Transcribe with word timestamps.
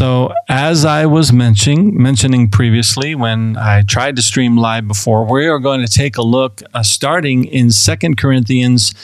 So, 0.00 0.32
as 0.48 0.86
I 0.86 1.04
was 1.04 1.30
mentioning 1.30 2.02
mentioning 2.02 2.48
previously 2.48 3.14
when 3.14 3.58
I 3.58 3.82
tried 3.82 4.16
to 4.16 4.22
stream 4.22 4.56
live 4.56 4.88
before, 4.88 5.30
we 5.30 5.46
are 5.46 5.58
going 5.58 5.82
to 5.82 5.92
take 5.92 6.16
a 6.16 6.22
look 6.22 6.62
uh, 6.72 6.82
starting 6.82 7.44
in 7.44 7.70
Second 7.70 8.16
Corinthians 8.16 8.94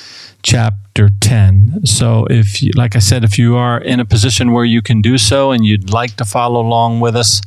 chapter 0.42 1.10
10. 1.20 1.84
So, 1.84 2.24
if 2.30 2.62
you, 2.62 2.70
like 2.74 2.96
I 2.96 3.00
said, 3.00 3.24
if 3.24 3.38
you 3.38 3.56
are 3.56 3.78
in 3.78 4.00
a 4.00 4.06
position 4.06 4.52
where 4.52 4.64
you 4.64 4.80
can 4.80 5.02
do 5.02 5.18
so 5.18 5.50
and 5.50 5.66
you'd 5.66 5.92
like 5.92 6.16
to 6.16 6.24
follow 6.24 6.62
along 6.62 7.00
with 7.00 7.14
us, 7.14 7.42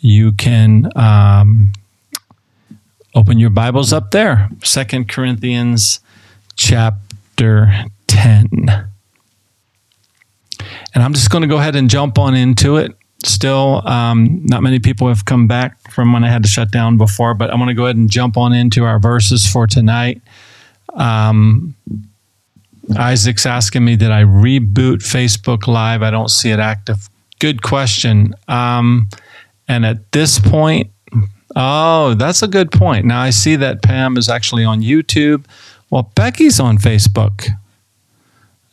you 0.00 0.32
can 0.32 0.90
um, 0.94 1.72
open 3.14 3.38
your 3.38 3.48
Bibles 3.48 3.94
up 3.94 4.10
there. 4.10 4.50
Second 4.62 5.08
Corinthians 5.08 6.00
chapter 6.56 7.86
10. 8.08 8.91
And 10.94 11.02
I'm 11.02 11.12
just 11.12 11.30
going 11.30 11.42
to 11.42 11.48
go 11.48 11.58
ahead 11.58 11.76
and 11.76 11.88
jump 11.88 12.18
on 12.18 12.34
into 12.34 12.76
it. 12.76 12.96
Still, 13.24 13.86
um, 13.86 14.40
not 14.44 14.62
many 14.62 14.80
people 14.80 15.06
have 15.06 15.24
come 15.24 15.46
back 15.46 15.90
from 15.92 16.12
when 16.12 16.24
I 16.24 16.28
had 16.28 16.42
to 16.42 16.48
shut 16.48 16.72
down 16.72 16.96
before, 16.96 17.34
but 17.34 17.50
I'm 17.50 17.58
going 17.58 17.68
to 17.68 17.74
go 17.74 17.84
ahead 17.84 17.96
and 17.96 18.10
jump 18.10 18.36
on 18.36 18.52
into 18.52 18.84
our 18.84 18.98
verses 18.98 19.46
for 19.46 19.66
tonight. 19.68 20.20
Um, 20.94 21.76
Isaac's 22.96 23.46
asking 23.46 23.84
me, 23.84 23.94
did 23.94 24.10
I 24.10 24.24
reboot 24.24 24.98
Facebook 24.98 25.68
Live? 25.68 26.02
I 26.02 26.10
don't 26.10 26.30
see 26.30 26.50
it 26.50 26.58
active. 26.58 27.08
Good 27.38 27.62
question. 27.62 28.34
Um, 28.48 29.08
and 29.68 29.86
at 29.86 30.10
this 30.10 30.40
point, 30.40 30.90
oh, 31.54 32.14
that's 32.14 32.42
a 32.42 32.48
good 32.48 32.72
point. 32.72 33.06
Now 33.06 33.20
I 33.20 33.30
see 33.30 33.54
that 33.56 33.82
Pam 33.82 34.16
is 34.16 34.28
actually 34.28 34.64
on 34.64 34.80
YouTube. 34.80 35.44
Well, 35.90 36.10
Becky's 36.14 36.58
on 36.58 36.78
Facebook. 36.78 37.46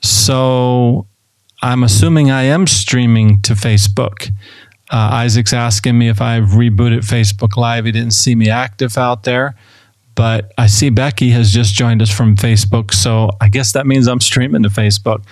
So 0.02 1.06
I'm 1.62 1.84
assuming 1.84 2.32
I 2.32 2.44
am 2.44 2.68
streaming 2.68 3.42
to 3.42 3.54
Facebook. 3.54 4.32
Uh, 4.92 5.10
Isaac's 5.12 5.54
asking 5.54 5.98
me 5.98 6.08
if 6.08 6.22
I've 6.22 6.50
rebooted 6.50 7.00
Facebook 7.00 7.58
Live. 7.58 7.86
He 7.86 7.92
didn't 7.92 8.14
see 8.14 8.34
me 8.34 8.50
active 8.50 8.98
out 8.98 9.24
there, 9.24 9.56
but 10.16 10.52
I 10.58 10.68
see 10.68 10.90
Becky 10.90 11.30
has 11.32 11.52
just 11.52 11.74
joined 11.74 12.02
us 12.02 12.10
from 12.10 12.36
Facebook. 12.36 12.94
So 12.94 13.32
I 13.42 13.50
guess 13.50 13.74
that 13.74 13.86
means 13.86 14.08
I'm 14.08 14.22
streaming 14.22 14.64
to 14.64 14.70
Facebook. 14.70 15.24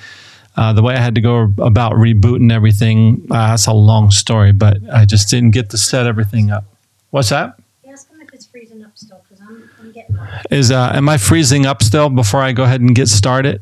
Uh, 0.55 0.73
the 0.73 0.81
way 0.81 0.95
I 0.95 0.99
had 0.99 1.15
to 1.15 1.21
go 1.21 1.53
about 1.59 1.93
rebooting 1.93 2.51
everything, 2.51 3.25
uh, 3.31 3.49
that's 3.49 3.67
a 3.67 3.73
long 3.73 4.11
story, 4.11 4.51
but 4.51 4.77
I 4.91 5.05
just 5.05 5.29
didn't 5.29 5.51
get 5.51 5.69
to 5.69 5.77
set 5.77 6.07
everything 6.07 6.51
up. 6.51 6.65
What's 7.11 7.29
that? 7.29 7.59
Ask 7.87 8.09
him 8.09 8.21
if 8.21 8.33
it's 8.33 8.47
freezing 8.47 8.83
up 8.83 8.91
still, 8.95 9.21
because 9.29 9.43
I'm, 9.47 9.69
I'm 9.79 9.91
getting 9.91 10.17
Is 10.51 10.71
uh, 10.71 10.91
am 10.93 11.07
I 11.09 11.17
freezing 11.17 11.65
up 11.65 11.83
still 11.83 12.09
before 12.09 12.41
I 12.41 12.51
go 12.51 12.63
ahead 12.63 12.81
and 12.81 12.93
get 12.95 13.07
started? 13.07 13.61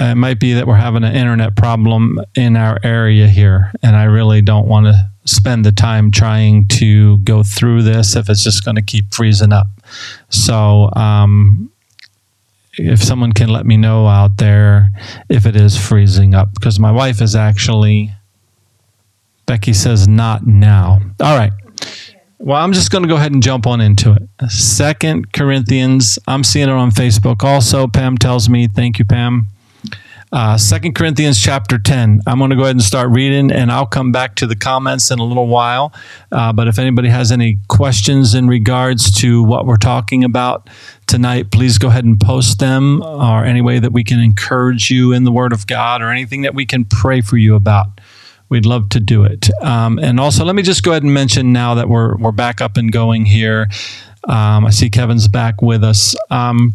Uh, 0.00 0.06
it 0.06 0.14
might 0.16 0.38
be 0.38 0.52
that 0.54 0.66
we're 0.66 0.76
having 0.76 1.04
an 1.04 1.14
internet 1.14 1.56
problem 1.56 2.20
in 2.34 2.56
our 2.56 2.78
area 2.82 3.26
here, 3.26 3.72
and 3.82 3.96
I 3.96 4.04
really 4.04 4.42
don't 4.42 4.68
want 4.68 4.86
to 4.86 5.10
spend 5.24 5.64
the 5.64 5.72
time 5.72 6.10
trying 6.10 6.66
to 6.68 7.18
go 7.18 7.42
through 7.42 7.82
this 7.82 8.16
if 8.16 8.28
it's 8.28 8.42
just 8.42 8.64
going 8.64 8.76
to 8.76 8.82
keep 8.82 9.12
freezing 9.12 9.52
up. 9.52 9.66
So, 10.28 10.90
um, 10.94 11.70
if 12.74 13.02
someone 13.02 13.32
can 13.32 13.48
let 13.48 13.66
me 13.66 13.76
know 13.76 14.06
out 14.06 14.36
there 14.36 14.90
if 15.28 15.46
it 15.46 15.56
is 15.56 15.76
freezing 15.76 16.34
up, 16.34 16.54
because 16.54 16.78
my 16.78 16.92
wife 16.92 17.20
is 17.20 17.34
actually, 17.34 18.12
Becky 19.46 19.72
says, 19.72 20.06
not 20.06 20.46
now. 20.46 21.00
All 21.20 21.36
right. 21.36 21.52
Well, 22.38 22.62
I'm 22.62 22.72
just 22.72 22.92
going 22.92 23.02
to 23.02 23.08
go 23.08 23.16
ahead 23.16 23.32
and 23.32 23.42
jump 23.42 23.66
on 23.66 23.80
into 23.80 24.12
it. 24.12 24.50
Second 24.50 25.32
Corinthians, 25.32 26.18
I'm 26.28 26.44
seeing 26.44 26.68
it 26.68 26.72
on 26.72 26.92
Facebook 26.92 27.42
also. 27.42 27.88
Pam 27.88 28.16
tells 28.16 28.48
me, 28.48 28.68
thank 28.68 28.98
you, 29.00 29.04
Pam. 29.04 29.48
Uh, 30.30 30.58
Second 30.58 30.94
Corinthians 30.94 31.40
chapter 31.40 31.78
10. 31.78 32.20
I'm 32.26 32.38
going 32.38 32.50
to 32.50 32.56
go 32.56 32.62
ahead 32.62 32.76
and 32.76 32.82
start 32.82 33.10
reading, 33.10 33.50
and 33.50 33.72
I'll 33.72 33.86
come 33.86 34.12
back 34.12 34.34
to 34.36 34.46
the 34.46 34.56
comments 34.56 35.10
in 35.10 35.18
a 35.18 35.24
little 35.24 35.46
while. 35.46 35.92
Uh, 36.30 36.52
but 36.52 36.68
if 36.68 36.78
anybody 36.78 37.08
has 37.08 37.32
any 37.32 37.58
questions 37.68 38.34
in 38.34 38.46
regards 38.46 39.10
to 39.20 39.42
what 39.42 39.64
we're 39.64 39.76
talking 39.76 40.24
about 40.24 40.68
tonight, 41.06 41.50
please 41.50 41.78
go 41.78 41.88
ahead 41.88 42.04
and 42.04 42.20
post 42.20 42.58
them, 42.58 43.02
or 43.02 43.44
any 43.44 43.62
way 43.62 43.78
that 43.78 43.92
we 43.92 44.04
can 44.04 44.20
encourage 44.20 44.90
you 44.90 45.12
in 45.12 45.24
the 45.24 45.32
Word 45.32 45.54
of 45.54 45.66
God, 45.66 46.02
or 46.02 46.10
anything 46.10 46.42
that 46.42 46.54
we 46.54 46.66
can 46.66 46.84
pray 46.84 47.22
for 47.22 47.38
you 47.38 47.54
about. 47.54 48.00
We'd 48.50 48.66
love 48.66 48.90
to 48.90 49.00
do 49.00 49.24
it. 49.24 49.48
Um, 49.62 49.98
and 49.98 50.20
also, 50.20 50.44
let 50.44 50.54
me 50.54 50.62
just 50.62 50.82
go 50.82 50.90
ahead 50.90 51.02
and 51.02 51.12
mention 51.12 51.52
now 51.52 51.74
that 51.74 51.88
we're 51.88 52.16
we're 52.16 52.32
back 52.32 52.60
up 52.60 52.76
and 52.76 52.92
going 52.92 53.24
here. 53.24 53.68
Um, 54.24 54.66
I 54.66 54.70
see 54.70 54.90
Kevin's 54.90 55.28
back 55.28 55.62
with 55.62 55.82
us. 55.82 56.14
Um, 56.30 56.74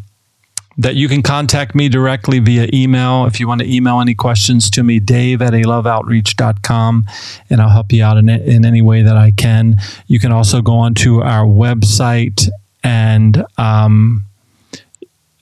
that 0.77 0.95
you 0.95 1.07
can 1.07 1.21
contact 1.21 1.75
me 1.75 1.87
directly 1.89 2.39
via 2.39 2.67
email. 2.73 3.25
If 3.25 3.39
you 3.39 3.47
want 3.47 3.61
to 3.61 3.71
email 3.71 4.01
any 4.01 4.15
questions 4.15 4.71
to 4.71 4.81
me 4.83 4.99
dave 4.99 5.41
at 5.41 5.53
a 5.53 5.61
loveoutreach.com 5.63 7.05
and 7.49 7.61
i'll 7.61 7.69
help 7.69 7.91
you 7.91 8.01
out 8.03 8.17
in, 8.17 8.27
in 8.29 8.65
any 8.65 8.81
way 8.81 9.03
that 9.03 9.15
i 9.15 9.31
can. 9.31 9.75
You 10.07 10.19
can 10.19 10.31
also 10.31 10.61
go 10.61 10.73
onto 10.73 11.21
our 11.21 11.45
website 11.45 12.49
and 12.83 13.45
um, 13.57 14.25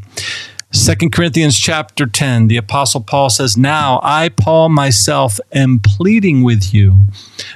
Second 0.72 1.12
Corinthians 1.12 1.58
chapter 1.58 2.06
10, 2.06 2.48
the 2.48 2.58
Apostle 2.58 3.02
Paul 3.02 3.30
says, 3.30 3.58
Now 3.58 4.00
I, 4.04 4.30
Paul, 4.30 4.70
myself, 4.70 5.40
am 5.54 5.80
pleading 5.80 6.44
with 6.44 6.74
you 6.74 7.08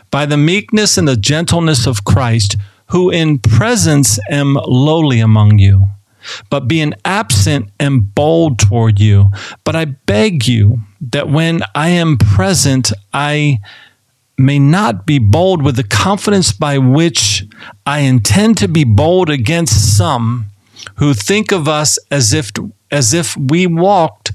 by 0.09 0.25
the 0.25 0.38
meekness 0.38 0.97
and 0.97 1.07
the 1.07 1.17
gentleness 1.17 1.85
of 1.85 2.06
Christ, 2.06 2.56
who 2.88 3.09
in 3.09 3.38
presence 3.38 4.19
am 4.31 4.56
lowly 4.66 5.19
among 5.19 5.59
you, 5.59 5.88
but 6.50 6.67
being 6.67 6.94
absent 7.06 7.69
am 7.79 8.00
bold 8.00 8.57
toward 8.57 9.00
you. 9.00 9.29
But 9.63 9.75
I 9.75 9.85
beg 9.85 10.47
you 10.47 10.79
that 11.11 11.29
when 11.29 11.61
I 11.75 11.90
am 11.90 12.17
present, 12.17 12.91
I 13.13 13.59
may 14.39 14.59
not 14.59 15.05
be 15.05 15.19
bold 15.19 15.61
with 15.61 15.75
the 15.75 15.83
confidence 15.83 16.51
by 16.51 16.77
which 16.77 17.45
I 17.85 18.00
intend 18.00 18.57
to 18.59 18.67
be 18.67 18.83
bold 18.83 19.29
against 19.29 19.97
some 19.97 20.45
who 20.95 21.13
think 21.13 21.51
of 21.51 21.67
us 21.67 22.00
as 22.09 22.33
if 22.33 22.51
as 22.91 23.13
if 23.13 23.35
we 23.38 23.67
walked 23.67 24.31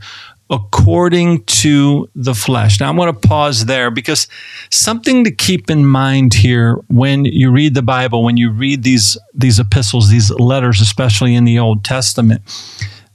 according 0.51 1.43
to 1.45 2.09
the 2.15 2.35
flesh. 2.35 2.79
Now 2.79 2.91
I'm 2.91 2.97
going 2.97 3.13
to 3.13 3.29
pause 3.29 3.65
there 3.65 3.91
because 3.91 4.29
something 4.71 5.25
to 5.25 5.31
keep 5.31 5.71
in 5.71 5.87
mind 5.87 6.35
here 6.35 6.75
when 6.89 7.25
you 7.25 7.51
read 7.51 7.75
the 7.75 7.83
Bible, 7.83 8.23
when 8.23 8.37
you 8.37 8.51
read 8.51 8.83
these 8.83 9.17
these 9.33 9.59
epistles, 9.59 10.11
these 10.11 10.31
letters 10.31 10.81
especially 10.81 11.35
in 11.35 11.45
the 11.45 11.59
Old 11.59 11.85
Testament 11.85 12.43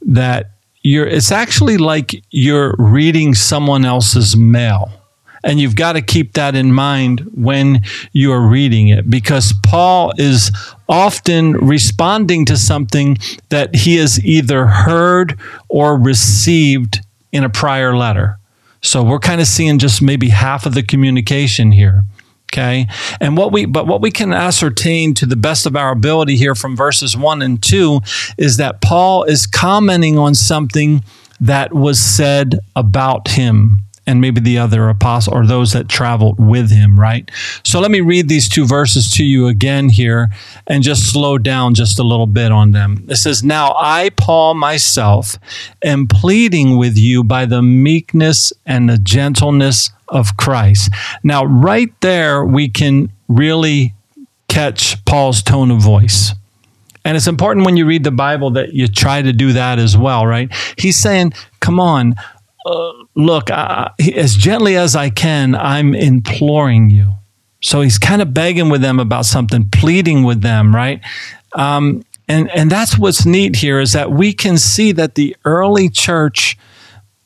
that 0.01 0.51
you're 0.81 1.07
it's 1.07 1.31
actually 1.31 1.77
like 1.77 2.23
you're 2.31 2.73
reading 2.77 3.35
someone 3.35 3.85
else's 3.85 4.35
mail 4.35 4.91
and 5.43 5.59
you've 5.59 5.75
got 5.75 5.93
to 5.93 6.01
keep 6.01 6.33
that 6.33 6.55
in 6.55 6.73
mind 6.73 7.21
when 7.33 7.81
you 8.11 8.31
are 8.31 8.47
reading 8.47 8.89
it 8.89 9.09
because 9.09 9.53
Paul 9.65 10.11
is 10.17 10.51
often 10.87 11.53
responding 11.53 12.45
to 12.45 12.57
something 12.57 13.17
that 13.49 13.75
he 13.75 13.97
has 13.97 14.23
either 14.23 14.67
heard 14.67 15.39
or 15.67 15.97
received 15.97 16.99
in 17.31 17.43
a 17.43 17.49
prior 17.49 17.95
letter. 17.95 18.37
So 18.81 19.03
we're 19.03 19.19
kind 19.19 19.41
of 19.41 19.47
seeing 19.47 19.77
just 19.77 20.01
maybe 20.01 20.29
half 20.29 20.65
of 20.65 20.73
the 20.73 20.83
communication 20.83 21.71
here. 21.71 22.03
Okay. 22.51 22.87
And 23.21 23.37
what 23.37 23.51
we, 23.51 23.65
but 23.65 23.85
what 23.85 24.01
we 24.01 24.09
can 24.09 24.33
ascertain 24.33 25.13
to 25.15 25.27
the 25.27 25.35
best 25.35 25.67
of 25.67 25.75
our 25.75 25.91
ability 25.91 26.35
here 26.35 26.55
from 26.55 26.75
verses 26.75 27.15
one 27.15 27.43
and 27.43 27.61
two 27.61 28.01
is 28.39 28.57
that 28.57 28.81
Paul 28.81 29.23
is 29.23 29.45
commenting 29.45 30.17
on 30.17 30.33
something 30.33 31.03
that 31.39 31.73
was 31.73 31.99
said 31.99 32.59
about 32.75 33.29
him 33.29 33.83
and 34.09 34.19
maybe 34.19 34.41
the 34.41 34.57
other 34.57 34.89
apostle 34.89 35.35
or 35.35 35.45
those 35.45 35.71
that 35.73 35.87
traveled 35.87 36.39
with 36.39 36.71
him, 36.71 36.99
right? 36.99 37.29
So 37.63 37.79
let 37.79 37.91
me 37.91 38.01
read 38.01 38.27
these 38.27 38.49
two 38.49 38.65
verses 38.65 39.11
to 39.11 39.23
you 39.23 39.45
again 39.45 39.89
here 39.89 40.29
and 40.65 40.81
just 40.81 41.11
slow 41.11 41.37
down 41.37 41.75
just 41.75 41.99
a 41.99 42.03
little 42.03 42.25
bit 42.25 42.51
on 42.51 42.71
them. 42.71 43.05
It 43.07 43.17
says, 43.17 43.43
Now 43.43 43.75
I, 43.77 44.09
Paul, 44.09 44.55
myself, 44.55 45.37
am 45.83 46.07
pleading 46.07 46.75
with 46.75 46.97
you 46.97 47.23
by 47.23 47.45
the 47.45 47.61
meekness 47.61 48.51
and 48.65 48.89
the 48.89 48.97
gentleness 48.97 49.91
of 50.07 50.35
Christ. 50.37 50.91
Now, 51.21 51.45
right 51.45 51.93
there, 52.01 52.43
we 52.43 52.67
can 52.67 53.11
really 53.27 53.93
catch 54.47 55.05
Paul's 55.05 55.43
tone 55.43 55.69
of 55.69 55.81
voice. 55.81 56.33
And 57.05 57.15
it's 57.15 57.27
important 57.27 57.63
when 57.63 57.77
you 57.77 57.85
read 57.85 58.03
the 58.03 58.11
Bible 58.11 58.49
that 58.51 58.73
you 58.73 58.87
try 58.87 59.21
to 59.21 59.31
do 59.31 59.53
that 59.53 59.77
as 59.77 59.95
well, 59.95 60.25
right? 60.25 60.51
He's 60.79 60.97
saying, 60.97 61.33
Come 61.59 61.79
on, 61.79 62.15
uh, 62.65 62.91
look, 63.19 63.49
as 63.49 64.35
gently 64.35 64.75
as 64.75 64.95
I 64.95 65.09
can, 65.09 65.55
I'm 65.55 65.93
imploring 65.93 66.89
you. 66.89 67.13
So 67.61 67.81
he's 67.81 67.97
kind 67.97 68.21
of 68.21 68.33
begging 68.33 68.69
with 68.69 68.81
them 68.81 68.99
about 68.99 69.25
something, 69.25 69.69
pleading 69.69 70.23
with 70.23 70.41
them, 70.41 70.73
right? 70.73 71.01
Um, 71.53 72.03
and 72.27 72.49
and 72.51 72.71
that's 72.71 72.97
what's 72.97 73.25
neat 73.25 73.57
here 73.57 73.79
is 73.79 73.93
that 73.93 74.11
we 74.11 74.33
can 74.33 74.57
see 74.57 74.91
that 74.93 75.15
the 75.15 75.35
early 75.45 75.89
church 75.89 76.57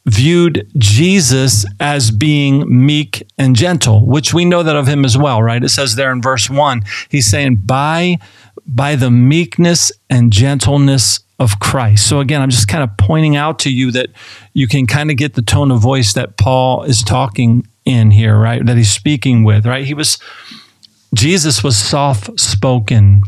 viewed 0.06 0.68
Jesus 0.78 1.66
as 1.80 2.12
being 2.12 2.86
meek 2.86 3.26
and 3.38 3.56
gentle, 3.56 4.06
which 4.06 4.34
we 4.34 4.44
know 4.44 4.64
that 4.64 4.76
of 4.76 4.88
him 4.88 5.06
as 5.06 5.18
well, 5.18 5.42
right? 5.42 5.64
It 5.64 5.70
says 5.70 5.96
there 5.96 6.12
in 6.12 6.22
verse 6.22 6.50
1, 6.50 6.84
he's 7.10 7.30
saying, 7.30 7.62
by, 7.66 8.18
by 8.66 8.96
the 8.96 9.10
meekness 9.10 9.92
and 10.10 10.32
gentleness 10.34 11.22
of 11.40 11.60
Christ. 11.60 12.08
So 12.08 12.20
again, 12.20 12.42
I'm 12.42 12.50
just 12.50 12.68
kind 12.68 12.84
of 12.84 12.96
pointing 12.98 13.36
out 13.36 13.60
to 13.60 13.72
you 13.72 13.92
that 13.92 14.10
you 14.54 14.68
can 14.68 14.88
kind 14.88 15.12
of 15.12 15.18
get 15.18 15.34
the 15.34 15.42
tone 15.42 15.72
of 15.72 15.80
voice 15.80 16.14
that 16.14 16.38
Paul 16.38 16.84
is 16.84 17.02
talking 17.04 17.68
in 17.86 18.12
here, 18.12 18.38
right? 18.38 18.66
That 18.66 18.78
he's 18.78 18.92
speaking 18.92 19.44
with, 19.44 19.66
right? 19.66 19.86
He 19.86 19.94
was, 19.94 20.18
Jesus 21.14 21.64
was 21.64 21.78
soft 21.78 22.40
spoken 22.40 23.22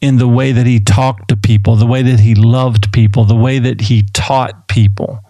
in 0.00 0.16
the 0.18 0.28
way 0.28 0.52
that 0.52 0.66
he 0.66 0.78
talked 0.78 1.28
to 1.28 1.36
people, 1.36 1.76
the 1.76 1.86
way 1.86 2.02
that 2.02 2.20
he 2.20 2.34
loved 2.34 2.92
people, 2.92 3.24
the 3.24 3.34
way 3.34 3.58
that 3.58 3.82
he 3.82 4.04
taught 4.12 4.68
people 4.68 5.20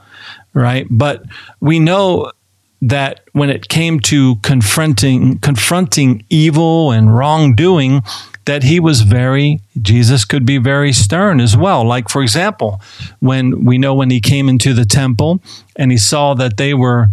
right? 0.54 0.86
But 0.90 1.22
we 1.60 1.78
know 1.78 2.32
that 2.80 3.20
when 3.32 3.50
it 3.50 3.68
came 3.68 3.98
to 3.98 4.36
confronting 4.36 5.38
confronting 5.40 6.24
evil 6.30 6.92
and 6.92 7.16
wrongdoing 7.16 8.02
that 8.44 8.62
he 8.62 8.78
was 8.80 9.02
very 9.02 9.60
Jesus 9.80 10.24
could 10.24 10.46
be 10.46 10.58
very 10.58 10.92
stern 10.92 11.40
as 11.40 11.56
well. 11.56 11.84
Like 11.84 12.08
for 12.08 12.22
example 12.22 12.80
when 13.18 13.64
we 13.64 13.78
know 13.78 13.94
when 13.94 14.10
he 14.10 14.20
came 14.20 14.48
into 14.48 14.74
the 14.74 14.84
temple 14.84 15.42
and 15.76 15.90
he 15.90 15.98
saw 15.98 16.34
that 16.34 16.56
they 16.56 16.72
were 16.72 17.08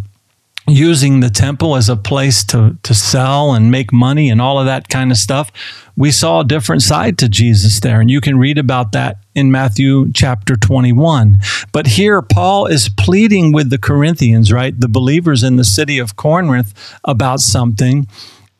using 0.67 1.19
the 1.19 1.29
temple 1.29 1.75
as 1.75 1.89
a 1.89 1.95
place 1.95 2.43
to, 2.45 2.77
to 2.83 2.93
sell 2.93 3.53
and 3.53 3.69
make 3.69 3.93
money 3.93 4.29
and 4.29 4.41
all 4.41 4.59
of 4.59 4.65
that 4.65 4.89
kind 4.89 5.11
of 5.11 5.17
stuff, 5.17 5.51
we 5.95 6.11
saw 6.11 6.41
a 6.41 6.45
different 6.45 6.81
side 6.81 7.17
to 7.19 7.29
Jesus 7.29 7.79
there. 7.79 8.01
And 8.01 8.09
you 8.09 8.19
can 8.19 8.37
read 8.37 8.57
about 8.57 8.91
that 8.93 9.17
in 9.33 9.51
Matthew 9.51 10.11
chapter 10.11 10.55
21. 10.55 11.37
But 11.71 11.87
here, 11.87 12.21
Paul 12.21 12.65
is 12.65 12.89
pleading 12.89 13.51
with 13.51 13.69
the 13.69 13.77
Corinthians, 13.77 14.51
right? 14.51 14.77
The 14.77 14.89
believers 14.89 15.43
in 15.43 15.55
the 15.55 15.63
city 15.63 15.99
of 15.99 16.15
Corinth 16.15 16.73
about 17.03 17.39
something. 17.39 18.07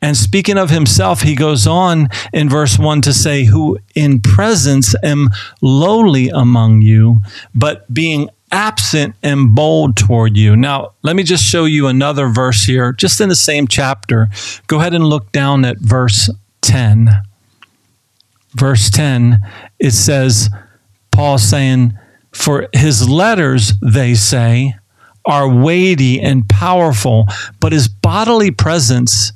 And 0.02 0.16
speaking 0.16 0.58
of 0.58 0.70
himself, 0.70 1.22
he 1.22 1.34
goes 1.34 1.66
on 1.66 2.08
in 2.32 2.48
verse 2.48 2.78
1 2.78 3.02
to 3.02 3.12
say, 3.12 3.44
Who 3.44 3.78
in 3.94 4.20
presence 4.20 4.94
am 5.02 5.28
lowly 5.62 6.28
among 6.28 6.82
you, 6.82 7.20
but 7.54 7.92
being 7.92 8.28
absent 8.52 9.14
and 9.22 9.54
bold 9.54 9.96
toward 9.96 10.36
you. 10.36 10.56
Now, 10.56 10.92
let 11.02 11.16
me 11.16 11.22
just 11.22 11.44
show 11.44 11.64
you 11.64 11.86
another 11.86 12.28
verse 12.28 12.64
here, 12.64 12.92
just 12.92 13.20
in 13.20 13.28
the 13.28 13.34
same 13.36 13.66
chapter. 13.66 14.28
Go 14.66 14.80
ahead 14.80 14.94
and 14.94 15.04
look 15.04 15.32
down 15.32 15.64
at 15.64 15.78
verse 15.78 16.30
10. 16.62 17.10
Verse 18.54 18.88
10, 18.90 19.38
it 19.78 19.90
says, 19.90 20.48
Paul 21.10 21.38
saying, 21.38 21.98
For 22.32 22.68
his 22.72 23.08
letters, 23.08 23.74
they 23.82 24.14
say, 24.14 24.74
are 25.26 25.48
weighty 25.48 26.20
and 26.20 26.48
powerful, 26.48 27.26
but 27.60 27.72
his 27.72 27.88
bodily 27.88 28.50
presence 28.50 29.32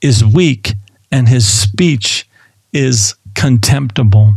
is 0.00 0.24
weak 0.24 0.72
and 1.12 1.28
his 1.28 1.46
speech 1.46 2.28
is 2.72 3.14
contemptible. 3.34 4.34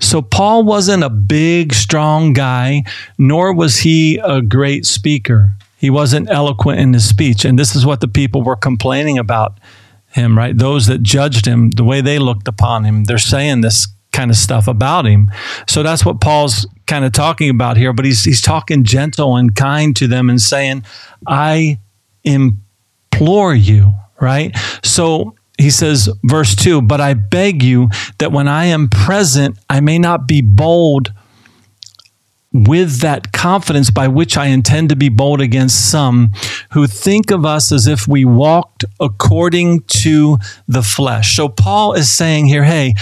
So 0.00 0.22
Paul 0.22 0.64
wasn't 0.64 1.04
a 1.04 1.10
big, 1.10 1.74
strong 1.74 2.32
guy, 2.32 2.84
nor 3.18 3.54
was 3.54 3.78
he 3.78 4.18
a 4.22 4.40
great 4.42 4.86
speaker. 4.86 5.52
He 5.76 5.90
wasn't 5.90 6.30
eloquent 6.30 6.80
in 6.80 6.92
his 6.92 7.08
speech. 7.08 7.44
And 7.44 7.58
this 7.58 7.76
is 7.76 7.86
what 7.86 8.00
the 8.00 8.08
people 8.08 8.42
were 8.42 8.56
complaining 8.56 9.18
about 9.18 9.58
him, 10.10 10.36
right? 10.36 10.56
Those 10.56 10.86
that 10.86 11.02
judged 11.02 11.46
him, 11.46 11.70
the 11.70 11.84
way 11.84 12.00
they 12.00 12.18
looked 12.18 12.48
upon 12.48 12.84
him, 12.84 13.04
they're 13.04 13.18
saying 13.18 13.60
this 13.60 13.86
kind 14.12 14.30
of 14.30 14.36
stuff 14.36 14.66
about 14.66 15.06
him. 15.06 15.30
So 15.68 15.82
that's 15.82 16.04
what 16.04 16.20
Paul's 16.20 16.66
kind 16.86 17.04
of 17.04 17.12
talking 17.12 17.50
about 17.50 17.76
here. 17.76 17.92
But 17.92 18.04
he's, 18.04 18.24
he's 18.24 18.40
talking 18.40 18.82
gentle 18.82 19.36
and 19.36 19.54
kind 19.54 19.94
to 19.96 20.08
them 20.08 20.28
and 20.30 20.40
saying, 20.40 20.84
I 21.26 21.78
implore 22.24 23.54
you, 23.54 23.94
right? 24.20 24.56
So 24.82 25.36
he 25.58 25.70
says, 25.70 26.08
verse 26.24 26.54
2 26.54 26.82
But 26.82 27.00
I 27.00 27.14
beg 27.14 27.62
you 27.62 27.90
that 28.18 28.32
when 28.32 28.48
I 28.48 28.66
am 28.66 28.88
present, 28.88 29.58
I 29.68 29.80
may 29.80 29.98
not 29.98 30.26
be 30.26 30.40
bold 30.40 31.12
with 32.52 33.00
that 33.00 33.32
confidence 33.32 33.90
by 33.90 34.08
which 34.08 34.36
I 34.36 34.46
intend 34.46 34.88
to 34.88 34.96
be 34.96 35.10
bold 35.10 35.40
against 35.40 35.90
some 35.90 36.32
who 36.72 36.86
think 36.86 37.30
of 37.30 37.44
us 37.44 37.70
as 37.70 37.86
if 37.86 38.08
we 38.08 38.24
walked 38.24 38.84
according 39.00 39.80
to 39.82 40.38
the 40.66 40.82
flesh. 40.82 41.36
So 41.36 41.48
Paul 41.48 41.92
is 41.92 42.10
saying 42.10 42.46
here, 42.46 42.64
hey, 42.64 42.94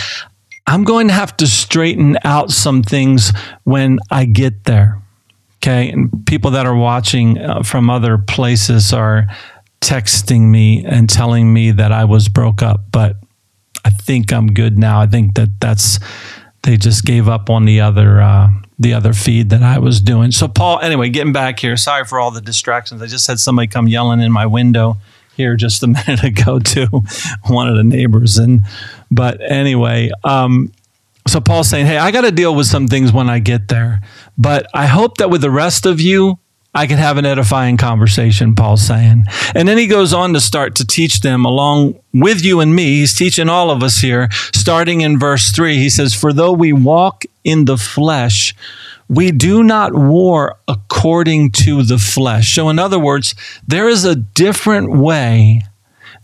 I'm 0.66 0.82
going 0.82 1.08
to 1.08 1.14
have 1.14 1.36
to 1.36 1.46
straighten 1.46 2.18
out 2.24 2.50
some 2.50 2.82
things 2.82 3.32
when 3.62 3.98
I 4.10 4.24
get 4.24 4.64
there. 4.64 5.00
Okay. 5.58 5.90
And 5.90 6.26
people 6.26 6.50
that 6.52 6.66
are 6.66 6.76
watching 6.76 7.38
uh, 7.38 7.62
from 7.62 7.88
other 7.88 8.18
places 8.18 8.92
are 8.92 9.26
texting 9.86 10.50
me 10.50 10.84
and 10.84 11.08
telling 11.08 11.52
me 11.52 11.70
that 11.70 11.92
I 11.92 12.04
was 12.04 12.28
broke 12.28 12.60
up, 12.60 12.80
but 12.90 13.16
I 13.84 13.90
think 13.90 14.32
I'm 14.32 14.48
good 14.48 14.76
now. 14.76 15.00
I 15.00 15.06
think 15.06 15.34
that 15.36 15.60
that's 15.60 16.00
they 16.64 16.76
just 16.76 17.04
gave 17.04 17.28
up 17.28 17.48
on 17.48 17.66
the 17.66 17.80
other 17.80 18.20
uh, 18.20 18.48
the 18.80 18.94
other 18.94 19.12
feed 19.12 19.50
that 19.50 19.62
I 19.62 19.78
was 19.78 20.00
doing. 20.00 20.32
So 20.32 20.48
Paul, 20.48 20.80
anyway, 20.80 21.08
getting 21.08 21.32
back 21.32 21.60
here. 21.60 21.76
Sorry 21.76 22.04
for 22.04 22.18
all 22.18 22.32
the 22.32 22.40
distractions. 22.40 23.00
I 23.00 23.06
just 23.06 23.28
had 23.28 23.38
somebody 23.38 23.68
come 23.68 23.86
yelling 23.86 24.20
in 24.20 24.32
my 24.32 24.46
window 24.46 24.96
here 25.36 25.54
just 25.54 25.84
a 25.84 25.86
minute 25.86 26.24
ago 26.24 26.58
to 26.58 26.86
one 27.44 27.68
of 27.68 27.76
the 27.76 27.84
neighbors, 27.84 28.38
and 28.38 28.62
but 29.10 29.40
anyway. 29.40 30.10
Um, 30.24 30.72
so 31.28 31.40
Paul's 31.40 31.68
saying, 31.68 31.86
"Hey, 31.86 31.98
I 31.98 32.10
got 32.10 32.22
to 32.22 32.32
deal 32.32 32.54
with 32.54 32.66
some 32.66 32.88
things 32.88 33.12
when 33.12 33.30
I 33.30 33.38
get 33.38 33.68
there, 33.68 34.00
but 34.36 34.66
I 34.74 34.86
hope 34.86 35.18
that 35.18 35.30
with 35.30 35.42
the 35.42 35.50
rest 35.50 35.86
of 35.86 36.00
you, 36.00 36.38
I 36.76 36.86
can 36.86 36.98
have 36.98 37.16
an 37.16 37.24
edifying 37.24 37.78
conversation, 37.78 38.54
Paul's 38.54 38.86
saying. 38.86 39.24
And 39.54 39.66
then 39.66 39.78
he 39.78 39.86
goes 39.86 40.12
on 40.12 40.34
to 40.34 40.40
start 40.42 40.74
to 40.74 40.86
teach 40.86 41.20
them 41.20 41.46
along 41.46 41.98
with 42.12 42.44
you 42.44 42.60
and 42.60 42.76
me. 42.76 42.98
He's 42.98 43.14
teaching 43.14 43.48
all 43.48 43.70
of 43.70 43.82
us 43.82 44.00
here, 44.00 44.28
starting 44.54 45.00
in 45.00 45.18
verse 45.18 45.50
3. 45.52 45.78
He 45.78 45.88
says, 45.88 46.12
For 46.12 46.34
though 46.34 46.52
we 46.52 46.74
walk 46.74 47.24
in 47.44 47.64
the 47.64 47.78
flesh, 47.78 48.54
we 49.08 49.32
do 49.32 49.62
not 49.62 49.94
war 49.94 50.58
according 50.68 51.52
to 51.52 51.82
the 51.82 51.96
flesh. 51.96 52.54
So, 52.54 52.68
in 52.68 52.78
other 52.78 52.98
words, 52.98 53.34
there 53.66 53.88
is 53.88 54.04
a 54.04 54.14
different 54.14 54.92
way 54.92 55.62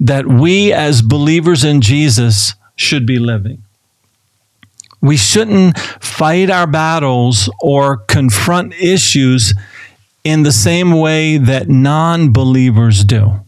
that 0.01 0.27
we 0.27 0.71
as 0.71 1.01
believers 1.01 1.65
in 1.65 1.81
Jesus 1.81 2.55
should 2.77 3.07
be 3.07 3.19
living. 3.19 3.63
We 5.01 5.17
shouldn't 5.17 5.79
fight 5.79 6.51
our 6.51 6.67
battles 6.67 7.51
or 7.63 7.97
confront 7.97 8.75
issues 8.75 9.55
in 10.25 10.43
the 10.43 10.53
same 10.53 10.93
way 10.93 11.37
that 11.37 11.69
non 11.69 12.33
believers 12.33 13.05
do. 13.05 13.41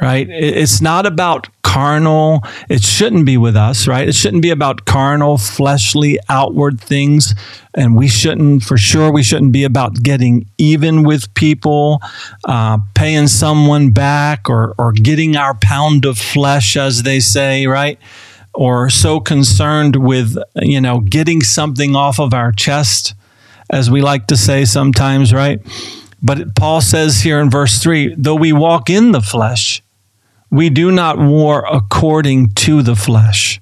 Right? 0.00 0.28
It's 0.30 0.80
not 0.80 1.06
about 1.06 1.48
carnal, 1.68 2.42
it 2.70 2.82
shouldn't 2.82 3.26
be 3.26 3.36
with 3.36 3.54
us, 3.54 3.86
right? 3.86 4.08
It 4.08 4.14
shouldn't 4.14 4.42
be 4.42 4.50
about 4.50 4.86
carnal, 4.86 5.36
fleshly, 5.36 6.18
outward 6.30 6.80
things. 6.80 7.34
And 7.74 7.94
we 7.94 8.08
shouldn't, 8.08 8.62
for 8.62 8.78
sure, 8.78 9.12
we 9.12 9.22
shouldn't 9.22 9.52
be 9.52 9.64
about 9.64 10.02
getting 10.02 10.46
even 10.56 11.02
with 11.02 11.32
people, 11.34 12.00
uh, 12.44 12.78
paying 12.94 13.26
someone 13.26 13.90
back, 13.90 14.48
or, 14.48 14.74
or 14.78 14.92
getting 14.92 15.36
our 15.36 15.54
pound 15.54 16.06
of 16.06 16.16
flesh, 16.16 16.76
as 16.76 17.02
they 17.02 17.20
say, 17.20 17.66
right? 17.66 17.98
Or 18.54 18.88
so 18.88 19.20
concerned 19.20 19.96
with, 19.96 20.38
you 20.62 20.80
know, 20.80 21.00
getting 21.00 21.42
something 21.42 21.94
off 21.94 22.18
of 22.18 22.32
our 22.32 22.50
chest 22.50 23.14
as 23.70 23.90
we 23.90 24.00
like 24.00 24.26
to 24.28 24.36
say 24.36 24.64
sometimes, 24.64 25.32
right? 25.32 25.60
But 26.22 26.54
Paul 26.54 26.80
says 26.80 27.20
here 27.20 27.40
in 27.40 27.50
verse 27.50 27.78
3 27.82 28.14
though 28.16 28.34
we 28.34 28.52
walk 28.52 28.90
in 28.90 29.12
the 29.12 29.20
flesh, 29.20 29.82
we 30.50 30.70
do 30.70 30.90
not 30.90 31.18
war 31.18 31.64
according 31.70 32.50
to 32.54 32.82
the 32.82 32.96
flesh. 32.96 33.60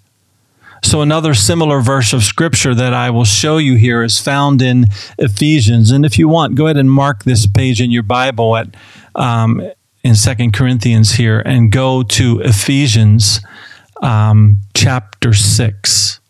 So, 0.82 1.00
another 1.00 1.34
similar 1.34 1.80
verse 1.80 2.12
of 2.12 2.22
scripture 2.22 2.74
that 2.74 2.94
I 2.94 3.10
will 3.10 3.24
show 3.24 3.56
you 3.56 3.74
here 3.74 4.02
is 4.02 4.20
found 4.20 4.62
in 4.62 4.84
Ephesians. 5.18 5.90
And 5.90 6.04
if 6.04 6.18
you 6.18 6.28
want, 6.28 6.54
go 6.54 6.66
ahead 6.66 6.76
and 6.76 6.90
mark 6.90 7.24
this 7.24 7.46
page 7.46 7.80
in 7.80 7.90
your 7.90 8.04
Bible 8.04 8.56
at 8.56 8.68
um, 9.14 9.68
in 10.04 10.14
Second 10.14 10.52
Corinthians 10.52 11.12
here 11.12 11.40
and 11.40 11.72
go 11.72 12.04
to 12.04 12.40
Ephesians 12.40 13.40
um, 14.00 14.58
chapter 14.74 15.32
6. 15.32 16.20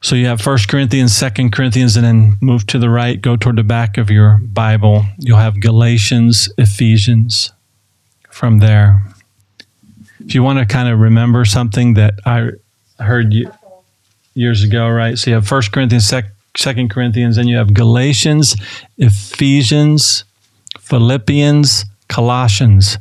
So 0.00 0.14
you 0.14 0.26
have 0.26 0.40
First 0.40 0.68
Corinthians, 0.68 1.14
Second 1.14 1.52
Corinthians, 1.52 1.96
and 1.96 2.04
then 2.04 2.36
move 2.40 2.66
to 2.68 2.78
the 2.78 2.88
right, 2.88 3.20
go 3.20 3.36
toward 3.36 3.56
the 3.56 3.64
back 3.64 3.98
of 3.98 4.10
your 4.10 4.38
Bible. 4.38 5.04
You'll 5.18 5.38
have 5.38 5.60
Galatians, 5.60 6.48
Ephesians 6.56 7.52
from 8.30 8.58
there. 8.58 9.02
If 10.20 10.34
you 10.34 10.42
want 10.44 10.60
to 10.60 10.66
kind 10.66 10.88
of 10.88 11.00
remember 11.00 11.44
something 11.44 11.94
that 11.94 12.14
I 12.24 12.50
heard 13.00 13.32
you 13.32 13.50
years 14.34 14.62
ago, 14.62 14.88
right? 14.88 15.18
So 15.18 15.30
you 15.30 15.34
have 15.34 15.48
First 15.48 15.72
Corinthians, 15.72 16.12
Second 16.56 16.90
Corinthians, 16.90 17.36
and 17.36 17.48
you 17.48 17.56
have 17.56 17.74
Galatians, 17.74 18.54
Ephesians, 18.98 20.22
Philippians, 20.78 21.84
Colossians. 22.08 22.98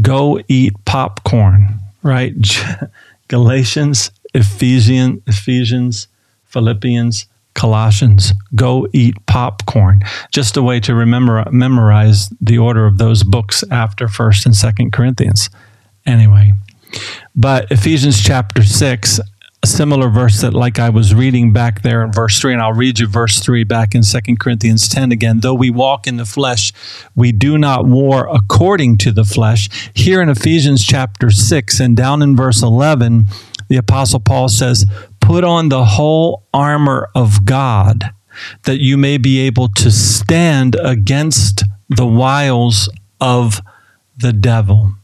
Go 0.00 0.40
eat 0.48 0.72
popcorn, 0.86 1.80
right? 2.02 2.34
Galatians, 3.28 4.10
Ephesians, 4.32 5.20
Ephesians, 5.26 6.08
Philippians, 6.54 7.26
Colossians, 7.54 8.32
go 8.54 8.88
eat 8.92 9.14
popcorn. 9.26 10.00
Just 10.32 10.56
a 10.56 10.62
way 10.62 10.80
to 10.80 10.94
remember 10.94 11.44
memorize 11.50 12.30
the 12.40 12.58
order 12.58 12.86
of 12.86 12.98
those 12.98 13.22
books 13.22 13.62
after 13.70 14.06
1st 14.06 14.46
and 14.46 14.54
2nd 14.54 14.92
Corinthians. 14.92 15.50
Anyway, 16.06 16.54
but 17.34 17.70
Ephesians 17.70 18.22
chapter 18.22 18.62
6 18.62 19.20
a 19.62 19.66
similar 19.66 20.10
verse 20.10 20.42
that 20.42 20.52
like 20.52 20.78
I 20.78 20.90
was 20.90 21.14
reading 21.14 21.54
back 21.54 21.80
there 21.80 22.04
in 22.04 22.12
verse 22.12 22.38
3 22.38 22.52
and 22.52 22.60
I'll 22.60 22.74
read 22.74 22.98
you 22.98 23.06
verse 23.06 23.40
3 23.40 23.64
back 23.64 23.94
in 23.94 24.02
2 24.02 24.36
Corinthians 24.38 24.90
10 24.90 25.10
again 25.10 25.40
though 25.40 25.54
we 25.54 25.70
walk 25.70 26.06
in 26.06 26.18
the 26.18 26.26
flesh 26.26 26.70
we 27.16 27.32
do 27.32 27.56
not 27.56 27.86
war 27.86 28.28
according 28.30 28.98
to 28.98 29.10
the 29.10 29.24
flesh 29.24 29.90
here 29.94 30.20
in 30.20 30.28
Ephesians 30.28 30.84
chapter 30.84 31.30
6 31.30 31.80
and 31.80 31.96
down 31.96 32.20
in 32.20 32.36
verse 32.36 32.62
11 32.62 33.24
the 33.74 33.80
apostle 33.80 34.20
Paul 34.20 34.48
says 34.48 34.86
put 35.20 35.42
on 35.42 35.68
the 35.68 35.84
whole 35.84 36.44
armor 36.54 37.08
of 37.12 37.44
God 37.44 38.04
that 38.62 38.78
you 38.78 38.96
may 38.96 39.18
be 39.18 39.40
able 39.40 39.68
to 39.68 39.90
stand 39.90 40.76
against 40.80 41.64
the 41.88 42.06
wiles 42.06 42.88
of 43.20 43.60
the 44.16 44.32
devil 44.32 44.94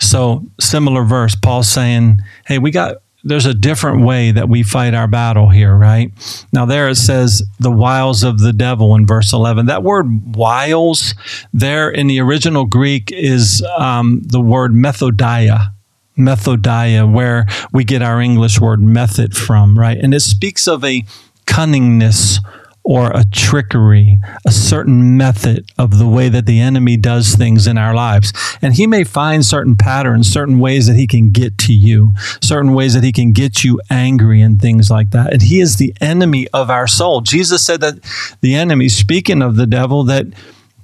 so 0.00 0.44
similar 0.58 1.04
verse 1.04 1.36
Paul 1.36 1.62
saying 1.62 2.18
hey 2.46 2.58
we 2.58 2.72
got 2.72 2.96
there's 3.22 3.46
a 3.46 3.54
different 3.54 4.04
way 4.04 4.30
that 4.30 4.48
we 4.48 4.62
fight 4.62 4.94
our 4.94 5.08
battle 5.08 5.48
here, 5.48 5.74
right? 5.74 6.12
Now, 6.52 6.64
there 6.64 6.88
it 6.88 6.94
says 6.94 7.42
the 7.58 7.72
wiles 7.72 8.22
of 8.22 8.38
the 8.38 8.52
devil 8.52 8.94
in 8.94 9.04
verse 9.04 9.32
11. 9.32 9.66
That 9.66 9.82
word 9.82 10.36
wiles 10.36 11.12
there 11.52 11.90
in 11.90 12.06
the 12.06 12.20
original 12.20 12.66
Greek 12.66 13.10
is 13.10 13.66
um, 13.76 14.22
the 14.24 14.40
word 14.40 14.70
methodia. 14.70 15.72
Methodia, 16.16 17.10
where 17.10 17.46
we 17.72 17.84
get 17.84 18.02
our 18.02 18.20
English 18.20 18.60
word 18.60 18.80
method 18.80 19.36
from, 19.36 19.78
right? 19.78 19.98
And 19.98 20.14
it 20.14 20.20
speaks 20.20 20.66
of 20.66 20.84
a 20.84 21.04
cunningness 21.46 22.38
or 22.86 23.10
a 23.10 23.24
trickery, 23.32 24.16
a 24.46 24.52
certain 24.52 25.16
method 25.16 25.68
of 25.76 25.98
the 25.98 26.06
way 26.06 26.28
that 26.28 26.46
the 26.46 26.60
enemy 26.60 26.96
does 26.96 27.34
things 27.34 27.66
in 27.66 27.76
our 27.76 27.92
lives. 27.92 28.32
And 28.62 28.74
he 28.74 28.86
may 28.86 29.02
find 29.02 29.44
certain 29.44 29.74
patterns, 29.74 30.28
certain 30.28 30.60
ways 30.60 30.86
that 30.86 30.94
he 30.94 31.08
can 31.08 31.30
get 31.30 31.58
to 31.58 31.74
you, 31.74 32.12
certain 32.40 32.74
ways 32.74 32.94
that 32.94 33.02
he 33.02 33.10
can 33.10 33.32
get 33.32 33.64
you 33.64 33.80
angry 33.90 34.40
and 34.40 34.62
things 34.62 34.88
like 34.88 35.10
that. 35.10 35.32
And 35.32 35.42
he 35.42 35.58
is 35.58 35.76
the 35.76 35.94
enemy 36.00 36.46
of 36.54 36.70
our 36.70 36.86
soul. 36.86 37.22
Jesus 37.22 37.66
said 37.66 37.80
that 37.80 37.98
the 38.40 38.54
enemy, 38.54 38.88
speaking 38.88 39.42
of 39.42 39.56
the 39.56 39.66
devil, 39.66 40.04
that 40.04 40.26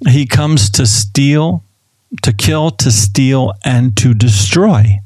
he 0.09 0.25
comes 0.25 0.69
to 0.71 0.85
steal, 0.85 1.63
to 2.21 2.33
kill, 2.33 2.69
to 2.71 2.91
steal, 2.91 3.53
and 3.63 3.95
to 3.95 4.13
destroy. 4.13 4.99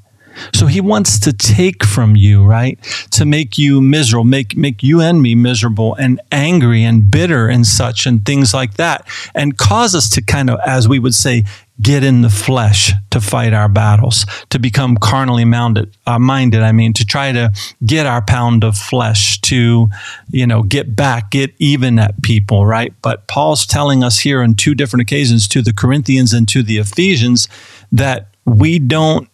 So 0.53 0.67
he 0.67 0.81
wants 0.81 1.19
to 1.21 1.33
take 1.33 1.83
from 1.83 2.15
you, 2.15 2.43
right? 2.43 2.81
To 3.11 3.25
make 3.25 3.57
you 3.57 3.81
miserable, 3.81 4.25
make 4.25 4.55
make 4.55 4.83
you 4.83 5.01
and 5.01 5.21
me 5.21 5.35
miserable 5.35 5.95
and 5.95 6.19
angry 6.31 6.83
and 6.83 7.09
bitter 7.09 7.47
and 7.47 7.65
such 7.65 8.05
and 8.05 8.25
things 8.25 8.53
like 8.53 8.75
that. 8.75 9.07
And 9.35 9.57
cause 9.57 9.95
us 9.95 10.09
to 10.11 10.21
kind 10.21 10.49
of, 10.49 10.59
as 10.65 10.87
we 10.87 10.99
would 10.99 11.15
say, 11.15 11.45
get 11.81 12.03
in 12.03 12.21
the 12.21 12.29
flesh 12.29 12.91
to 13.11 13.21
fight 13.21 13.53
our 13.53 13.69
battles, 13.69 14.25
to 14.49 14.59
become 14.59 14.97
carnally 14.97 15.45
minded, 15.45 15.95
uh, 16.07 16.17
minded, 16.17 16.63
I 16.63 16.71
mean, 16.71 16.93
to 16.93 17.05
try 17.05 17.31
to 17.31 17.51
get 17.85 18.05
our 18.05 18.21
pound 18.21 18.63
of 18.63 18.75
flesh, 18.75 19.39
to, 19.41 19.87
you 20.31 20.47
know, 20.47 20.63
get 20.63 20.95
back, 20.95 21.31
get 21.31 21.53
even 21.59 21.99
at 21.99 22.21
people, 22.23 22.65
right? 22.65 22.93
But 23.01 23.27
Paul's 23.27 23.65
telling 23.65 24.03
us 24.03 24.19
here 24.19 24.41
on 24.41 24.55
two 24.55 24.73
different 24.73 25.01
occasions 25.01 25.47
to 25.49 25.61
the 25.61 25.73
Corinthians 25.73 26.33
and 26.33 26.47
to 26.49 26.63
the 26.63 26.77
Ephesians 26.77 27.47
that 27.91 28.29
we 28.45 28.79
don't 28.79 29.29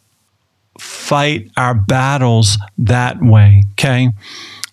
fight 0.80 1.50
our 1.58 1.74
battles 1.74 2.58
that 2.77 3.22
way. 3.22 3.63
Okay. 3.74 4.10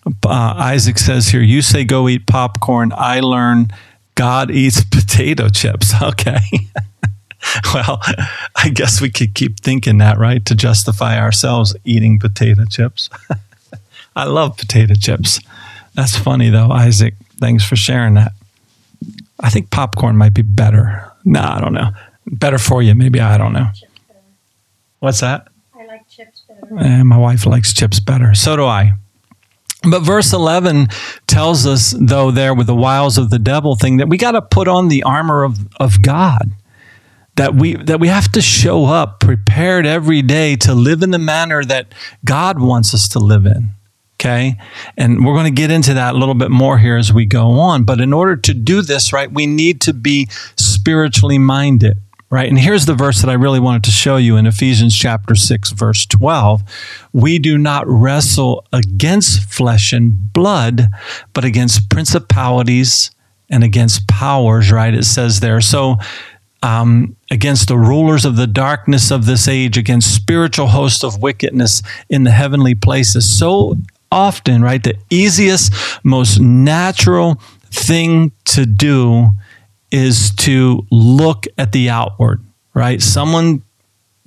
Uh, 0.05 0.53
Isaac 0.57 0.97
says 0.97 1.27
here, 1.27 1.41
you 1.41 1.61
say 1.61 1.83
go 1.83 2.09
eat 2.09 2.25
popcorn. 2.25 2.91
I 2.95 3.19
learn 3.19 3.71
God 4.15 4.51
eats 4.51 4.83
potato 4.91 5.49
chips. 5.49 5.93
Okay. 6.01 6.39
well, 7.73 7.99
I 8.55 8.69
guess 8.69 9.01
we 9.01 9.09
could 9.09 9.33
keep 9.33 9.59
thinking 9.59 9.97
that, 9.97 10.19
right? 10.19 10.45
To 10.45 10.55
justify 10.55 11.19
ourselves 11.19 11.75
eating 11.83 12.19
potato 12.19 12.65
chips. 12.65 13.09
I 14.15 14.25
love 14.25 14.57
potato 14.57 14.93
chips. 14.93 15.39
That's 15.95 16.15
funny 16.15 16.49
though, 16.49 16.71
Isaac. 16.71 17.15
Thanks 17.39 17.63
for 17.63 17.75
sharing 17.75 18.13
that. 18.15 18.33
I 19.39 19.49
think 19.49 19.71
popcorn 19.71 20.17
might 20.17 20.33
be 20.33 20.43
better. 20.43 21.11
No, 21.25 21.41
I 21.41 21.59
don't 21.59 21.73
know. 21.73 21.89
Better 22.27 22.57
for 22.57 22.83
you, 22.83 22.93
maybe. 22.93 23.19
I 23.19 23.37
don't 23.37 23.53
know. 23.53 23.69
What's 24.99 25.21
that? 25.21 25.47
And 26.79 27.07
my 27.07 27.17
wife 27.17 27.45
likes 27.45 27.73
chips 27.73 27.99
better. 27.99 28.33
So 28.33 28.55
do 28.55 28.65
I. 28.65 28.93
But 29.83 30.01
verse 30.01 30.31
11 30.31 30.87
tells 31.27 31.65
us, 31.65 31.95
though, 31.99 32.29
there 32.29 32.53
with 32.53 32.67
the 32.67 32.75
wiles 32.75 33.17
of 33.17 33.29
the 33.29 33.39
devil 33.39 33.75
thing, 33.75 33.97
that 33.97 34.09
we 34.09 34.17
got 34.17 34.31
to 34.31 34.41
put 34.41 34.67
on 34.67 34.89
the 34.89 35.03
armor 35.03 35.43
of, 35.43 35.57
of 35.79 36.01
God. 36.01 36.51
That 37.37 37.55
we, 37.55 37.75
that 37.75 37.99
we 37.99 38.09
have 38.09 38.31
to 38.33 38.41
show 38.41 38.85
up 38.85 39.21
prepared 39.21 39.85
every 39.85 40.21
day 40.21 40.55
to 40.57 40.75
live 40.75 41.01
in 41.01 41.11
the 41.11 41.17
manner 41.17 41.63
that 41.63 41.93
God 42.25 42.59
wants 42.59 42.93
us 42.93 43.07
to 43.09 43.19
live 43.19 43.45
in. 43.45 43.71
Okay. 44.19 44.59
And 44.97 45.25
we're 45.25 45.33
going 45.33 45.45
to 45.45 45.61
get 45.61 45.71
into 45.71 45.95
that 45.95 46.13
a 46.13 46.17
little 46.17 46.35
bit 46.35 46.51
more 46.51 46.77
here 46.77 46.97
as 46.97 47.11
we 47.11 47.25
go 47.25 47.51
on. 47.51 47.85
But 47.85 48.01
in 48.01 48.13
order 48.13 48.35
to 48.35 48.53
do 48.53 48.83
this, 48.83 49.11
right, 49.11 49.31
we 49.31 49.47
need 49.47 49.81
to 49.81 49.93
be 49.93 50.27
spiritually 50.57 51.39
minded 51.39 51.97
right? 52.31 52.49
And 52.49 52.57
here's 52.57 52.85
the 52.85 52.95
verse 52.95 53.21
that 53.21 53.29
I 53.29 53.33
really 53.33 53.59
wanted 53.59 53.83
to 53.83 53.91
show 53.91 54.15
you 54.15 54.37
in 54.37 54.47
Ephesians 54.47 54.97
chapter 54.97 55.35
6, 55.35 55.71
verse 55.71 56.05
12. 56.05 56.63
We 57.13 57.37
do 57.37 57.57
not 57.57 57.85
wrestle 57.87 58.65
against 58.71 59.53
flesh 59.53 59.91
and 59.91 60.31
blood, 60.33 60.87
but 61.33 61.43
against 61.43 61.89
principalities 61.89 63.11
and 63.49 63.65
against 63.65 64.07
powers, 64.07 64.71
right? 64.71 64.93
It 64.93 65.03
says 65.03 65.41
there. 65.41 65.59
So, 65.59 65.97
um, 66.63 67.17
against 67.29 67.67
the 67.67 67.77
rulers 67.77 68.23
of 68.23 68.37
the 68.37 68.47
darkness 68.47 69.11
of 69.11 69.25
this 69.25 69.47
age, 69.47 69.77
against 69.77 70.15
spiritual 70.15 70.67
hosts 70.67 71.03
of 71.03 71.21
wickedness 71.21 71.81
in 72.07 72.23
the 72.23 72.31
heavenly 72.31 72.75
places. 72.75 73.27
So 73.37 73.75
often, 74.11 74.61
right? 74.61 74.81
The 74.81 74.95
easiest, 75.09 75.73
most 76.03 76.39
natural 76.39 77.41
thing 77.71 78.31
to 78.45 78.65
do 78.65 79.31
is 79.91 80.31
to 80.35 80.85
look 80.89 81.45
at 81.57 81.71
the 81.71 81.89
outward, 81.89 82.43
right? 82.73 83.01
Someone 83.01 83.61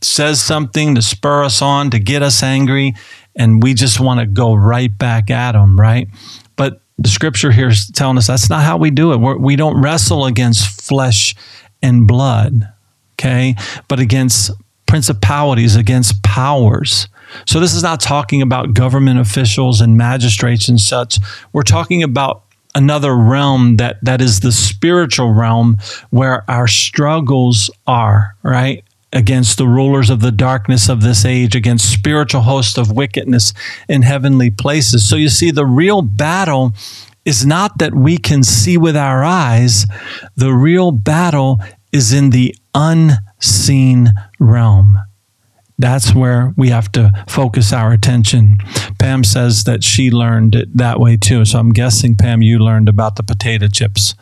says 0.02 0.42
something 0.42 0.94
to 0.94 1.02
spur 1.02 1.44
us 1.44 1.62
on, 1.62 1.90
to 1.90 1.98
get 1.98 2.22
us 2.22 2.42
angry, 2.42 2.94
and 3.36 3.62
we 3.62 3.74
just 3.74 4.00
want 4.00 4.20
to 4.20 4.26
go 4.26 4.54
right 4.54 4.96
back 4.96 5.30
at 5.30 5.52
them, 5.52 5.80
right? 5.80 6.08
But 6.56 6.80
the 6.98 7.08
scripture 7.08 7.50
here 7.50 7.68
is 7.68 7.88
telling 7.88 8.18
us 8.18 8.26
that's 8.26 8.50
not 8.50 8.62
how 8.62 8.76
we 8.76 8.90
do 8.90 9.12
it. 9.12 9.16
We're, 9.16 9.36
we 9.36 9.56
do 9.56 9.72
not 9.72 9.82
wrestle 9.82 10.26
against 10.26 10.82
flesh 10.82 11.34
and 11.82 12.06
blood, 12.06 12.68
okay? 13.14 13.56
But 13.88 13.98
against 13.98 14.50
principalities, 14.86 15.74
against 15.74 16.22
powers. 16.22 17.08
So 17.46 17.58
this 17.58 17.74
is 17.74 17.82
not 17.82 18.00
talking 18.00 18.42
about 18.42 18.74
government 18.74 19.18
officials 19.18 19.80
and 19.80 19.96
magistrates 19.96 20.68
and 20.68 20.80
such. 20.80 21.18
We're 21.52 21.62
talking 21.62 22.02
about 22.02 22.43
another 22.74 23.14
realm 23.16 23.76
that 23.76 23.98
that 24.02 24.20
is 24.20 24.40
the 24.40 24.52
spiritual 24.52 25.32
realm 25.32 25.76
where 26.10 26.48
our 26.50 26.66
struggles 26.66 27.70
are 27.86 28.34
right? 28.42 28.84
Against 29.12 29.58
the 29.58 29.68
rulers 29.68 30.10
of 30.10 30.20
the 30.20 30.32
darkness 30.32 30.88
of 30.88 31.02
this 31.02 31.24
age 31.24 31.54
against 31.54 31.92
spiritual 31.92 32.42
hosts 32.42 32.76
of 32.76 32.90
wickedness 32.90 33.52
in 33.88 34.02
heavenly 34.02 34.50
places. 34.50 35.08
So 35.08 35.16
you 35.16 35.28
see 35.28 35.50
the 35.50 35.66
real 35.66 36.02
battle 36.02 36.72
is 37.24 37.46
not 37.46 37.78
that 37.78 37.94
we 37.94 38.18
can 38.18 38.42
see 38.42 38.76
with 38.76 38.96
our 38.96 39.22
eyes. 39.22 39.86
The 40.36 40.52
real 40.52 40.90
battle 40.90 41.58
is 41.92 42.12
in 42.12 42.30
the 42.30 42.56
unseen 42.74 44.12
realm 44.40 44.98
that's 45.78 46.14
where 46.14 46.52
we 46.56 46.68
have 46.68 46.90
to 46.92 47.10
focus 47.28 47.72
our 47.72 47.92
attention. 47.92 48.58
Pam 48.98 49.24
says 49.24 49.64
that 49.64 49.82
she 49.82 50.10
learned 50.10 50.54
it 50.54 50.76
that 50.76 51.00
way 51.00 51.16
too. 51.16 51.44
So 51.44 51.58
I'm 51.58 51.70
guessing, 51.70 52.14
Pam, 52.14 52.42
you 52.42 52.58
learned 52.58 52.88
about 52.88 53.16
the 53.16 53.22
potato 53.22 53.66
chips 53.68 54.14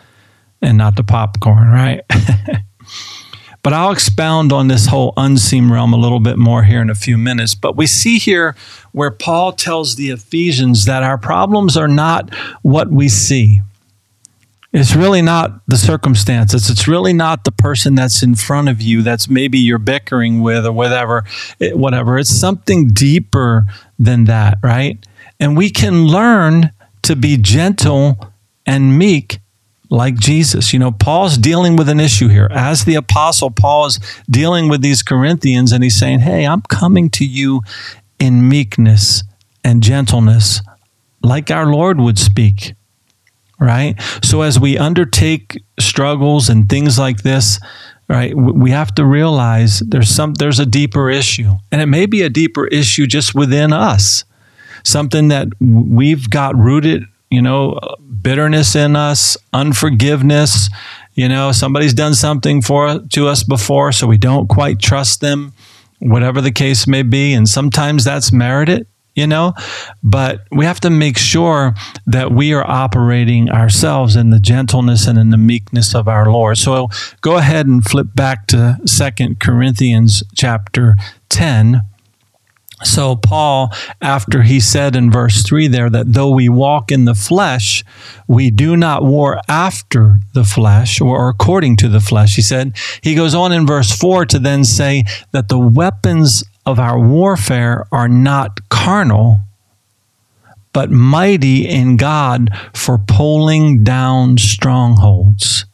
and 0.63 0.79
not 0.79 0.97
the 0.97 1.05
popcorn, 1.05 1.69
right? 1.69 2.03
but 3.63 3.73
I'll 3.73 3.93
expound 3.93 4.53
on 4.53 4.69
this 4.69 4.87
whole 4.87 5.13
unseen 5.17 5.71
realm 5.71 5.93
a 5.93 5.99
little 5.99 6.21
bit 6.21 6.39
more 6.39 6.63
here 6.63 6.81
in 6.81 6.89
a 6.89 6.95
few 6.95 7.19
minutes. 7.19 7.55
But 7.55 7.77
we 7.77 7.87
see 7.87 8.19
here 8.19 8.57
where 8.93 9.11
Paul 9.11 9.53
tells 9.53 9.97
the 9.97 10.11
Ephesians 10.11 10.87
that 10.87 11.03
our 11.03 11.19
problems 11.19 11.77
are 11.77 11.89
not 11.89 12.35
what 12.63 12.91
we 12.91 13.09
see. 13.09 13.61
It's 14.73 14.97
really 14.97 15.21
not 15.21 15.61
the 15.69 15.77
circumstances. 15.77 16.71
It's 16.71 16.89
really 16.89 17.13
not 17.13 17.45
the 17.45 17.53
person 17.53 17.95
that's 17.95 18.23
in 18.23 18.35
front 18.35 18.71
of 18.71 18.81
you 18.81 19.03
that's 19.03 19.29
maybe 19.29 19.59
you're 19.59 19.79
bickering 19.79 20.41
with 20.41 20.65
or 20.65 20.73
whatever. 20.73 21.25
It, 21.59 21.77
whatever. 21.77 22.19
It's 22.19 22.35
something 22.35 22.89
deeper 22.89 23.67
than 23.99 24.25
that, 24.25 24.59
right? 24.63 25.05
And 25.39 25.57
we 25.57 25.69
can 25.69 26.07
learn 26.07 26.71
to 27.03 27.17
be 27.17 27.37
gentle 27.37 28.17
and 28.65 28.99
meek 28.99 29.41
like 29.91 30.15
Jesus. 30.15 30.73
You 30.73 30.79
know, 30.79 30.91
Paul's 30.91 31.37
dealing 31.37 31.77
with 31.77 31.91
an 31.91 32.01
issue 32.01 32.29
here. 32.29 32.49
As 32.51 32.87
the 32.87 32.95
apostle, 32.95 33.51
Paul 33.51 33.87
is 33.87 34.01
dealing 34.31 34.69
with 34.69 34.81
these 34.81 35.03
Corinthians 35.03 35.73
and 35.73 35.85
he's 35.85 35.99
saying, 35.99 36.21
Hey, 36.21 36.47
I'm 36.47 36.63
coming 36.63 37.11
to 37.11 37.27
you 37.27 37.61
in 38.19 38.49
meekness 38.49 39.23
and 39.63 39.83
gentleness, 39.83 40.63
like 41.23 41.51
our 41.51 41.67
Lord 41.67 42.01
would 42.01 42.19
speak 42.19 42.73
right? 43.63 44.01
So 44.23 44.43
as 44.43 44.59
we 44.59 44.77
undertake 44.77 45.63
struggles 45.79 46.49
and 46.49 46.69
things 46.69 46.99
like 46.99 47.23
this, 47.23 47.61
right, 48.09 48.37
we 48.37 48.71
have 48.73 48.95
to 48.97 49.07
realize 49.07 49.81
there's 49.81 50.11
some 50.11 50.35
there's 50.35 50.59
a 50.59 50.67
deeper 50.67 51.09
issue. 51.09 51.55
And 51.71 51.81
it 51.81 51.87
may 51.87 52.07
be 52.07 52.23
a 52.23 52.29
deeper 52.29 52.67
issue 52.67 53.07
just 53.07 53.35
within 53.35 53.73
us. 53.73 54.25
Something 54.85 55.29
that 55.29 55.49
we've 55.61 56.29
got 56.29 56.57
rooted, 56.57 57.05
you 57.31 57.41
know, 57.41 57.79
bitterness 58.21 58.75
in 58.75 58.97
us, 58.97 59.37
unforgiveness, 59.53 60.69
you 61.15 61.29
know, 61.29 61.53
somebody's 61.53 61.95
done 61.95 62.15
something 62.15 62.63
for 62.63 62.99
to 63.11 63.29
us 63.29 63.45
before 63.45 63.93
so 63.93 64.07
we 64.07 64.19
don't 64.19 64.49
quite 64.49 64.81
trust 64.81 65.21
them, 65.21 65.53
whatever 66.01 66.41
the 66.41 66.51
case 66.51 66.89
may 66.89 67.03
be, 67.03 67.33
and 67.33 67.49
sometimes 67.49 68.03
that's 68.03 68.33
merited 68.33 68.87
you 69.15 69.27
know? 69.27 69.55
But 70.03 70.47
we 70.51 70.65
have 70.65 70.81
to 70.81 70.91
make 70.91 71.19
sure 71.19 71.75
that 72.07 72.33
we 72.33 72.53
are 72.53 72.69
operating 72.69 73.51
ourselves 73.51 74.17
in 74.17 74.31
the 74.31 74.41
gentleness 74.41 75.07
and 75.07 75.19
in 75.19 75.31
the 75.31 75.37
meekness 75.37 75.95
of 75.95 76.09
our 76.09 76.31
lord. 76.31 76.59
So 76.59 76.89
go 77.21 77.37
ahead 77.37 77.67
and 77.67 77.85
flip 77.85 78.09
back 78.15 78.47
to 78.49 78.79
Second 78.87 79.41
corinthians 79.41 80.23
chapter 80.35 80.97
10 81.29 81.83
so, 82.85 83.17
Paul, 83.17 83.71
after 84.01 84.43
he 84.43 84.61
said 84.61 84.97
in 84.97 85.11
verse 85.11 85.43
3 85.43 85.69
there 85.69 85.91
that 85.91 86.13
though 86.13 86.31
we 86.31 86.49
walk 86.49 86.91
in 86.91 87.05
the 87.05 87.15
flesh, 87.15 87.85
we 88.27 88.51
do 88.51 88.77
not 88.77 89.05
war 89.05 89.41
after 89.49 90.21
the 90.35 90.45
flesh 90.45 91.01
or 91.01 91.29
according 91.29 91.77
to 91.79 91.89
the 91.89 92.01
flesh, 92.01 92.37
he 92.37 92.43
said, 92.43 92.77
he 93.03 93.15
goes 93.15 93.35
on 93.35 93.53
in 93.53 93.67
verse 93.67 93.93
4 93.93 94.27
to 94.27 94.39
then 94.39 94.65
say 94.65 95.05
that 95.33 95.49
the 95.49 95.59
weapons 95.59 96.45
of 96.65 96.79
our 96.79 96.99
warfare 96.99 97.85
are 97.91 98.09
not 98.09 98.69
carnal, 98.69 99.41
but 100.73 100.91
mighty 100.91 101.69
in 101.69 101.97
God 101.97 102.51
for 102.75 102.99
pulling 102.99 103.85
down 103.85 104.39
strongholds. 104.39 105.67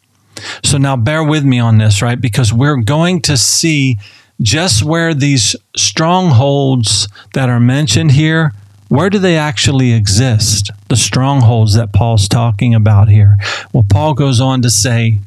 So 0.64 0.78
now 0.78 0.96
bear 0.96 1.22
with 1.22 1.44
me 1.44 1.58
on 1.58 1.78
this, 1.78 2.00
right? 2.02 2.20
Because 2.20 2.52
we're 2.52 2.76
going 2.76 3.20
to 3.22 3.36
see 3.36 3.98
just 4.40 4.84
where 4.84 5.14
these 5.14 5.56
strongholds 5.76 7.08
that 7.34 7.48
are 7.48 7.60
mentioned 7.60 8.12
here, 8.12 8.52
where 8.88 9.10
do 9.10 9.18
they 9.18 9.36
actually 9.36 9.92
exist? 9.92 10.70
The 10.88 10.96
strongholds 10.96 11.74
that 11.74 11.92
Paul's 11.92 12.28
talking 12.28 12.74
about 12.74 13.08
here. 13.08 13.36
Well, 13.72 13.84
Paul 13.88 14.14
goes 14.14 14.40
on 14.40 14.62
to 14.62 14.70
say 14.70 15.18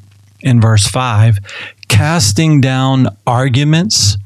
in 0.42 0.60
verse 0.60 0.88
5 0.88 1.40
casting 1.88 2.62
down 2.62 3.08
arguments 3.28 4.18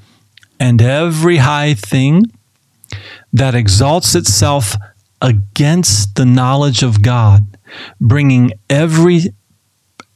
and 0.59 0.81
every 0.81 1.37
high 1.37 1.73
thing 1.73 2.31
that 3.33 3.55
exalts 3.55 4.15
itself 4.15 4.75
against 5.21 6.15
the 6.15 6.25
knowledge 6.25 6.83
of 6.83 7.01
God, 7.01 7.57
bringing 7.99 8.51
every 8.69 9.33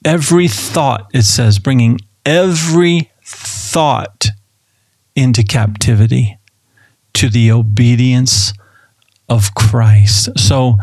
every 0.06 0.48
thought 0.48 1.10
it 1.14 1.24
says 1.24 1.60
bringing 1.60 2.00
every 2.26 3.12
thought 3.22 4.28
into 5.16 5.44
captivity 5.44 6.38
to 7.14 7.28
the 7.30 7.52
obedience 7.52 8.54
of 9.28 9.54
Christ. 9.54 10.30
So 10.38 10.78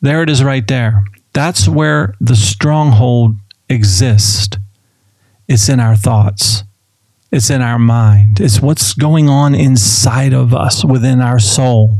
there 0.00 0.22
it 0.22 0.28
is 0.30 0.42
right 0.42 0.66
there. 0.66 1.04
That's 1.32 1.68
where 1.68 2.14
the 2.20 2.34
stronghold 2.36 3.36
exists. 3.68 4.56
It's 5.48 5.68
in 5.68 5.80
our 5.80 5.96
thoughts. 5.96 6.64
It's 7.32 7.48
in 7.48 7.62
our 7.62 7.78
mind. 7.78 8.40
It's 8.40 8.60
what's 8.60 8.92
going 8.92 9.28
on 9.30 9.54
inside 9.54 10.34
of 10.34 10.52
us, 10.52 10.84
within 10.84 11.22
our 11.22 11.38
soul, 11.38 11.96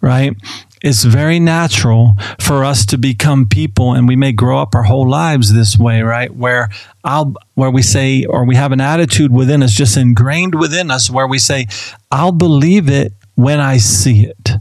right? 0.00 0.34
It's 0.82 1.04
very 1.04 1.38
natural 1.38 2.14
for 2.40 2.64
us 2.64 2.86
to 2.86 2.98
become 2.98 3.46
people, 3.46 3.92
and 3.92 4.08
we 4.08 4.16
may 4.16 4.32
grow 4.32 4.58
up 4.60 4.74
our 4.74 4.84
whole 4.84 5.08
lives 5.08 5.52
this 5.52 5.78
way, 5.78 6.00
right? 6.00 6.34
Where 6.34 6.70
I'll, 7.04 7.34
where 7.54 7.70
we 7.70 7.82
say, 7.82 8.24
or 8.24 8.44
we 8.46 8.56
have 8.56 8.72
an 8.72 8.80
attitude 8.80 9.30
within 9.30 9.62
us, 9.62 9.72
just 9.72 9.96
ingrained 9.96 10.54
within 10.54 10.90
us, 10.90 11.10
where 11.10 11.28
we 11.28 11.38
say, 11.38 11.66
I'll 12.10 12.32
believe 12.32 12.88
it 12.88 13.12
when 13.34 13.60
I 13.60 13.76
see 13.76 14.24
it, 14.24 14.52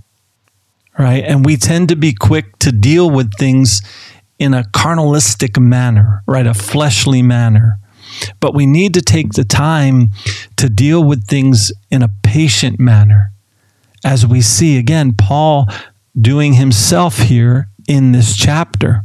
right? 1.00 1.24
And 1.24 1.46
we 1.46 1.58
tend 1.58 1.90
to 1.90 1.96
be 1.96 2.14
quick 2.14 2.60
to 2.60 2.72
deal 2.72 3.10
with 3.10 3.34
things 3.40 3.82
in 4.38 4.54
a 4.54 4.66
carnalistic 4.74 5.58
manner, 5.58 6.22
right? 6.28 6.46
A 6.46 6.54
fleshly 6.54 7.22
manner. 7.22 7.80
But 8.40 8.54
we 8.54 8.66
need 8.66 8.94
to 8.96 9.02
take 9.02 9.34
the 9.34 9.44
time 9.44 10.10
to 10.58 10.70
deal 10.70 11.04
with 11.04 11.28
things 11.28 11.72
in 11.90 12.02
a 12.02 12.10
patient 12.24 12.80
manner. 12.80 13.32
As 14.04 14.26
we 14.26 14.42
see 14.42 14.78
again, 14.78 15.14
Paul 15.14 15.68
doing 16.20 16.54
himself 16.54 17.18
here 17.20 17.68
in 17.88 18.12
this 18.12 18.36
chapter. 18.36 19.04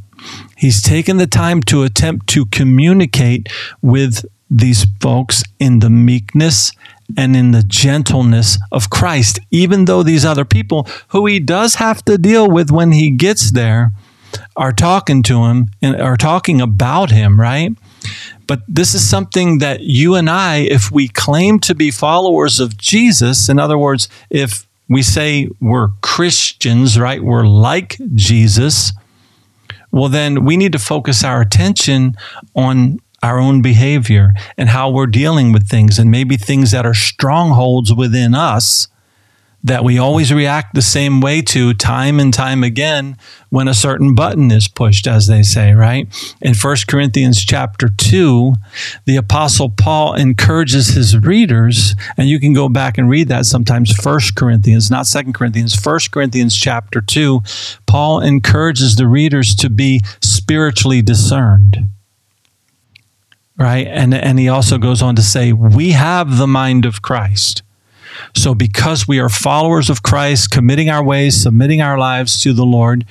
He's 0.57 0.83
taken 0.83 1.19
the 1.19 1.27
time 1.27 1.61
to 1.65 1.83
attempt 1.83 2.27
to 2.29 2.47
communicate 2.47 3.49
with 3.83 4.25
these 4.51 4.87
folks 5.01 5.43
in 5.59 5.81
the 5.81 5.91
meekness 5.91 6.73
and 7.17 7.37
in 7.37 7.53
the 7.53 7.63
gentleness 7.63 8.59
of 8.73 8.91
Christ, 8.91 9.39
even 9.51 9.85
though 9.85 10.03
these 10.03 10.25
other 10.25 10.45
people 10.45 10.89
who 11.09 11.27
he 11.27 11.39
does 11.39 11.77
have 11.77 12.05
to 12.07 12.19
deal 12.19 12.49
with 12.51 12.71
when 12.71 12.93
he 12.93 13.11
gets 13.11 13.53
there 13.53 13.93
are 14.57 14.73
talking 14.73 15.23
to 15.25 15.45
him 15.45 15.69
and 15.83 16.01
are 16.01 16.17
talking 16.17 16.61
about 16.61 17.11
him, 17.11 17.41
right? 17.41 17.73
But 18.47 18.61
this 18.69 18.95
is 18.95 19.09
something 19.09 19.59
that 19.59 19.81
you 19.81 20.15
and 20.15 20.31
I, 20.31 20.59
if 20.59 20.91
we 20.91 21.09
claim 21.09 21.59
to 21.61 21.75
be 21.75 21.91
followers 21.91 22.61
of 22.61 22.77
Jesus, 22.77 23.49
in 23.49 23.59
other 23.59 23.79
words, 23.79 24.09
if 24.31 24.67
we 24.89 25.03
say 25.03 25.49
we're 25.61 25.89
Christians, 26.01 26.99
right? 26.99 27.23
We're 27.23 27.47
like 27.47 27.99
Jesus. 28.15 28.93
Well, 29.91 30.09
then 30.09 30.45
we 30.45 30.57
need 30.57 30.73
to 30.73 30.79
focus 30.79 31.25
our 31.25 31.41
attention 31.41 32.15
on 32.55 33.01
our 33.23 33.39
own 33.39 33.63
behavior 33.63 34.33
and 34.57 34.69
how 34.69 34.91
we're 34.91 35.07
dealing 35.07 35.53
with 35.53 35.69
things, 35.69 35.99
and 35.99 36.11
maybe 36.11 36.37
things 36.37 36.71
that 36.71 36.87
are 36.87 36.95
strongholds 36.95 37.93
within 37.93 38.35
us 38.35 38.89
that 39.67 39.83
we 39.83 39.99
always 39.99 40.33
react 40.33 40.75
the 40.75 40.83
same 40.83 41.21
way 41.21 41.43
to 41.43 41.75
time 41.75 42.21
and 42.21 42.33
time 42.33 42.63
again 42.63 43.17
when 43.51 43.67
a 43.67 43.75
certain 43.75 44.15
button 44.15 44.51
is 44.53 44.69
pushed 44.69 45.09
as 45.09 45.27
they 45.27 45.43
say 45.43 45.73
right? 45.73 46.07
In 46.41 46.55
1 46.55 46.77
corinthians 46.89 47.45
chapter 47.45 47.89
2 47.89 48.55
the 49.05 49.17
apostle 49.17 49.69
paul 49.69 50.15
encourages 50.15 50.89
his 50.89 51.19
readers 51.19 51.95
and 52.17 52.29
you 52.29 52.39
can 52.39 52.53
go 52.53 52.69
back 52.69 52.97
and 52.97 53.11
read 53.11 53.29
that 53.29 53.45
sometimes 53.45 53.93
1 54.03 54.21
corinthians 54.37 54.91
not 54.91 55.07
2 55.07 55.33
corinthians 55.33 55.77
1 55.85 55.99
corinthians 56.13 56.57
chapter 56.57 57.01
2 57.01 57.41
paul 57.87 58.21
encourages 58.21 58.95
the 58.95 59.09
readers 59.09 59.55
to 59.57 59.69
be 59.69 60.01
spiritually 60.23 61.03
discerned 61.03 61.91
right? 63.59 63.87
And 63.87 64.15
and 64.15 64.39
he 64.39 64.49
also 64.49 64.79
goes 64.79 65.03
on 65.03 65.17
to 65.17 65.23
say 65.23 65.53
we 65.53 65.93
have 65.93 66.37
the 66.37 66.47
mind 66.47 66.85
of 66.85 67.03
christ 67.03 67.63
so, 68.35 68.55
because 68.55 69.09
we 69.09 69.19
are 69.19 69.29
followers 69.29 69.91
of 69.91 70.03
Christ, 70.03 70.51
committing 70.51 70.89
our 70.91 71.05
ways, 71.05 71.41
submitting 71.41 71.81
our 71.81 71.99
lives 71.99 72.41
to 72.43 72.53
the 72.53 72.65
Lord, 72.65 73.05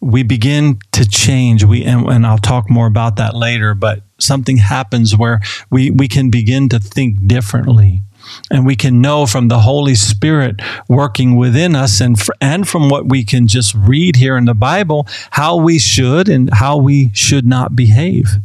we 0.00 0.22
begin 0.22 0.78
to 0.92 1.08
change. 1.08 1.64
We 1.64 1.84
and, 1.84 2.06
and, 2.08 2.26
I'll 2.26 2.38
talk 2.38 2.68
more 2.68 2.86
about 2.86 3.16
that 3.16 3.34
later. 3.34 3.74
But 3.74 4.02
something 4.18 4.58
happens 4.58 5.16
where 5.16 5.40
we 5.70 5.90
we 5.90 6.08
can 6.08 6.30
begin 6.30 6.68
to 6.70 6.78
think 6.78 7.26
differently, 7.26 8.02
and 8.50 8.66
we 8.66 8.76
can 8.76 9.00
know 9.00 9.26
from 9.26 9.48
the 9.48 9.60
Holy 9.60 9.94
Spirit 9.94 10.60
working 10.88 11.36
within 11.36 11.74
us, 11.74 12.00
and 12.00 12.20
fr- 12.20 12.32
and 12.40 12.68
from 12.68 12.90
what 12.90 13.08
we 13.08 13.24
can 13.24 13.46
just 13.46 13.74
read 13.74 14.16
here 14.16 14.36
in 14.36 14.44
the 14.44 14.54
Bible, 14.54 15.06
how 15.30 15.56
we 15.56 15.78
should 15.78 16.28
and 16.28 16.52
how 16.52 16.76
we 16.76 17.10
should 17.14 17.46
not 17.46 17.74
behave. 17.74 18.36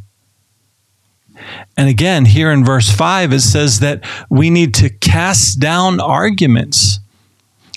And 1.77 1.89
again, 1.89 2.25
here 2.25 2.51
in 2.51 2.65
verse 2.65 2.89
5, 2.91 3.33
it 3.33 3.41
says 3.41 3.79
that 3.79 4.03
we 4.29 4.49
need 4.49 4.73
to 4.75 4.89
cast 4.89 5.59
down 5.59 5.99
arguments 5.99 6.99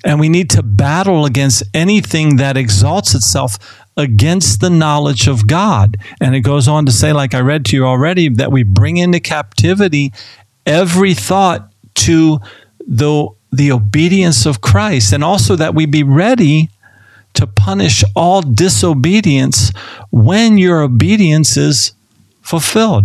and 0.04 0.18
we 0.18 0.28
need 0.28 0.50
to 0.50 0.62
battle 0.62 1.24
against 1.24 1.62
anything 1.72 2.36
that 2.36 2.56
exalts 2.56 3.14
itself 3.14 3.56
against 3.96 4.60
the 4.60 4.70
knowledge 4.70 5.28
of 5.28 5.46
God. 5.46 5.96
And 6.20 6.34
it 6.34 6.40
goes 6.40 6.66
on 6.66 6.86
to 6.86 6.92
say, 6.92 7.12
like 7.12 7.34
I 7.34 7.40
read 7.40 7.64
to 7.66 7.76
you 7.76 7.86
already, 7.86 8.28
that 8.30 8.50
we 8.50 8.62
bring 8.62 8.96
into 8.96 9.20
captivity 9.20 10.12
every 10.66 11.14
thought 11.14 11.70
to 11.94 12.40
the, 12.86 13.28
the 13.52 13.70
obedience 13.70 14.46
of 14.46 14.60
Christ, 14.60 15.12
and 15.12 15.22
also 15.22 15.56
that 15.56 15.74
we 15.74 15.86
be 15.86 16.02
ready 16.02 16.70
to 17.34 17.46
punish 17.46 18.02
all 18.14 18.42
disobedience 18.42 19.72
when 20.10 20.58
your 20.58 20.82
obedience 20.82 21.56
is 21.56 21.92
fulfilled. 22.42 23.04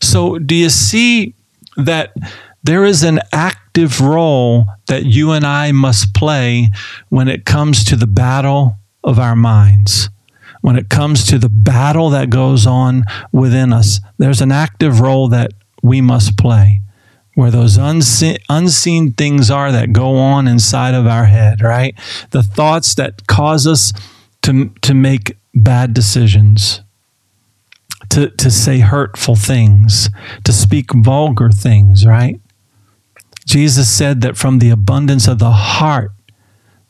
So, 0.00 0.38
do 0.38 0.54
you 0.54 0.70
see 0.70 1.34
that 1.76 2.14
there 2.62 2.84
is 2.84 3.02
an 3.02 3.20
active 3.32 4.00
role 4.00 4.64
that 4.86 5.04
you 5.04 5.32
and 5.32 5.44
I 5.44 5.72
must 5.72 6.14
play 6.14 6.68
when 7.08 7.28
it 7.28 7.44
comes 7.44 7.84
to 7.84 7.96
the 7.96 8.06
battle 8.06 8.76
of 9.04 9.18
our 9.18 9.36
minds? 9.36 10.10
When 10.60 10.76
it 10.76 10.88
comes 10.88 11.24
to 11.26 11.38
the 11.38 11.48
battle 11.48 12.10
that 12.10 12.30
goes 12.30 12.66
on 12.66 13.04
within 13.32 13.72
us, 13.72 14.00
there's 14.18 14.40
an 14.40 14.52
active 14.52 15.00
role 15.00 15.28
that 15.28 15.52
we 15.82 16.00
must 16.00 16.36
play 16.36 16.82
where 17.38 17.52
those 17.52 17.76
unseen, 17.76 18.36
unseen 18.48 19.12
things 19.12 19.48
are 19.48 19.70
that 19.70 19.92
go 19.92 20.16
on 20.16 20.48
inside 20.48 20.92
of 20.92 21.06
our 21.06 21.26
head, 21.26 21.62
right? 21.62 21.94
The 22.30 22.42
thoughts 22.42 22.96
that 22.96 23.28
cause 23.28 23.64
us 23.64 23.92
to, 24.42 24.70
to 24.82 24.92
make 24.92 25.36
bad 25.54 25.94
decisions, 25.94 26.80
to, 28.10 28.30
to 28.30 28.50
say 28.50 28.80
hurtful 28.80 29.36
things, 29.36 30.08
to 30.44 30.52
speak 30.52 30.92
vulgar 30.92 31.50
things, 31.50 32.06
right? 32.06 32.40
Jesus 33.46 33.90
said 33.90 34.20
that 34.20 34.36
from 34.36 34.58
the 34.58 34.70
abundance 34.70 35.26
of 35.26 35.38
the 35.38 35.50
heart, 35.50 36.12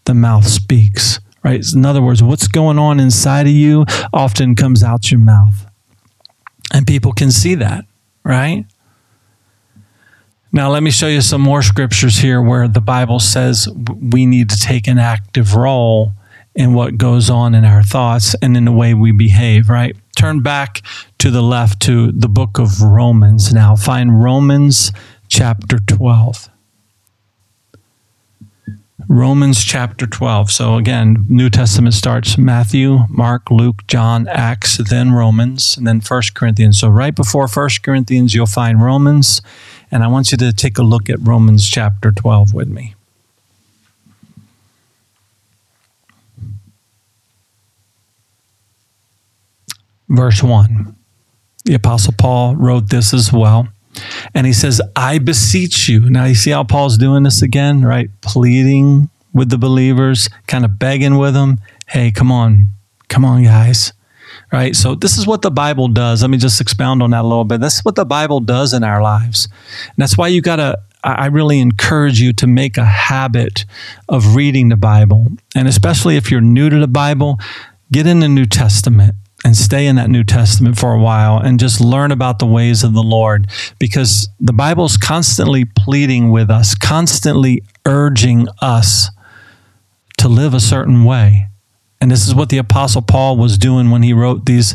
the 0.05 0.15
mouth 0.15 0.47
speaks, 0.47 1.21
right? 1.45 1.65
In 1.75 1.85
other 1.85 2.03
words, 2.03 2.23
what's 2.23 2.49
going 2.49 2.79
on 2.79 2.99
inside 2.99 3.47
of 3.47 3.53
you 3.53 3.85
often 4.13 4.55
comes 4.55 4.83
out 4.83 5.11
your 5.11 5.21
mouth. 5.21 5.67
And 6.73 6.87
people 6.87 7.13
can 7.13 7.31
see 7.31 7.55
that, 7.55 7.85
right? 8.25 8.65
Now, 10.51 10.71
let 10.71 10.83
me 10.83 10.91
show 10.91 11.09
you 11.09 11.21
some 11.21 11.43
more 11.43 11.63
scriptures 11.63 12.19
here 12.19 12.41
where 12.41 12.69
the 12.69 12.81
Bible 12.81 13.21
says 13.21 13.69
we 14.01 14.25
need 14.25 14.49
to 14.51 14.59
take 14.59 14.89
an 14.89 14.99
active 14.99 15.55
role 15.55 16.13
in 16.59 16.75
what 16.75 16.99
goes 16.99 17.31
on 17.31 17.55
in 17.55 17.65
our 17.65 17.85
thoughts 17.85 18.35
and 18.43 18.57
in 18.57 18.65
the 18.65 18.73
way 18.73 18.93
we 18.93 19.13
behave, 19.13 19.71
right? 19.71 19.97
Turn 20.17 20.41
back 20.41 20.83
to 21.19 21.31
the 21.31 21.41
left 21.41 21.81
to 21.83 22.11
the 22.11 22.29
book 22.29 22.59
of 22.59 22.83
Romans 22.83 23.55
now. 23.55 23.77
Find 23.77 24.21
Romans 24.25 24.91
chapter 25.29 25.79
12. 25.79 26.49
Romans 29.09 29.65
chapter 29.65 30.05
12. 30.05 30.51
So 30.51 30.75
again, 30.75 31.25
New 31.29 31.49
Testament 31.49 31.95
starts 31.95 32.37
Matthew, 32.37 32.99
Mark, 33.09 33.53
Luke, 33.53 33.87
John, 33.87 34.27
Acts, 34.27 34.79
then 34.79 35.13
Romans, 35.13 35.77
and 35.77 35.87
then 35.87 36.01
First 36.01 36.35
Corinthians. 36.35 36.81
So 36.81 36.89
right 36.89 37.15
before 37.15 37.47
First 37.47 37.85
Corinthians, 37.85 38.35
you'll 38.35 38.47
find 38.47 38.83
Romans, 38.83 39.43
and 39.93 40.03
I 40.03 40.09
want 40.09 40.33
you 40.33 40.39
to 40.39 40.53
take 40.53 40.77
a 40.77 40.83
look 40.83 41.09
at 41.09 41.21
Romans 41.21 41.69
chapter 41.69 42.11
12 42.11 42.53
with 42.53 42.69
me. 42.69 42.97
Verse 50.09 50.43
1. 50.43 50.95
The 51.65 51.75
Apostle 51.75 52.15
Paul 52.17 52.57
wrote 52.57 52.89
this 52.89 53.13
as 53.13 53.33
well. 53.33 53.69
And 54.35 54.47
he 54.47 54.53
says, 54.53 54.81
I 54.97 55.19
beseech 55.19 55.89
you. 55.89 56.09
Now, 56.09 56.25
you 56.25 56.35
see 56.35 56.51
how 56.51 56.65
Paul's 56.65 56.97
doing 56.99 57.25
this 57.25 57.43
again, 57.43 57.85
right? 57.85 58.09
Pleading 58.21 59.11
with 59.35 59.51
the 59.51 59.59
believers, 59.59 60.29
kind 60.47 60.65
of 60.65 60.79
begging 60.79 61.19
with 61.19 61.35
them. 61.35 61.59
Hey, 61.89 62.11
come 62.11 62.31
on. 62.31 62.69
Come 63.09 63.25
on, 63.25 63.43
guys. 63.43 63.93
Right? 64.53 64.75
So, 64.77 64.95
this 64.95 65.19
is 65.19 65.27
what 65.27 65.43
the 65.43 65.51
Bible 65.51 65.89
does. 65.89 66.23
Let 66.23 66.31
me 66.31 66.39
just 66.39 66.61
expound 66.61 67.03
on 67.03 67.11
that 67.11 67.23
a 67.23 67.27
little 67.27 67.45
bit. 67.45 67.61
That's 67.61 67.85
what 67.85 67.97
the 67.97 68.05
Bible 68.05 68.41
does 68.41 68.73
in 68.73 68.85
our 68.85 69.03
lives. 69.03 69.49
And 69.87 69.97
that's 69.97 70.17
why 70.17 70.29
you 70.29 70.41
got 70.41 70.57
to, 70.57 70.79
I 71.03 71.27
really 71.27 71.61
encourage 71.61 72.21
you 72.21 72.33
to 72.35 72.47
make 72.47 72.77
a 72.77 72.85
habit 72.85 73.65
of 74.09 74.37
reading 74.37 74.69
the 74.69 74.77
Bible. 74.77 75.29
And 75.55 75.69
especially 75.69 76.17
if 76.17 76.31
you're 76.31 76.41
new 76.41 76.71
to 76.71 76.79
the 76.79 76.89
Bible, 76.89 77.39
get 77.93 78.07
in 78.07 78.21
the 78.21 78.29
New 78.29 78.47
Testament 78.47 79.15
and 79.45 79.57
stay 79.57 79.87
in 79.87 79.97
that 79.97 80.11
New 80.11 80.25
Testament 80.25 80.79
for 80.79 80.93
a 80.93 81.01
while 81.01 81.39
and 81.39 81.61
just 81.61 81.81
learn 81.81 82.11
about 82.11 82.39
the 82.39 82.47
ways 82.47 82.83
of 82.83 82.93
the 82.93 83.03
Lord 83.03 83.47
because 83.79 84.29
the 84.41 84.53
Bible 84.53 84.85
is 84.85 84.97
constantly 84.97 85.65
pleading 85.65 86.31
with 86.31 86.51
us, 86.51 86.75
constantly 86.75 87.63
urging 87.87 88.49
us 88.61 89.11
to 90.19 90.29
live 90.29 90.55
a 90.55 90.61
certain 90.61 91.05
way. 91.05 91.47
And 92.01 92.11
this 92.11 92.27
is 92.27 92.35
what 92.35 92.49
the 92.49 92.59
Apostle 92.59 93.03
Paul 93.03 93.37
was 93.37 93.59
doing 93.59 93.91
when 93.91 94.03
he 94.03 94.13
wrote 94.13 94.45
these 94.45 94.75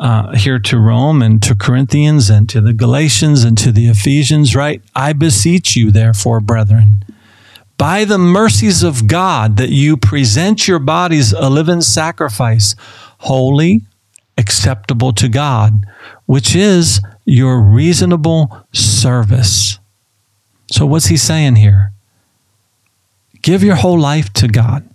uh, 0.00 0.36
here 0.36 0.60
to 0.60 0.78
Rome 0.78 1.22
and 1.22 1.42
to 1.42 1.56
Corinthians 1.56 2.30
and 2.30 2.48
to 2.48 2.60
the 2.60 2.72
Galatians 2.72 3.42
and 3.42 3.58
to 3.58 3.72
the 3.72 3.88
Ephesians, 3.88 4.54
right? 4.54 4.80
I 4.94 5.12
beseech 5.12 5.74
you, 5.74 5.90
therefore, 5.90 6.40
brethren, 6.40 7.04
by 7.78 8.04
the 8.04 8.18
mercies 8.18 8.82
of 8.82 9.06
God, 9.06 9.56
that 9.56 9.70
you 9.70 9.96
present 9.96 10.66
your 10.66 10.80
bodies 10.80 11.32
a 11.32 11.48
living 11.48 11.80
sacrifice, 11.80 12.74
holy, 13.18 13.82
acceptable 14.36 15.12
to 15.12 15.28
God, 15.28 15.86
which 16.26 16.54
is 16.54 17.00
your 17.24 17.60
reasonable 17.60 18.66
service. 18.72 19.78
So, 20.70 20.84
what's 20.86 21.06
he 21.06 21.16
saying 21.16 21.56
here? 21.56 21.92
Give 23.42 23.62
your 23.62 23.76
whole 23.76 23.98
life 23.98 24.32
to 24.34 24.48
God. 24.48 24.88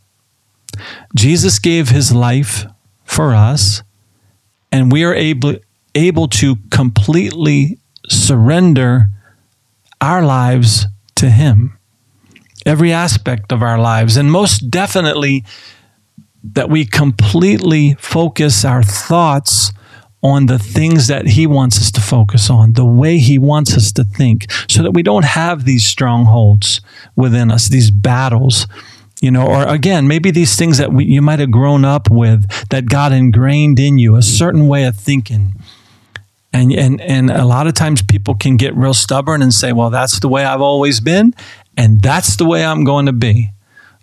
Jesus 1.15 1.59
gave 1.59 1.89
his 1.89 2.13
life 2.13 2.65
for 3.05 3.33
us, 3.33 3.81
and 4.71 4.91
we 4.91 5.03
are 5.03 5.13
able, 5.13 5.55
able 5.95 6.27
to 6.27 6.57
completely 6.69 7.77
surrender 8.09 9.07
our 10.01 10.23
lives 10.23 10.87
to 11.15 11.29
him. 11.29 11.77
Every 12.65 12.93
aspect 12.93 13.51
of 13.51 13.61
our 13.61 13.79
lives, 13.79 14.17
and 14.17 14.31
most 14.31 14.69
definitely 14.69 15.43
that 16.43 16.69
we 16.69 16.85
completely 16.85 17.95
focus 17.99 18.65
our 18.65 18.83
thoughts 18.83 19.71
on 20.21 20.45
the 20.45 20.59
things 20.59 21.07
that 21.07 21.27
he 21.27 21.45
wants 21.45 21.77
us 21.77 21.91
to 21.91 22.01
focus 22.01 22.49
on, 22.49 22.73
the 22.73 22.85
way 22.85 23.17
he 23.17 23.37
wants 23.37 23.75
us 23.75 23.91
to 23.91 24.05
think, 24.05 24.49
so 24.69 24.81
that 24.81 24.91
we 24.91 25.03
don't 25.03 25.25
have 25.25 25.65
these 25.65 25.85
strongholds 25.85 26.79
within 27.15 27.51
us, 27.51 27.67
these 27.67 27.91
battles. 27.91 28.65
You 29.21 29.31
know, 29.31 29.47
or 29.47 29.67
again, 29.67 30.07
maybe 30.07 30.31
these 30.31 30.55
things 30.57 30.77
that 30.79 30.91
we, 30.91 31.05
you 31.05 31.21
might 31.21 31.39
have 31.39 31.51
grown 31.51 31.85
up 31.85 32.09
with 32.09 32.45
that 32.69 32.87
God 32.87 33.13
ingrained 33.13 33.79
in 33.79 33.97
you, 33.97 34.15
a 34.15 34.21
certain 34.21 34.67
way 34.67 34.83
of 34.83 34.97
thinking. 34.97 35.53
And, 36.51 36.71
and, 36.73 37.01
and 37.01 37.31
a 37.31 37.45
lot 37.45 37.67
of 37.67 37.73
times 37.73 38.01
people 38.01 38.35
can 38.35 38.57
get 38.57 38.75
real 38.75 38.93
stubborn 38.93 39.41
and 39.41 39.53
say, 39.53 39.71
well, 39.71 39.89
that's 39.89 40.19
the 40.19 40.27
way 40.27 40.45
I've 40.45 40.61
always 40.61 40.99
been, 40.99 41.33
and 41.77 42.01
that's 42.01 42.35
the 42.35 42.45
way 42.45 42.65
I'm 42.65 42.83
going 42.83 43.05
to 43.07 43.13
be. 43.13 43.51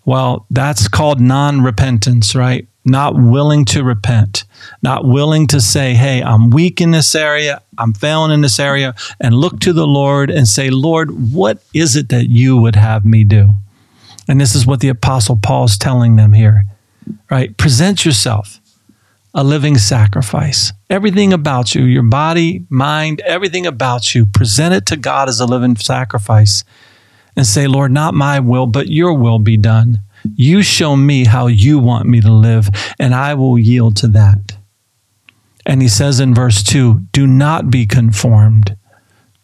Well, 0.04 0.46
that's 0.50 0.88
called 0.88 1.20
non 1.20 1.62
repentance, 1.62 2.34
right? 2.34 2.66
Not 2.84 3.14
willing 3.14 3.64
to 3.66 3.84
repent, 3.84 4.44
not 4.82 5.04
willing 5.04 5.46
to 5.48 5.60
say, 5.60 5.94
hey, 5.94 6.22
I'm 6.22 6.50
weak 6.50 6.80
in 6.80 6.92
this 6.92 7.14
area, 7.14 7.60
I'm 7.76 7.92
failing 7.92 8.32
in 8.32 8.40
this 8.40 8.58
area, 8.58 8.94
and 9.20 9.34
look 9.34 9.60
to 9.60 9.72
the 9.72 9.86
Lord 9.86 10.30
and 10.30 10.48
say, 10.48 10.70
Lord, 10.70 11.32
what 11.32 11.62
is 11.74 11.94
it 11.94 12.08
that 12.08 12.28
you 12.28 12.56
would 12.56 12.76
have 12.76 13.04
me 13.04 13.22
do? 13.22 13.50
And 14.26 14.40
this 14.40 14.54
is 14.54 14.66
what 14.66 14.80
the 14.80 14.88
Apostle 14.88 15.36
Paul 15.36 15.64
is 15.64 15.76
telling 15.76 16.16
them 16.16 16.32
here, 16.32 16.64
right? 17.30 17.54
Present 17.56 18.04
yourself 18.04 18.60
a 19.34 19.44
living 19.44 19.78
sacrifice. 19.78 20.72
Everything 20.88 21.32
about 21.32 21.74
you, 21.74 21.84
your 21.84 22.02
body, 22.02 22.64
mind, 22.68 23.20
everything 23.20 23.66
about 23.66 24.14
you, 24.14 24.26
present 24.26 24.74
it 24.74 24.86
to 24.86 24.96
God 24.96 25.28
as 25.28 25.38
a 25.38 25.46
living 25.46 25.76
sacrifice 25.76 26.64
and 27.36 27.46
say, 27.46 27.66
Lord, 27.66 27.92
not 27.92 28.14
my 28.14 28.40
will, 28.40 28.66
but 28.66 28.88
your 28.88 29.14
will 29.14 29.38
be 29.38 29.56
done. 29.56 30.00
You 30.34 30.62
show 30.62 30.96
me 30.96 31.24
how 31.24 31.46
you 31.46 31.78
want 31.78 32.06
me 32.06 32.20
to 32.20 32.32
live, 32.32 32.68
and 32.98 33.14
I 33.14 33.34
will 33.34 33.58
yield 33.58 33.96
to 33.98 34.08
that. 34.08 34.56
And 35.66 35.82
he 35.82 35.88
says 35.88 36.20
in 36.20 36.34
verse 36.34 36.62
2 36.62 37.06
do 37.12 37.26
not 37.26 37.70
be 37.70 37.86
conformed 37.86 38.76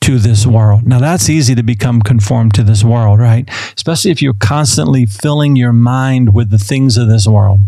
to 0.06 0.18
this 0.18 0.46
world. 0.46 0.86
Now, 0.86 1.00
that's 1.00 1.28
easy 1.28 1.54
to 1.54 1.62
become 1.62 2.00
conformed 2.00 2.54
to 2.54 2.62
this 2.62 2.84
world, 2.84 3.18
right? 3.18 3.48
Especially 3.76 4.10
if 4.10 4.22
you're 4.22 4.34
constantly 4.34 5.04
filling 5.04 5.56
your 5.56 5.72
mind 5.72 6.32
with 6.32 6.50
the 6.50 6.58
things 6.58 6.96
of 6.96 7.08
this 7.08 7.26
world, 7.26 7.60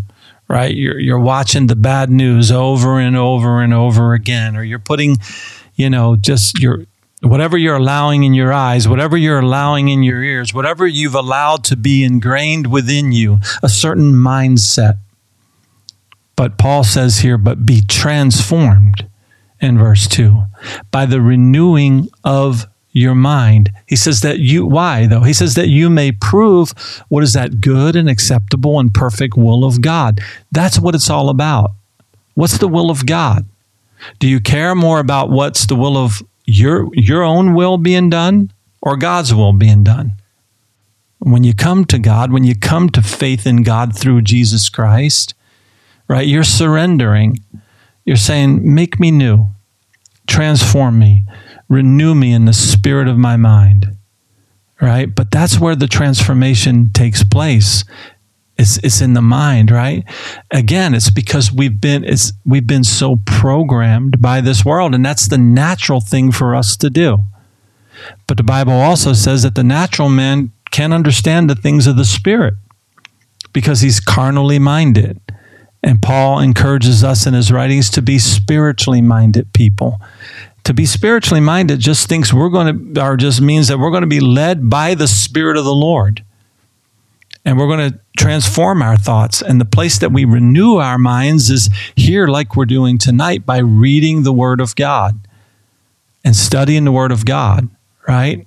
right? 0.47 0.73
You're, 0.73 0.99
you're 0.99 1.19
watching 1.19 1.67
the 1.67 1.75
bad 1.75 2.09
news 2.09 2.51
over 2.51 2.97
and 2.97 3.17
over 3.17 3.61
and 3.61 3.73
over 3.73 4.13
again, 4.13 4.55
or 4.55 4.63
you're 4.63 4.79
putting, 4.79 5.17
you 5.75 5.89
know, 5.89 6.15
just 6.15 6.59
your 6.59 6.85
whatever 7.21 7.57
you're 7.57 7.75
allowing 7.75 8.23
in 8.23 8.33
your 8.33 8.53
eyes, 8.53 8.87
whatever 8.87 9.17
you're 9.17 9.39
allowing 9.39 9.89
in 9.89 10.03
your 10.03 10.23
ears, 10.23 10.53
whatever 10.53 10.87
you've 10.87 11.15
allowed 11.15 11.63
to 11.65 11.75
be 11.75 12.03
ingrained 12.03 12.67
within 12.67 13.11
you, 13.11 13.37
a 13.61 13.69
certain 13.69 14.13
mindset. 14.13 14.97
But 16.35 16.57
Paul 16.57 16.83
says 16.83 17.19
here, 17.19 17.37
but 17.37 17.65
be 17.65 17.81
transformed 17.81 19.07
in 19.59 19.77
verse 19.77 20.07
2 20.07 20.43
by 20.91 21.05
the 21.05 21.21
renewing 21.21 22.07
of 22.23 22.65
your 22.91 23.13
mind. 23.13 23.71
He 23.85 23.95
says 23.95 24.21
that 24.21 24.39
you, 24.39 24.65
why 24.65 25.05
though? 25.05 25.21
He 25.21 25.33
says 25.33 25.55
that 25.55 25.67
you 25.67 25.89
may 25.89 26.11
prove 26.13 26.71
what 27.09 27.23
is 27.23 27.33
that 27.33 27.59
good 27.61 27.95
and 27.95 28.09
acceptable 28.09 28.79
and 28.79 28.93
perfect 28.93 29.35
will 29.35 29.65
of 29.65 29.81
God. 29.81 30.21
That's 30.51 30.79
what 30.79 30.95
it's 30.95 31.09
all 31.09 31.29
about. 31.29 31.71
What's 32.35 32.57
the 32.57 32.67
will 32.69 32.89
of 32.89 33.05
God? 33.05 33.45
Do 34.19 34.27
you 34.27 34.39
care 34.39 34.75
more 34.75 34.99
about 34.99 35.29
what's 35.29 35.65
the 35.65 35.75
will 35.75 35.97
of 35.97 36.23
your 36.49 36.89
your 36.93 37.23
own 37.23 37.53
will 37.53 37.77
being 37.77 38.09
done 38.09 38.51
or 38.81 38.97
God's 38.97 39.33
will 39.33 39.53
being 39.53 39.83
done. 39.83 40.13
When 41.19 41.43
you 41.43 41.53
come 41.53 41.85
to 41.85 41.99
God, 41.99 42.31
when 42.31 42.43
you 42.43 42.55
come 42.55 42.89
to 42.91 43.01
faith 43.01 43.45
in 43.45 43.63
God 43.63 43.95
through 43.95 44.21
Jesus 44.21 44.69
Christ, 44.69 45.33
right? 46.07 46.27
You're 46.27 46.43
surrendering. 46.43 47.39
You're 48.05 48.15
saying, 48.15 48.73
"Make 48.73 48.99
me 48.99 49.11
new. 49.11 49.47
Transform 50.27 50.97
me. 50.97 51.25
Renew 51.67 52.15
me 52.15 52.33
in 52.33 52.45
the 52.45 52.53
spirit 52.53 53.07
of 53.07 53.17
my 53.17 53.37
mind." 53.37 53.95
Right? 54.81 55.13
But 55.13 55.29
that's 55.29 55.59
where 55.59 55.75
the 55.75 55.87
transformation 55.87 56.91
takes 56.93 57.23
place. 57.23 57.83
It's, 58.59 58.77
it's 58.79 58.99
in 58.99 59.13
the 59.13 59.21
mind, 59.21 59.71
right? 59.71 60.03
Again, 60.51 60.93
it's 60.93 61.09
because 61.09 61.49
we've 61.49 61.79
been 61.79 62.03
it's 62.03 62.33
we've 62.45 62.67
been 62.67 62.83
so 62.83 63.15
programmed 63.25 64.21
by 64.21 64.41
this 64.41 64.65
world, 64.65 64.93
and 64.93 65.05
that's 65.05 65.29
the 65.29 65.37
natural 65.37 66.01
thing 66.01 66.33
for 66.33 66.53
us 66.53 66.75
to 66.77 66.89
do. 66.89 67.19
But 68.27 68.35
the 68.35 68.43
Bible 68.43 68.73
also 68.73 69.13
says 69.13 69.43
that 69.43 69.55
the 69.55 69.63
natural 69.63 70.09
man 70.09 70.51
can't 70.71 70.93
understand 70.93 71.49
the 71.49 71.55
things 71.55 71.87
of 71.87 71.95
the 71.95 72.03
spirit 72.03 72.55
because 73.53 73.79
he's 73.79 74.01
carnally 74.01 74.59
minded. 74.59 75.21
And 75.81 76.01
Paul 76.01 76.39
encourages 76.39 77.01
us 77.01 77.25
in 77.25 77.33
his 77.33 77.53
writings 77.53 77.89
to 77.91 78.01
be 78.01 78.19
spiritually 78.19 79.01
minded 79.01 79.53
people. 79.53 80.01
To 80.65 80.73
be 80.73 80.85
spiritually 80.85 81.39
minded 81.39 81.79
just 81.79 82.09
thinks 82.09 82.33
we're 82.33 82.49
going 82.49 82.93
to, 82.93 83.01
or 83.01 83.15
just 83.15 83.39
means 83.39 83.69
that 83.69 83.79
we're 83.79 83.89
going 83.89 84.01
to 84.01 84.07
be 84.07 84.19
led 84.19 84.69
by 84.69 84.95
the 84.95 85.07
Spirit 85.07 85.55
of 85.55 85.63
the 85.63 85.73
Lord. 85.73 86.25
And 87.45 87.57
we're 87.57 87.67
going 87.67 87.91
to 87.91 87.99
transform 88.17 88.81
our 88.81 88.97
thoughts. 88.97 89.41
And 89.41 89.59
the 89.61 89.65
place 89.65 89.97
that 89.99 90.11
we 90.11 90.25
renew 90.25 90.75
our 90.75 90.97
minds 90.97 91.49
is 91.49 91.69
here, 91.95 92.27
like 92.27 92.55
we're 92.55 92.65
doing 92.65 92.97
tonight, 92.97 93.45
by 93.45 93.59
reading 93.59 94.23
the 94.23 94.33
Word 94.33 94.59
of 94.59 94.75
God 94.75 95.19
and 96.23 96.35
studying 96.35 96.83
the 96.83 96.91
Word 96.91 97.11
of 97.11 97.25
God, 97.25 97.69
right? 98.07 98.45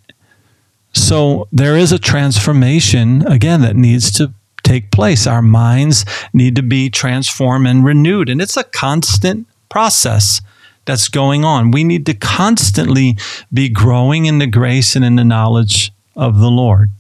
So 0.92 1.48
there 1.50 1.76
is 1.76 1.90
a 1.90 1.98
transformation, 1.98 3.26
again, 3.26 3.62
that 3.62 3.76
needs 3.76 4.10
to 4.12 4.34
take 4.62 4.90
place. 4.90 5.26
Our 5.26 5.42
minds 5.42 6.04
need 6.32 6.54
to 6.56 6.62
be 6.62 6.90
transformed 6.90 7.66
and 7.66 7.84
renewed. 7.84 8.28
And 8.28 8.42
it's 8.42 8.56
a 8.56 8.64
constant 8.64 9.46
process 9.68 10.42
that's 10.84 11.08
going 11.08 11.44
on. 11.44 11.70
We 11.70 11.82
need 11.82 12.04
to 12.06 12.14
constantly 12.14 13.16
be 13.52 13.68
growing 13.68 14.26
in 14.26 14.38
the 14.38 14.46
grace 14.46 14.94
and 14.94 15.04
in 15.04 15.16
the 15.16 15.24
knowledge 15.24 15.92
of 16.14 16.38
the 16.38 16.50
Lord. 16.50 16.90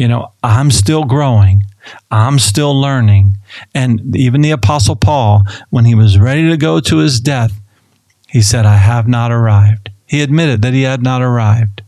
You 0.00 0.08
know, 0.08 0.32
I'm 0.42 0.70
still 0.70 1.04
growing. 1.04 1.64
I'm 2.10 2.38
still 2.38 2.72
learning. 2.72 3.36
And 3.74 4.16
even 4.16 4.40
the 4.40 4.50
Apostle 4.50 4.96
Paul, 4.96 5.42
when 5.68 5.84
he 5.84 5.94
was 5.94 6.18
ready 6.18 6.48
to 6.48 6.56
go 6.56 6.80
to 6.80 6.96
his 6.96 7.20
death, 7.20 7.60
he 8.26 8.40
said, 8.40 8.64
I 8.64 8.76
have 8.76 9.06
not 9.06 9.30
arrived. 9.30 9.90
He 10.06 10.22
admitted 10.22 10.62
that 10.62 10.72
he 10.72 10.84
had 10.84 11.02
not 11.02 11.20
arrived. 11.20 11.82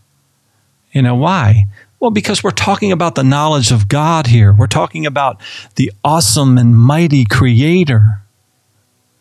You 0.93 1.01
know, 1.01 1.15
why? 1.15 1.65
Well, 2.01 2.11
because 2.11 2.45
we're 2.45 2.51
talking 2.51 2.93
about 2.93 3.15
the 3.15 3.25
knowledge 3.25 3.73
of 3.73 3.89
God 3.89 4.27
here. 4.27 4.53
We're 4.53 4.67
talking 4.67 5.07
about 5.07 5.41
the 5.77 5.91
awesome 6.05 6.59
and 6.59 6.77
mighty 6.77 7.25
creator. 7.25 8.21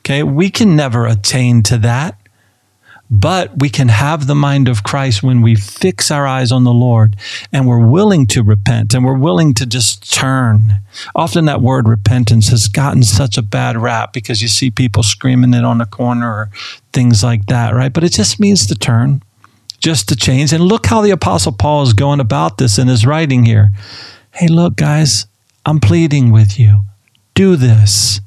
Okay, 0.01 0.21
we 0.21 0.49
can 0.49 0.75
never 0.75 1.05
attain 1.05 1.63
to 1.63 1.77
that. 1.77 2.19
But 3.13 3.59
we 3.59 3.69
can 3.69 3.89
have 3.89 4.25
the 4.25 4.35
mind 4.35 4.69
of 4.69 4.83
Christ 4.83 5.21
when 5.21 5.41
we 5.41 5.55
fix 5.55 6.09
our 6.09 6.25
eyes 6.25 6.49
on 6.49 6.63
the 6.63 6.73
Lord 6.73 7.17
and 7.51 7.67
we're 7.67 7.85
willing 7.85 8.25
to 8.27 8.41
repent 8.41 8.93
and 8.93 9.03
we're 9.03 9.17
willing 9.17 9.53
to 9.55 9.65
just 9.65 10.13
turn. 10.13 10.79
Often 11.13 11.43
that 11.45 11.61
word 11.61 11.89
repentance 11.89 12.47
has 12.47 12.69
gotten 12.69 13.03
such 13.03 13.37
a 13.37 13.41
bad 13.41 13.75
rap 13.75 14.13
because 14.13 14.41
you 14.41 14.47
see 14.47 14.71
people 14.71 15.03
screaming 15.03 15.53
it 15.53 15.65
on 15.65 15.79
the 15.79 15.85
corner 15.85 16.31
or 16.31 16.49
things 16.93 17.21
like 17.21 17.47
that, 17.47 17.75
right? 17.75 17.91
But 17.91 18.05
it 18.05 18.13
just 18.13 18.39
means 18.39 18.65
to 18.67 18.75
turn 18.75 19.21
just 19.81 20.07
to 20.07 20.15
change. 20.15 20.53
And 20.53 20.63
look 20.63 20.85
how 20.85 21.01
the 21.01 21.11
Apostle 21.11 21.51
Paul 21.51 21.83
is 21.83 21.91
going 21.91 22.21
about 22.21 22.59
this 22.59 22.77
in 22.77 22.87
his 22.87 23.05
writing 23.05 23.43
here. 23.43 23.71
Hey, 24.31 24.47
look, 24.47 24.77
guys, 24.77 25.25
I'm 25.65 25.81
pleading 25.81 26.31
with 26.31 26.57
you. 26.57 26.83
Do 27.33 27.57
this. 27.57 28.21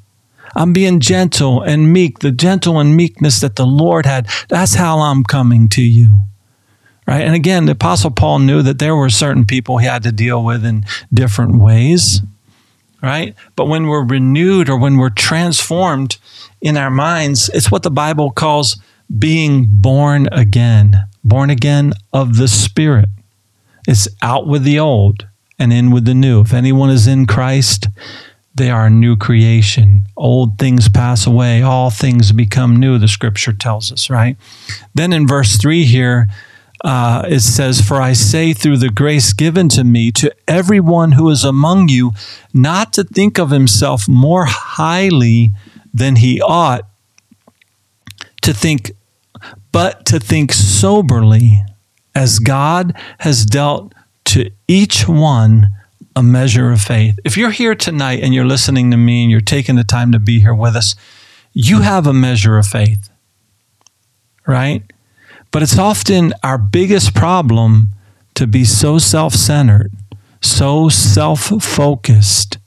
I'm 0.55 0.73
being 0.73 0.99
gentle 0.99 1.61
and 1.61 1.91
meek, 1.91 2.19
the 2.19 2.31
gentle 2.31 2.79
and 2.79 2.95
meekness 2.95 3.41
that 3.41 3.55
the 3.55 3.65
Lord 3.65 4.05
had. 4.05 4.27
That's 4.49 4.75
how 4.75 4.99
I'm 4.99 5.23
coming 5.23 5.69
to 5.69 5.81
you. 5.81 6.21
Right? 7.07 7.21
And 7.21 7.35
again, 7.35 7.65
the 7.65 7.73
Apostle 7.73 8.11
Paul 8.11 8.39
knew 8.39 8.61
that 8.63 8.79
there 8.79 8.95
were 8.95 9.09
certain 9.09 9.45
people 9.45 9.77
he 9.77 9.85
had 9.85 10.03
to 10.03 10.11
deal 10.11 10.43
with 10.43 10.65
in 10.65 10.85
different 11.13 11.55
ways. 11.55 12.21
Right? 13.03 13.35
But 13.55 13.67
when 13.67 13.87
we're 13.87 14.05
renewed 14.05 14.69
or 14.69 14.79
when 14.79 14.97
we're 14.97 15.09
transformed 15.09 16.17
in 16.61 16.77
our 16.77 16.89
minds, 16.89 17.49
it's 17.53 17.69
what 17.69 17.83
the 17.83 17.91
Bible 17.91 18.31
calls 18.31 18.81
being 19.19 19.67
born 19.69 20.27
again 20.31 21.05
born 21.25 21.49
again 21.49 21.91
of 22.13 22.37
the 22.37 22.47
Spirit. 22.47 23.09
It's 23.87 24.07
out 24.21 24.47
with 24.47 24.63
the 24.63 24.79
old 24.79 25.27
and 25.59 25.73
in 25.73 25.91
with 25.91 26.05
the 26.05 26.13
new. 26.13 26.41
If 26.41 26.53
anyone 26.53 26.91
is 26.91 27.07
in 27.07 27.25
Christ, 27.25 27.87
they 28.55 28.69
are 28.69 28.85
a 28.85 28.89
new 28.89 29.17
creation. 29.17 30.05
Old 30.15 30.57
things 30.57 30.87
pass 30.87 31.27
away, 31.27 31.61
all 31.61 31.89
things 31.89 32.31
become 32.31 32.75
new, 32.77 32.97
the 32.97 33.07
scripture 33.07 33.53
tells 33.53 33.91
us, 33.91 34.09
right? 34.09 34.37
Then 34.93 35.11
in 35.11 35.27
verse 35.27 35.57
3 35.57 35.83
here, 35.83 36.27
uh, 36.83 37.23
it 37.27 37.41
says, 37.41 37.81
For 37.81 38.01
I 38.01 38.13
say 38.13 38.53
through 38.53 38.77
the 38.77 38.89
grace 38.89 39.33
given 39.33 39.69
to 39.69 39.83
me 39.83 40.11
to 40.13 40.33
everyone 40.47 41.13
who 41.13 41.29
is 41.29 41.43
among 41.43 41.89
you, 41.89 42.11
not 42.53 42.93
to 42.93 43.03
think 43.03 43.37
of 43.37 43.49
himself 43.49 44.07
more 44.07 44.45
highly 44.47 45.51
than 45.93 46.17
he 46.17 46.41
ought, 46.41 46.87
to 48.41 48.53
think 48.53 48.91
but 49.71 50.05
to 50.05 50.19
think 50.19 50.53
soberly 50.53 51.61
as 52.13 52.39
God 52.39 52.95
has 53.19 53.45
dealt 53.45 53.93
to 54.25 54.49
each 54.67 55.05
one 55.07 55.67
a 56.15 56.23
measure 56.23 56.71
of 56.71 56.81
faith. 56.81 57.19
If 57.25 57.37
you're 57.37 57.51
here 57.51 57.75
tonight 57.75 58.21
and 58.23 58.33
you're 58.33 58.45
listening 58.45 58.91
to 58.91 58.97
me 58.97 59.23
and 59.23 59.31
you're 59.31 59.41
taking 59.41 59.75
the 59.75 59.83
time 59.83 60.11
to 60.13 60.19
be 60.19 60.39
here 60.39 60.55
with 60.55 60.75
us, 60.75 60.95
you 61.53 61.81
have 61.81 62.07
a 62.07 62.13
measure 62.13 62.57
of 62.57 62.67
faith, 62.67 63.09
right? 64.47 64.83
But 65.51 65.63
it's 65.63 65.77
often 65.77 66.33
our 66.43 66.57
biggest 66.57 67.13
problem 67.13 67.89
to 68.35 68.47
be 68.47 68.65
so 68.65 68.97
self 68.97 69.33
centered, 69.33 69.91
so 70.41 70.89
self 70.89 71.51
focused, 71.63 72.57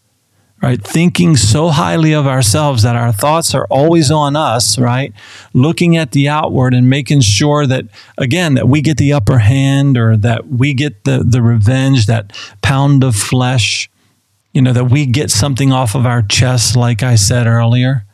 right? 0.60 0.82
Thinking 0.82 1.36
so 1.36 1.68
highly 1.68 2.12
of 2.12 2.26
ourselves 2.26 2.82
that 2.82 2.96
our 2.96 3.12
thoughts 3.12 3.54
are 3.54 3.66
always 3.66 4.10
on 4.10 4.34
us, 4.34 4.78
right? 4.78 5.12
Looking 5.52 5.96
at 5.96 6.12
the 6.12 6.28
outward 6.28 6.74
and 6.74 6.90
making 6.90 7.20
sure 7.20 7.66
that, 7.66 7.84
again, 8.16 8.54
that 8.54 8.68
we 8.68 8.80
get 8.80 8.96
the 8.96 9.12
upper 9.12 9.38
hand 9.38 9.96
or 9.96 10.16
that 10.16 10.48
we 10.48 10.74
get 10.74 11.04
the, 11.04 11.22
the 11.24 11.42
revenge, 11.42 12.06
that 12.06 12.36
pound 12.60 13.04
of 13.04 13.14
flesh, 13.14 13.88
you 14.52 14.60
know, 14.60 14.72
that 14.72 14.86
we 14.86 15.06
get 15.06 15.30
something 15.30 15.72
off 15.72 15.94
of 15.94 16.06
our 16.06 16.22
chest, 16.22 16.74
like 16.74 17.02
I 17.02 17.14
said 17.14 17.46
earlier. 17.46 18.04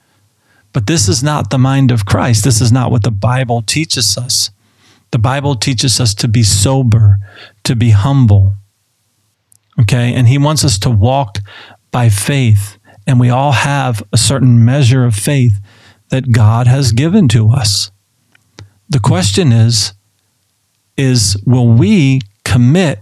But 0.75 0.87
this 0.87 1.09
is 1.09 1.23
not 1.23 1.51
the 1.51 1.59
mind 1.59 1.91
of 1.91 2.05
Christ. 2.05 2.45
This 2.45 2.61
is 2.61 2.73
not 2.73 2.91
what 2.91 3.05
the 3.05 3.11
Bible 3.11 3.63
teaches 3.63 4.19
us. 4.19 4.51
The 5.13 5.19
Bible 5.19 5.55
teaches 5.55 6.01
us 6.01 6.13
to 6.15 6.29
be 6.29 6.43
sober, 6.43 7.19
to 7.63 7.77
be 7.77 7.91
humble. 7.91 8.55
Okay. 9.81 10.13
And 10.13 10.29
he 10.29 10.39
wants 10.39 10.65
us 10.65 10.79
to 10.81 10.91
walk 10.91 11.39
by 11.95 12.09
faith. 12.09 12.77
And 13.07 13.21
we 13.21 13.31
all 13.31 13.53
have 13.53 14.03
a 14.13 14.17
certain 14.19 14.65
measure 14.65 15.05
of 15.05 15.15
faith 15.15 15.61
that 16.09 16.33
God 16.33 16.67
has 16.67 16.91
given 16.91 17.29
to 17.29 17.51
us. 17.51 17.93
The 18.91 18.99
question 18.99 19.53
is, 19.53 19.93
is 20.97 21.41
will 21.47 21.69
we 21.69 22.21
commit, 22.45 23.01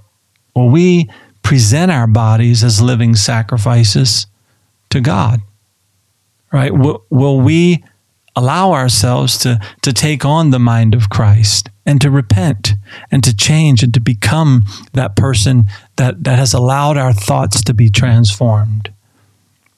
will 0.55 0.69
we 0.69 1.09
present 1.43 1.91
our 1.91 2.07
bodies 2.07 2.63
as 2.63 2.83
living 2.83 3.17
sacrifices 3.17 4.27
to 4.91 5.01
God? 5.01 5.41
Right? 6.53 6.75
Will, 6.75 7.03
will 7.09 7.41
we 7.41 7.83
allow 8.35 8.73
ourselves 8.73 9.39
to, 9.39 9.61
to 9.83 9.93
take 9.93 10.25
on 10.25 10.51
the 10.51 10.59
mind 10.59 10.95
of 10.95 11.11
Christ 11.11 11.69
and 11.85 12.01
to 12.01 12.11
repent 12.11 12.75
and 13.11 13.23
to 13.25 13.37
change 13.37 13.83
and 13.83 13.93
to 13.95 14.01
become 14.01 14.65
that 14.93 15.17
person 15.17 15.65
that, 15.97 16.25
that 16.25 16.39
has 16.39 16.55
allowed 16.55 16.97
our 16.97 17.13
thoughts 17.13 17.63
to 17.65 17.75
be 17.75 17.91
transformed, 17.91 18.93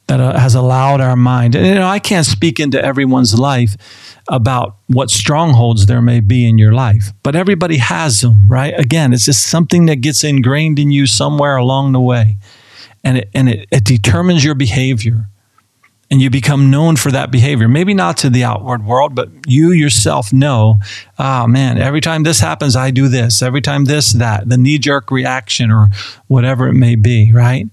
that 0.06 0.20
uh, 0.20 0.38
has 0.38 0.54
allowed 0.54 1.00
our 1.00 1.16
mind. 1.16 1.54
And 1.54 1.66
you 1.66 1.74
know, 1.74 1.86
I 1.86 1.98
can't 1.98 2.26
speak 2.26 2.60
into 2.60 2.82
everyone's 2.82 3.38
life 3.38 3.76
about 4.28 4.76
what 4.86 5.10
strongholds 5.10 5.86
there 5.86 6.02
may 6.02 6.20
be 6.20 6.48
in 6.48 6.56
your 6.56 6.72
life, 6.72 7.12
but 7.22 7.34
everybody 7.34 7.78
has 7.78 8.20
them, 8.20 8.46
right? 8.48 8.78
Again, 8.78 9.12
it's 9.12 9.24
just 9.24 9.46
something 9.46 9.86
that 9.86 9.96
gets 9.96 10.22
ingrained 10.22 10.78
in 10.78 10.90
you 10.90 11.06
somewhere 11.06 11.56
along 11.56 11.92
the 11.92 12.00
way. 12.00 12.38
And 13.02 13.18
it, 13.18 13.30
and 13.34 13.48
it, 13.48 13.68
it 13.70 13.84
determines 13.84 14.44
your 14.44 14.54
behavior 14.54 15.28
and 16.10 16.20
you 16.20 16.30
become 16.30 16.70
known 16.70 16.96
for 16.96 17.10
that 17.10 17.30
behavior. 17.30 17.68
Maybe 17.68 17.94
not 17.94 18.16
to 18.18 18.30
the 18.30 18.44
outward 18.44 18.84
world, 18.84 19.14
but 19.14 19.30
you 19.46 19.72
yourself 19.72 20.32
know, 20.32 20.78
oh 21.18 21.46
man, 21.46 21.78
every 21.78 22.00
time 22.00 22.22
this 22.22 22.40
happens, 22.40 22.76
I 22.76 22.90
do 22.90 23.08
this. 23.08 23.42
Every 23.42 23.60
time 23.60 23.86
this, 23.86 24.12
that, 24.12 24.48
the 24.48 24.58
knee 24.58 24.78
jerk 24.78 25.10
reaction 25.10 25.70
or 25.70 25.88
whatever 26.28 26.68
it 26.68 26.74
may 26.74 26.94
be, 26.94 27.32
right? 27.32 27.66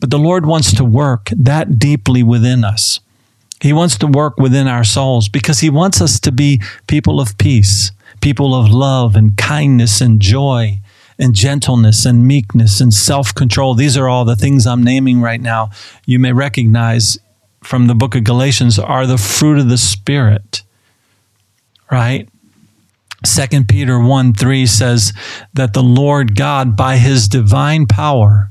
But 0.00 0.10
the 0.10 0.18
Lord 0.18 0.46
wants 0.46 0.72
to 0.74 0.84
work 0.84 1.30
that 1.36 1.78
deeply 1.78 2.22
within 2.22 2.62
us. 2.64 3.00
He 3.60 3.72
wants 3.72 3.98
to 3.98 4.06
work 4.06 4.36
within 4.36 4.68
our 4.68 4.84
souls 4.84 5.28
because 5.28 5.60
He 5.60 5.70
wants 5.70 6.00
us 6.00 6.20
to 6.20 6.30
be 6.30 6.62
people 6.86 7.20
of 7.20 7.36
peace, 7.38 7.90
people 8.20 8.54
of 8.54 8.70
love 8.70 9.16
and 9.16 9.36
kindness 9.36 10.00
and 10.00 10.20
joy 10.20 10.78
and 11.18 11.34
gentleness 11.34 12.06
and 12.06 12.26
meekness 12.26 12.80
and 12.80 12.94
self 12.94 13.34
control. 13.34 13.74
These 13.74 13.96
are 13.96 14.08
all 14.08 14.24
the 14.24 14.36
things 14.36 14.66
I'm 14.66 14.84
naming 14.84 15.20
right 15.20 15.40
now. 15.40 15.70
You 16.06 16.20
may 16.20 16.32
recognize 16.32 17.18
from 17.62 17.86
the 17.86 17.94
book 17.94 18.14
of 18.14 18.24
Galatians 18.24 18.78
are 18.78 19.06
the 19.06 19.18
fruit 19.18 19.58
of 19.58 19.68
the 19.68 19.78
Spirit, 19.78 20.62
right? 21.90 22.28
Second 23.24 23.68
Peter 23.68 23.98
1 23.98 24.32
3 24.34 24.66
says 24.66 25.12
that 25.52 25.72
the 25.72 25.82
Lord 25.82 26.36
God, 26.36 26.76
by 26.76 26.98
his 26.98 27.28
divine 27.28 27.86
power, 27.86 28.50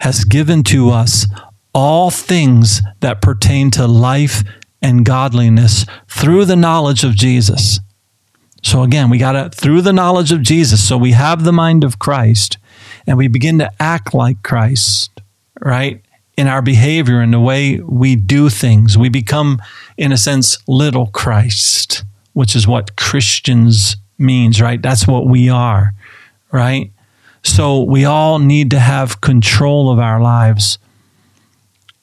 has 0.00 0.24
given 0.24 0.62
to 0.64 0.90
us 0.90 1.26
all 1.74 2.10
things 2.10 2.80
that 3.00 3.20
pertain 3.20 3.70
to 3.72 3.86
life 3.86 4.42
and 4.80 5.04
godliness 5.04 5.84
through 6.08 6.44
the 6.44 6.56
knowledge 6.56 7.04
of 7.04 7.14
Jesus. 7.14 7.80
So 8.62 8.82
again, 8.82 9.10
we 9.10 9.18
got 9.18 9.32
to, 9.32 9.50
through 9.50 9.82
the 9.82 9.92
knowledge 9.92 10.32
of 10.32 10.42
Jesus, 10.42 10.86
so 10.86 10.96
we 10.96 11.12
have 11.12 11.44
the 11.44 11.52
mind 11.52 11.84
of 11.84 11.98
Christ 11.98 12.58
and 13.06 13.16
we 13.16 13.28
begin 13.28 13.58
to 13.58 13.70
act 13.80 14.14
like 14.14 14.42
Christ, 14.42 15.20
right? 15.60 16.02
In 16.36 16.48
our 16.48 16.62
behavior 16.62 17.22
in 17.22 17.30
the 17.30 17.40
way 17.40 17.80
we 17.80 18.14
do 18.16 18.50
things. 18.50 18.98
We 18.98 19.08
become, 19.08 19.60
in 19.96 20.12
a 20.12 20.16
sense, 20.16 20.58
little 20.68 21.06
Christ, 21.08 22.04
which 22.34 22.54
is 22.54 22.66
what 22.66 22.96
Christians 22.96 23.96
means, 24.18 24.60
right? 24.60 24.80
That's 24.80 25.06
what 25.06 25.26
we 25.26 25.48
are, 25.48 25.92
right? 26.52 26.92
So 27.42 27.82
we 27.82 28.04
all 28.04 28.38
need 28.38 28.70
to 28.72 28.78
have 28.78 29.20
control 29.20 29.90
of 29.90 29.98
our 29.98 30.20
lives 30.20 30.78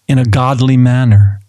in 0.07 0.17
a 0.17 0.25
godly 0.25 0.77
manner. 0.77 1.39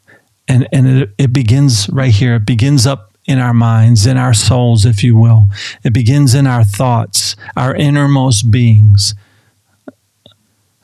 And, 0.47 0.69
and 0.73 0.87
it, 0.87 1.11
it 1.17 1.33
begins 1.33 1.89
right 1.91 2.13
here. 2.13 2.35
It 2.35 2.47
begins 2.47 2.87
up 2.87 3.17
in 3.27 3.39
our 3.39 3.55
minds, 3.55 4.07
in 4.07 4.19
our 4.19 4.35
souls, 4.35 4.85
if 4.85 5.03
you 5.03 5.17
will. 5.17 5.47
It 5.83 5.95
begins 5.95 6.35
in 6.35 6.47
our 6.47 6.65
thoughts, 6.65 7.37
our 7.57 7.75
innermost 7.75 8.51
beings. 8.51 9.15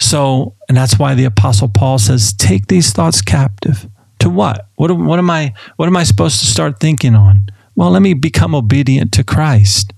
So, 0.00 0.56
and 0.68 0.76
that's 0.76 0.98
why 0.98 1.14
the 1.14 1.26
apostle 1.26 1.68
Paul 1.68 1.98
says, 1.98 2.32
take 2.32 2.66
these 2.66 2.92
thoughts 2.92 3.20
captive. 3.22 3.86
To 4.20 4.30
what? 4.30 4.66
What, 4.76 4.90
what 4.96 5.18
am 5.18 5.30
I 5.30 5.54
what 5.76 5.86
am 5.86 5.96
I 5.96 6.02
supposed 6.02 6.40
to 6.40 6.46
start 6.46 6.80
thinking 6.80 7.14
on? 7.14 7.46
Well, 7.76 7.90
let 7.90 8.02
me 8.02 8.14
become 8.14 8.54
obedient 8.54 9.12
to 9.12 9.24
Christ, 9.24 9.92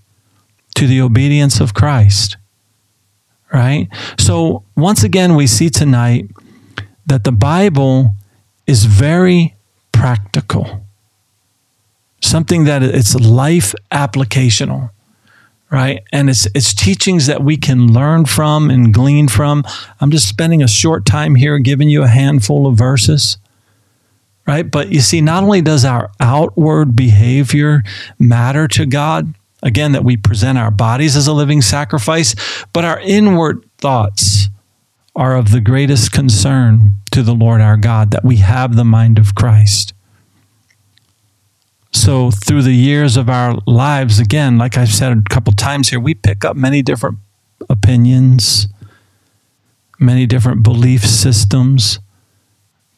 to 0.77 0.87
the 0.87 1.01
obedience 1.01 1.61
of 1.61 1.75
Christ. 1.75 2.37
Right? 3.53 3.89
So, 4.19 4.65
once 4.77 5.03
again 5.03 5.35
we 5.35 5.47
see 5.47 5.71
tonight 5.71 6.27
that 7.07 7.25
the 7.25 7.33
Bible 7.33 8.15
is 8.67 8.85
very 8.85 9.57
practical. 9.93 10.87
Something 12.21 12.65
that 12.65 12.83
it's 12.83 13.15
life 13.17 13.75
applicational 13.91 14.91
right? 15.73 16.05
And 16.13 16.29
it's 16.29 16.47
it's 16.55 16.75
teachings 16.75 17.27
that 17.27 17.43
we 17.43 17.57
can 17.57 17.93
learn 17.93 18.27
from 18.27 18.71
and 18.71 18.93
glean 18.93 19.27
from. 19.27 19.65
I'm 20.01 20.11
just 20.11 20.29
spending 20.29 20.63
a 20.63 20.69
short 20.69 21.07
time 21.07 21.35
here 21.35 21.59
giving 21.59 21.89
you 21.89 22.03
a 22.03 22.09
handful 22.09 22.67
of 22.67 22.77
verses. 22.77 23.39
Right? 24.47 24.69
But 24.69 24.93
you 24.93 25.01
see, 25.01 25.21
not 25.21 25.45
only 25.45 25.63
does 25.63 25.85
our 25.85 26.11
outward 26.21 26.97
behavior 26.97 27.83
matter 28.19 28.67
to 28.69 28.87
God, 28.87 29.35
again, 29.63 29.93
that 29.93 30.05
we 30.05 30.17
present 30.17 30.59
our 30.59 30.73
bodies 30.73 31.17
as 31.17 31.29
a 31.29 31.33
living 31.33 31.63
sacrifice, 31.63 32.35
but 32.73 32.85
our 32.85 32.99
inward 33.01 33.65
thoughts 33.79 34.49
are 35.15 35.37
of 35.37 35.53
the 35.53 35.61
greatest 35.61 36.11
concern 36.11 36.95
to 37.13 37.23
the 37.23 37.35
Lord 37.35 37.61
our 37.61 37.77
God, 37.77 38.11
that 38.11 38.25
we 38.25 38.37
have 38.37 38.75
the 38.75 38.85
mind 38.85 39.17
of 39.19 39.37
Christ. 39.37 39.95
So, 41.93 42.31
through 42.31 42.63
the 42.63 42.73
years 42.73 43.17
of 43.17 43.29
our 43.29 43.59
lives, 43.67 44.19
again, 44.19 44.57
like 44.57 44.79
I've 44.79 44.93
said 44.93 45.13
a 45.13 45.23
couple 45.29 45.53
times 45.53 45.91
here, 45.91 46.01
we 46.01 46.15
pick 46.15 46.45
up 46.45 46.57
many 46.57 46.81
different 46.81 47.19
opinions, 47.69 48.67
many 50.01 50.27
different 50.27 50.63
belief 50.63 51.05
systems. 51.05 51.99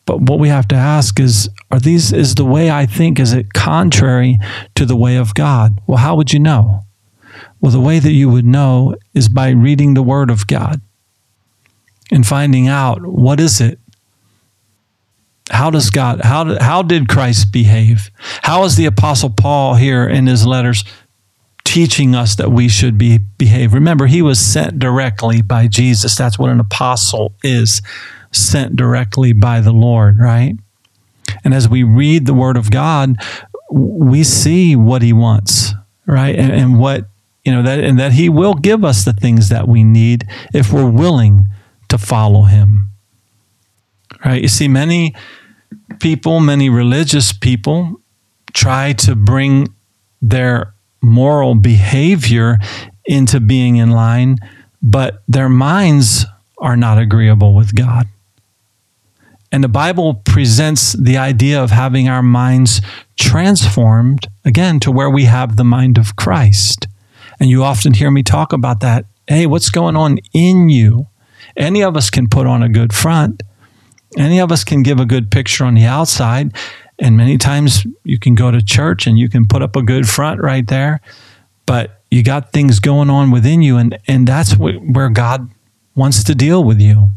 But 0.06 0.20
what 0.20 0.38
we 0.38 0.48
have 0.48 0.68
to 0.68 0.76
ask 0.76 1.18
is 1.18 1.48
are 1.70 1.80
these 1.80 2.12
is 2.12 2.34
the 2.34 2.44
way 2.44 2.70
I 2.70 2.86
think 2.86 3.18
is 3.18 3.32
it 3.32 3.52
contrary 3.52 4.38
to 4.74 4.86
the 4.86 4.96
way 4.96 5.16
of 5.16 5.34
God? 5.34 5.80
Well, 5.86 5.98
how 5.98 6.14
would 6.16 6.32
you 6.32 6.38
know? 6.38 6.84
Well, 7.60 7.72
the 7.72 7.80
way 7.80 7.98
that 7.98 8.12
you 8.12 8.28
would 8.28 8.44
know 8.44 8.94
is 9.14 9.28
by 9.28 9.50
reading 9.50 9.94
the 9.94 10.02
word 10.02 10.30
of 10.30 10.46
God 10.46 10.80
and 12.12 12.26
finding 12.26 12.68
out 12.68 13.04
what 13.06 13.40
is 13.40 13.60
it 13.60 13.78
how 15.50 15.70
does 15.70 15.90
God, 15.90 16.22
how, 16.22 16.58
how 16.60 16.82
did 16.82 17.08
Christ 17.08 17.52
behave? 17.52 18.10
How 18.42 18.64
is 18.64 18.76
the 18.76 18.86
Apostle 18.86 19.30
Paul 19.30 19.74
here 19.74 20.08
in 20.08 20.26
his 20.26 20.46
letters 20.46 20.84
teaching 21.64 22.14
us 22.14 22.36
that 22.36 22.50
we 22.50 22.68
should 22.68 22.96
be 22.96 23.18
behave? 23.18 23.74
Remember, 23.74 24.06
he 24.06 24.22
was 24.22 24.38
sent 24.38 24.78
directly 24.78 25.42
by 25.42 25.66
Jesus. 25.66 26.16
That's 26.16 26.38
what 26.38 26.50
an 26.50 26.60
apostle 26.60 27.34
is 27.42 27.82
sent 28.32 28.76
directly 28.76 29.32
by 29.32 29.60
the 29.60 29.72
Lord, 29.72 30.18
right? 30.18 30.56
And 31.44 31.52
as 31.52 31.68
we 31.68 31.82
read 31.82 32.26
the 32.26 32.34
Word 32.34 32.56
of 32.56 32.70
God, 32.70 33.16
we 33.70 34.24
see 34.24 34.76
what 34.76 35.02
He 35.02 35.12
wants, 35.12 35.72
right? 36.06 36.34
And, 36.34 36.52
and, 36.52 36.78
what, 36.78 37.06
you 37.44 37.52
know, 37.52 37.62
that, 37.62 37.80
and 37.80 37.98
that 37.98 38.12
He 38.12 38.28
will 38.28 38.54
give 38.54 38.84
us 38.84 39.04
the 39.04 39.12
things 39.12 39.50
that 39.50 39.68
we 39.68 39.84
need 39.84 40.26
if 40.52 40.72
we're 40.72 40.90
willing 40.90 41.46
to 41.88 41.98
follow 41.98 42.42
Him 42.42 42.90
right? 44.24 44.42
You 44.42 44.48
see, 44.48 44.68
many 44.68 45.14
people, 46.00 46.40
many 46.40 46.70
religious 46.70 47.32
people 47.32 48.00
try 48.52 48.92
to 48.92 49.14
bring 49.14 49.74
their 50.22 50.74
moral 51.02 51.54
behavior 51.54 52.58
into 53.04 53.40
being 53.40 53.76
in 53.76 53.90
line, 53.90 54.38
but 54.82 55.22
their 55.28 55.48
minds 55.48 56.24
are 56.58 56.76
not 56.76 56.98
agreeable 56.98 57.54
with 57.54 57.74
God. 57.74 58.06
And 59.52 59.62
the 59.62 59.68
Bible 59.68 60.14
presents 60.24 60.94
the 60.94 61.16
idea 61.16 61.62
of 61.62 61.70
having 61.70 62.08
our 62.08 62.22
minds 62.22 62.80
transformed, 63.16 64.26
again, 64.44 64.80
to 64.80 64.90
where 64.90 65.10
we 65.10 65.24
have 65.24 65.56
the 65.56 65.64
mind 65.64 65.98
of 65.98 66.16
Christ. 66.16 66.88
And 67.38 67.50
you 67.50 67.62
often 67.62 67.94
hear 67.94 68.10
me 68.10 68.22
talk 68.22 68.52
about 68.52 68.80
that. 68.80 69.04
Hey, 69.28 69.46
what's 69.46 69.70
going 69.70 69.96
on 69.96 70.18
in 70.32 70.70
you? 70.70 71.06
Any 71.56 71.82
of 71.82 71.96
us 71.96 72.10
can 72.10 72.28
put 72.28 72.46
on 72.46 72.62
a 72.62 72.68
good 72.68 72.92
front, 72.92 73.42
any 74.16 74.40
of 74.40 74.52
us 74.52 74.64
can 74.64 74.82
give 74.82 75.00
a 75.00 75.04
good 75.04 75.30
picture 75.30 75.64
on 75.64 75.74
the 75.74 75.84
outside. 75.84 76.54
And 76.98 77.16
many 77.16 77.38
times 77.38 77.86
you 78.04 78.18
can 78.18 78.34
go 78.34 78.50
to 78.50 78.62
church 78.62 79.06
and 79.06 79.18
you 79.18 79.28
can 79.28 79.46
put 79.46 79.62
up 79.62 79.76
a 79.76 79.82
good 79.82 80.08
front 80.08 80.40
right 80.40 80.66
there, 80.66 81.00
but 81.66 82.00
you 82.10 82.22
got 82.22 82.52
things 82.52 82.78
going 82.78 83.10
on 83.10 83.30
within 83.30 83.62
you. 83.62 83.76
And, 83.76 83.98
and 84.06 84.28
that's 84.28 84.52
wh- 84.52 84.80
where 84.88 85.08
God 85.08 85.50
wants 85.96 86.22
to 86.24 86.34
deal 86.34 86.62
with 86.62 86.80
you. 86.80 87.10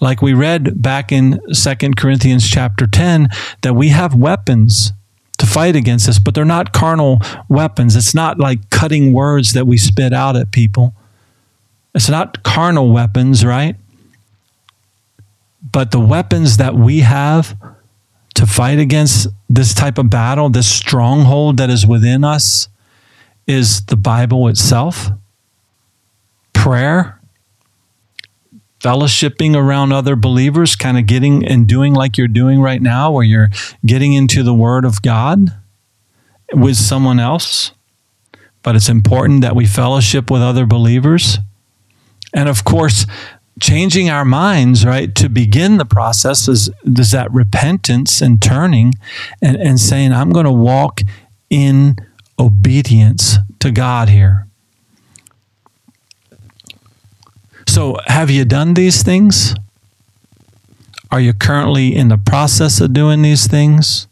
Like 0.00 0.22
we 0.22 0.34
read 0.34 0.82
back 0.82 1.12
in 1.12 1.40
Second 1.54 1.96
Corinthians 1.96 2.48
chapter 2.48 2.86
10, 2.86 3.28
that 3.62 3.74
we 3.74 3.88
have 3.88 4.14
weapons 4.14 4.92
to 5.38 5.46
fight 5.46 5.76
against 5.76 6.06
this, 6.06 6.18
but 6.18 6.34
they're 6.34 6.44
not 6.44 6.72
carnal 6.72 7.20
weapons. 7.48 7.96
It's 7.96 8.14
not 8.14 8.38
like 8.38 8.70
cutting 8.70 9.12
words 9.12 9.52
that 9.54 9.66
we 9.66 9.76
spit 9.76 10.12
out 10.12 10.36
at 10.36 10.52
people. 10.52 10.94
It's 11.94 12.08
not 12.08 12.42
carnal 12.42 12.92
weapons, 12.92 13.44
right? 13.44 13.76
But 15.62 15.90
the 15.90 16.00
weapons 16.00 16.56
that 16.56 16.74
we 16.74 17.00
have 17.00 17.56
to 18.34 18.46
fight 18.46 18.78
against 18.78 19.28
this 19.48 19.74
type 19.74 19.98
of 19.98 20.10
battle, 20.10 20.48
this 20.48 20.70
stronghold 20.70 21.58
that 21.58 21.70
is 21.70 21.86
within 21.86 22.24
us, 22.24 22.68
is 23.46 23.84
the 23.86 23.96
Bible 23.96 24.48
itself, 24.48 25.10
prayer, 26.52 27.20
fellowshipping 28.80 29.54
around 29.54 29.92
other 29.92 30.16
believers, 30.16 30.74
kind 30.74 30.98
of 30.98 31.06
getting 31.06 31.46
and 31.46 31.68
doing 31.68 31.94
like 31.94 32.18
you're 32.18 32.28
doing 32.28 32.60
right 32.60 32.82
now, 32.82 33.12
where 33.12 33.24
you're 33.24 33.50
getting 33.86 34.12
into 34.12 34.42
the 34.42 34.54
Word 34.54 34.84
of 34.84 35.02
God 35.02 35.56
with 36.52 36.76
someone 36.76 37.20
else. 37.20 37.72
But 38.62 38.76
it's 38.76 38.88
important 38.88 39.42
that 39.42 39.56
we 39.56 39.66
fellowship 39.66 40.30
with 40.30 40.42
other 40.42 40.66
believers. 40.66 41.38
And 42.32 42.48
of 42.48 42.64
course, 42.64 43.06
changing 43.60 44.10
our 44.10 44.24
minds, 44.24 44.84
right, 44.84 45.14
to 45.14 45.28
begin 45.28 45.76
the 45.76 45.84
process 45.84 46.48
is, 46.48 46.70
is 46.84 47.10
that 47.10 47.30
repentance 47.32 48.20
and 48.20 48.40
turning 48.40 48.94
and, 49.40 49.56
and 49.56 49.78
saying, 49.78 50.12
I'm 50.12 50.30
going 50.30 50.46
to 50.46 50.52
walk 50.52 51.02
in 51.50 51.96
obedience 52.38 53.36
to 53.60 53.70
God 53.70 54.08
here. 54.08 54.46
So, 57.68 57.98
have 58.06 58.30
you 58.30 58.44
done 58.44 58.74
these 58.74 59.02
things? 59.02 59.54
Are 61.10 61.20
you 61.20 61.32
currently 61.32 61.94
in 61.94 62.08
the 62.08 62.18
process 62.18 62.80
of 62.80 62.92
doing 62.92 63.22
these 63.22 63.46
things? 63.46 64.08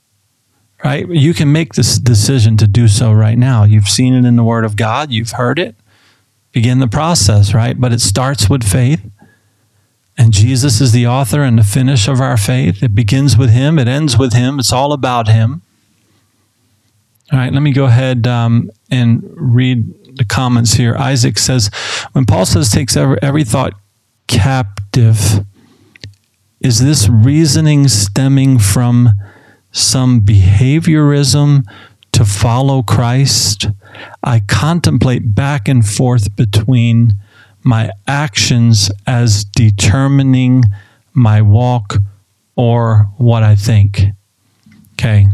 Right? 0.84 1.08
You 1.08 1.34
can 1.34 1.52
make 1.52 1.74
this 1.74 1.98
decision 1.98 2.56
to 2.58 2.66
do 2.66 2.88
so 2.88 3.12
right 3.12 3.36
now. 3.36 3.64
You've 3.64 3.88
seen 3.88 4.14
it 4.14 4.24
in 4.24 4.36
the 4.36 4.44
Word 4.44 4.64
of 4.64 4.76
God, 4.76 5.10
you've 5.10 5.32
heard 5.32 5.58
it. 5.58 5.76
Begin 6.52 6.78
the 6.78 6.88
process, 6.88 7.54
right? 7.54 7.78
But 7.78 7.92
it 7.92 8.00
starts 8.00 8.50
with 8.50 8.64
faith. 8.64 9.00
And 10.20 10.34
Jesus 10.34 10.82
is 10.82 10.92
the 10.92 11.06
author 11.06 11.42
and 11.42 11.58
the 11.58 11.64
finish 11.64 12.06
of 12.06 12.20
our 12.20 12.36
faith. 12.36 12.82
It 12.82 12.94
begins 12.94 13.38
with 13.38 13.48
Him, 13.48 13.78
it 13.78 13.88
ends 13.88 14.18
with 14.18 14.34
Him, 14.34 14.58
it's 14.58 14.70
all 14.70 14.92
about 14.92 15.28
Him. 15.28 15.62
All 17.32 17.38
right, 17.38 17.50
let 17.50 17.62
me 17.62 17.72
go 17.72 17.86
ahead 17.86 18.26
um, 18.26 18.70
and 18.90 19.22
read 19.34 20.16
the 20.16 20.26
comments 20.26 20.74
here. 20.74 20.94
Isaac 20.94 21.38
says, 21.38 21.70
when 22.12 22.26
Paul 22.26 22.44
says 22.44 22.70
takes 22.70 22.98
every, 22.98 23.16
every 23.22 23.44
thought 23.44 23.72
captive, 24.26 25.42
is 26.60 26.84
this 26.84 27.08
reasoning 27.08 27.88
stemming 27.88 28.58
from 28.58 29.14
some 29.72 30.20
behaviorism 30.20 31.64
to 32.12 32.26
follow 32.26 32.82
Christ? 32.82 33.68
I 34.22 34.40
contemplate 34.40 35.34
back 35.34 35.66
and 35.66 35.82
forth 35.82 36.36
between 36.36 37.14
my 37.62 37.90
actions 38.06 38.90
as 39.06 39.44
determining 39.44 40.64
my 41.12 41.42
walk 41.42 41.96
or 42.56 43.08
what 43.16 43.42
I 43.42 43.54
think. 43.54 44.02
Okay. 44.92 45.26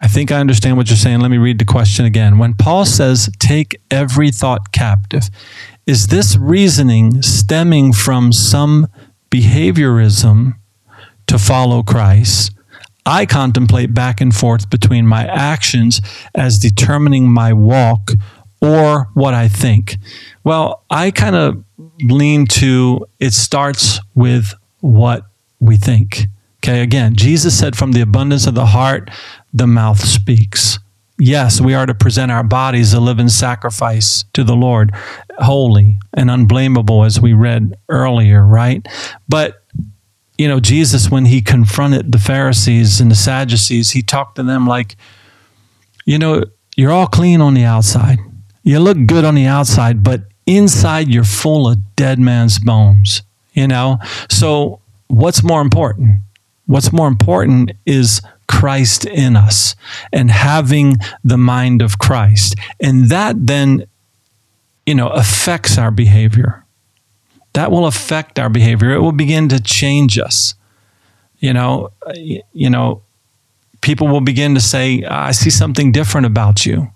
I 0.00 0.08
think 0.08 0.32
I 0.32 0.40
understand 0.40 0.76
what 0.76 0.88
you're 0.88 0.96
saying. 0.96 1.20
Let 1.20 1.30
me 1.30 1.38
read 1.38 1.60
the 1.60 1.64
question 1.64 2.04
again. 2.04 2.38
When 2.38 2.54
Paul 2.54 2.84
says, 2.84 3.30
take 3.38 3.80
every 3.90 4.32
thought 4.32 4.72
captive, 4.72 5.30
is 5.86 6.08
this 6.08 6.36
reasoning 6.36 7.22
stemming 7.22 7.92
from 7.92 8.32
some 8.32 8.88
behaviorism 9.30 10.54
to 11.28 11.38
follow 11.38 11.82
Christ, 11.84 12.52
I 13.06 13.26
contemplate 13.26 13.94
back 13.94 14.20
and 14.20 14.34
forth 14.34 14.70
between 14.70 15.06
my 15.06 15.26
actions 15.26 16.00
as 16.34 16.58
determining 16.58 17.28
my 17.28 17.52
walk 17.52 18.12
or 18.62 19.08
what 19.14 19.34
I 19.34 19.48
think. 19.48 19.96
Well, 20.44 20.84
I 20.88 21.10
kind 21.10 21.36
of 21.36 21.64
lean 22.00 22.46
to 22.46 23.06
it 23.18 23.34
starts 23.34 23.98
with 24.14 24.54
what 24.80 25.26
we 25.60 25.76
think. 25.76 26.26
Okay, 26.58 26.80
again, 26.80 27.16
Jesus 27.16 27.58
said, 27.58 27.76
from 27.76 27.90
the 27.90 28.00
abundance 28.00 28.46
of 28.46 28.54
the 28.54 28.66
heart, 28.66 29.10
the 29.52 29.66
mouth 29.66 29.98
speaks. 29.98 30.78
Yes, 31.18 31.60
we 31.60 31.74
are 31.74 31.86
to 31.86 31.94
present 31.94 32.30
our 32.30 32.44
bodies 32.44 32.94
a 32.94 33.00
living 33.00 33.28
sacrifice 33.28 34.24
to 34.32 34.44
the 34.44 34.54
Lord, 34.54 34.92
holy 35.38 35.98
and 36.14 36.30
unblameable, 36.30 37.04
as 37.04 37.20
we 37.20 37.32
read 37.32 37.74
earlier, 37.88 38.46
right? 38.46 38.86
But, 39.28 39.64
you 40.38 40.46
know, 40.46 40.60
Jesus, 40.60 41.10
when 41.10 41.26
he 41.26 41.42
confronted 41.42 42.12
the 42.12 42.18
Pharisees 42.18 43.00
and 43.00 43.10
the 43.10 43.16
Sadducees, 43.16 43.90
he 43.90 44.02
talked 44.02 44.36
to 44.36 44.42
them 44.44 44.66
like, 44.66 44.96
you 46.04 46.18
know, 46.18 46.44
you're 46.76 46.92
all 46.92 47.08
clean 47.08 47.40
on 47.40 47.54
the 47.54 47.64
outside. 47.64 48.18
You 48.62 48.78
look 48.78 48.98
good 49.06 49.24
on 49.24 49.34
the 49.34 49.46
outside, 49.46 50.02
but 50.02 50.22
inside 50.46 51.08
you're 51.08 51.24
full 51.24 51.68
of 51.68 51.96
dead 51.96 52.18
man's 52.18 52.58
bones, 52.58 53.22
you 53.52 53.66
know? 53.66 53.98
So, 54.30 54.80
what's 55.08 55.42
more 55.42 55.60
important? 55.60 56.18
What's 56.66 56.92
more 56.92 57.08
important 57.08 57.72
is 57.86 58.22
Christ 58.52 59.06
in 59.06 59.34
us 59.34 59.74
and 60.12 60.30
having 60.30 60.96
the 61.24 61.38
mind 61.38 61.80
of 61.82 61.98
Christ. 61.98 62.54
And 62.80 63.06
that 63.08 63.46
then, 63.46 63.86
you 64.86 64.94
know, 64.94 65.08
affects 65.08 65.78
our 65.78 65.90
behavior. 65.90 66.64
That 67.54 67.70
will 67.70 67.86
affect 67.86 68.38
our 68.38 68.50
behavior. 68.50 68.92
It 68.92 69.00
will 69.00 69.12
begin 69.12 69.48
to 69.48 69.60
change 69.60 70.18
us. 70.18 70.54
You 71.38 71.52
know, 71.52 71.92
you 72.14 72.70
know, 72.70 73.02
people 73.80 74.06
will 74.06 74.20
begin 74.20 74.54
to 74.54 74.60
say, 74.60 75.02
I 75.04 75.32
see 75.32 75.50
something 75.50 75.90
different 75.90 76.26
about 76.26 76.64
you, 76.64 76.92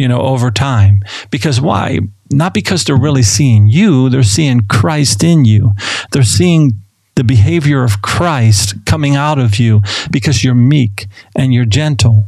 you 0.00 0.08
know, 0.08 0.22
over 0.22 0.50
time. 0.50 1.02
Because 1.30 1.60
why? 1.60 1.98
Not 2.30 2.54
because 2.54 2.84
they're 2.84 2.96
really 2.96 3.22
seeing 3.22 3.68
you, 3.68 4.08
they're 4.08 4.22
seeing 4.22 4.62
Christ 4.62 5.22
in 5.22 5.44
you. 5.44 5.74
They're 6.12 6.22
seeing 6.22 6.72
the 7.16 7.22
behavior 7.22 7.84
of 7.84 8.00
Christ 8.00 8.86
coming 8.86 9.14
out 9.14 9.38
of 9.38 9.58
you 9.58 9.82
because 10.10 10.42
you're 10.42 10.54
meek 10.54 11.06
and 11.36 11.52
you're 11.52 11.66
gentle 11.66 12.24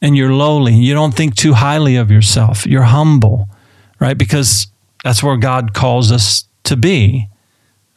and 0.00 0.16
you're 0.16 0.32
lowly. 0.32 0.74
You 0.74 0.94
don't 0.94 1.12
think 1.12 1.34
too 1.34 1.54
highly 1.54 1.96
of 1.96 2.12
yourself. 2.12 2.64
You're 2.64 2.84
humble, 2.84 3.48
right? 3.98 4.16
Because 4.16 4.68
that's 5.02 5.20
where 5.20 5.36
God 5.36 5.74
calls 5.74 6.12
us 6.12 6.44
to 6.62 6.76
be, 6.76 7.26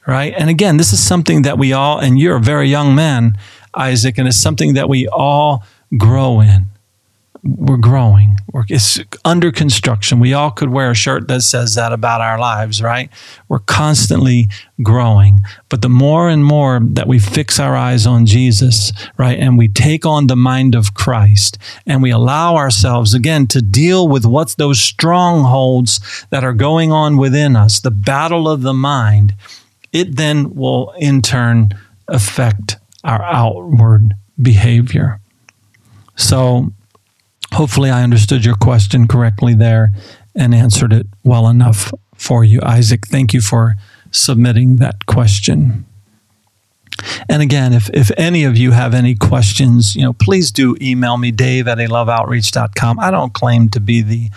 right? 0.08 0.34
And 0.36 0.50
again, 0.50 0.78
this 0.78 0.92
is 0.92 1.00
something 1.00 1.44
that 1.44 1.60
we 1.60 1.72
all, 1.72 2.00
and 2.00 2.18
you're 2.18 2.38
a 2.38 2.42
very 2.42 2.68
young 2.68 2.96
man, 2.96 3.38
Isaac, 3.76 4.18
and 4.18 4.28
it's 4.28 4.38
something 4.38 4.74
that 4.74 4.90
we 4.90 5.08
all 5.08 5.64
grow 6.00 6.42
in 6.42 6.66
we're 7.44 7.78
growing. 7.78 8.38
We're, 8.54 8.64
it's 8.70 9.00
under 9.26 9.52
construction. 9.52 10.20
We 10.20 10.34
all 10.34 10.50
could 10.50 10.70
wear 10.70 10.92
a 10.92 10.96
shirt 10.96 11.28
that 11.28 11.42
says 11.42 11.76
that 11.76 11.92
about 11.92 12.22
our 12.22 12.40
lives, 12.40 12.82
right? 12.82 13.10
We're 13.50 13.60
constantly 13.60 14.48
growing. 14.82 15.42
But 15.68 15.82
the 15.82 15.90
more 15.90 16.30
and 16.30 16.46
more 16.46 16.80
that 16.82 17.08
we 17.08 17.20
fix 17.20 17.60
our 17.60 17.76
eyes 17.76 18.08
on 18.08 18.26
Jesus, 18.26 18.94
right, 19.18 19.38
and 19.38 19.58
we 19.58 19.68
take 19.68 20.06
on 20.06 20.28
the 20.28 20.38
mind 20.38 20.74
of 20.74 20.94
Christ, 20.94 21.58
and 21.86 22.02
we 22.02 22.12
allow 22.12 22.56
ourselves 22.56 23.14
again 23.14 23.48
to 23.48 23.62
deal 23.62 24.08
with 24.08 24.26
what's 24.26 24.56
those 24.56 24.80
strongholds 24.80 26.26
that 26.30 26.46
are 26.46 26.54
going 26.54 26.94
on 26.94 27.18
within 27.18 27.58
us, 27.58 27.82
the 27.82 27.92
battle 27.92 28.48
of 28.48 28.62
the 28.62 28.74
mind, 28.74 29.36
it 29.92 30.16
then 30.16 30.56
will 30.56 30.94
in 30.98 31.22
turn 31.22 31.70
affect 32.08 32.78
our 33.04 33.22
outward 33.22 34.14
behavior. 34.42 35.20
So 36.16 36.72
Hopefully, 37.54 37.90
I 37.90 38.04
understood 38.04 38.44
your 38.44 38.56
question 38.56 39.08
correctly 39.08 39.54
there 39.54 39.92
and 40.36 40.56
answered 40.56 40.92
it 40.92 41.08
well 41.24 41.48
enough 41.48 41.94
for 42.16 42.44
you, 42.44 42.60
Isaac. 42.64 43.08
Thank 43.08 43.34
you 43.34 43.42
for 43.42 43.76
submitting 44.12 44.78
that 44.78 45.06
question. 45.06 45.86
And 47.30 47.42
again, 47.42 47.74
if, 47.74 47.90
if 47.94 48.12
any 48.18 48.44
of 48.44 48.58
you 48.58 48.72
have 48.72 48.94
any 48.94 49.16
questions, 49.16 49.96
you 49.96 50.04
know, 50.04 50.14
please 50.14 50.52
do 50.52 50.76
email 50.82 51.18
me, 51.18 51.32
dave 51.32 51.68
at 51.68 51.80
a. 51.80 51.84
I 51.84 53.12
don't 53.12 53.34
claim 53.34 53.70
to 53.70 53.80
be 53.80 54.02
the, 54.02 54.30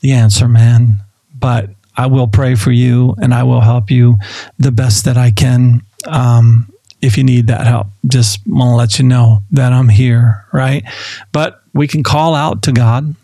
the 0.00 0.12
answer 0.12 0.48
man, 0.48 0.98
but 1.38 1.70
I 1.96 2.06
will 2.06 2.28
pray 2.28 2.54
for 2.54 2.70
you 2.70 3.14
and 3.20 3.34
I 3.34 3.42
will 3.42 3.60
help 3.60 3.90
you 3.90 4.18
the 4.58 4.72
best 4.72 5.04
that 5.04 5.16
I 5.16 5.30
can. 5.30 5.82
Um, 6.06 6.72
if 7.00 7.16
you 7.16 7.24
need 7.24 7.48
that 7.48 7.66
help, 7.66 7.88
just 8.06 8.40
want 8.46 8.70
to 8.70 8.76
let 8.76 8.98
you 8.98 9.04
know 9.04 9.42
that 9.50 9.72
I'm 9.72 9.88
here, 9.88 10.46
right? 10.52 10.84
But 11.32 11.61
we 11.74 11.86
can 11.86 12.02
call 12.02 12.34
out 12.34 12.62
to 12.62 12.72
God. 12.72 13.14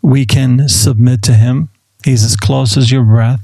We 0.00 0.26
can 0.26 0.68
submit 0.68 1.22
to 1.22 1.34
Him. 1.34 1.68
He's 2.04 2.24
as 2.24 2.36
close 2.36 2.76
as 2.76 2.90
your 2.90 3.04
breath, 3.04 3.40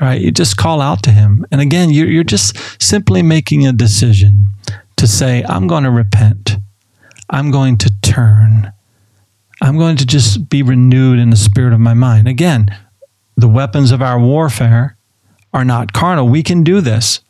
right? 0.00 0.20
You 0.20 0.30
just 0.30 0.56
call 0.56 0.80
out 0.80 1.02
to 1.04 1.10
Him. 1.10 1.46
And 1.50 1.60
again, 1.60 1.90
you're, 1.90 2.08
you're 2.08 2.24
just 2.24 2.82
simply 2.82 3.22
making 3.22 3.66
a 3.66 3.72
decision 3.72 4.46
to 4.96 5.06
say, 5.06 5.44
I'm 5.48 5.66
going 5.66 5.84
to 5.84 5.90
repent. 5.90 6.56
I'm 7.28 7.50
going 7.50 7.76
to 7.78 7.92
turn. 8.02 8.72
I'm 9.60 9.76
going 9.76 9.96
to 9.96 10.06
just 10.06 10.48
be 10.48 10.62
renewed 10.62 11.18
in 11.18 11.30
the 11.30 11.36
spirit 11.36 11.72
of 11.72 11.80
my 11.80 11.94
mind. 11.94 12.28
Again, 12.28 12.66
the 13.36 13.48
weapons 13.48 13.90
of 13.90 14.00
our 14.00 14.18
warfare 14.18 14.96
are 15.52 15.64
not 15.64 15.92
carnal. 15.92 16.28
We 16.28 16.42
can 16.42 16.62
do 16.62 16.80
this. 16.80 17.20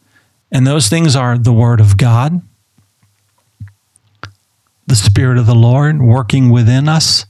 And 0.52 0.66
those 0.66 0.88
things 0.88 1.16
are 1.16 1.36
the 1.36 1.52
Word 1.52 1.80
of 1.80 1.96
God, 1.96 2.40
the 4.86 4.96
Spirit 4.96 5.38
of 5.38 5.46
the 5.46 5.54
Lord 5.54 6.00
working 6.00 6.50
within 6.50 6.88
us, 6.88 7.26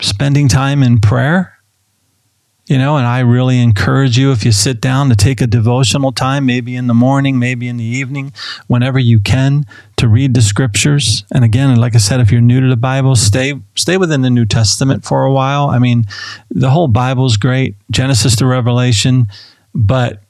spending 0.00 0.48
time 0.48 0.82
in 0.82 1.00
prayer. 1.00 1.52
You 2.68 2.78
know, 2.78 2.96
and 2.96 3.06
I 3.06 3.20
really 3.20 3.60
encourage 3.60 4.18
you 4.18 4.32
if 4.32 4.44
you 4.44 4.50
sit 4.50 4.80
down 4.80 5.08
to 5.10 5.14
take 5.14 5.40
a 5.40 5.46
devotional 5.46 6.10
time, 6.10 6.46
maybe 6.46 6.74
in 6.74 6.88
the 6.88 6.94
morning, 6.94 7.38
maybe 7.38 7.68
in 7.68 7.76
the 7.76 7.84
evening, 7.84 8.32
whenever 8.66 8.98
you 8.98 9.20
can, 9.20 9.66
to 9.98 10.08
read 10.08 10.34
the 10.34 10.42
scriptures. 10.42 11.22
And 11.32 11.44
again, 11.44 11.76
like 11.76 11.94
I 11.94 11.98
said, 11.98 12.18
if 12.18 12.32
you're 12.32 12.40
new 12.40 12.60
to 12.60 12.68
the 12.68 12.76
Bible, 12.76 13.14
stay 13.14 13.54
stay 13.76 13.96
within 13.96 14.22
the 14.22 14.30
New 14.30 14.46
Testament 14.46 15.04
for 15.04 15.22
a 15.24 15.32
while. 15.32 15.68
I 15.68 15.78
mean, 15.78 16.06
the 16.50 16.70
whole 16.70 16.88
Bible's 16.88 17.36
great, 17.36 17.76
Genesis 17.92 18.34
to 18.36 18.46
Revelation, 18.46 19.28
but 19.72 20.24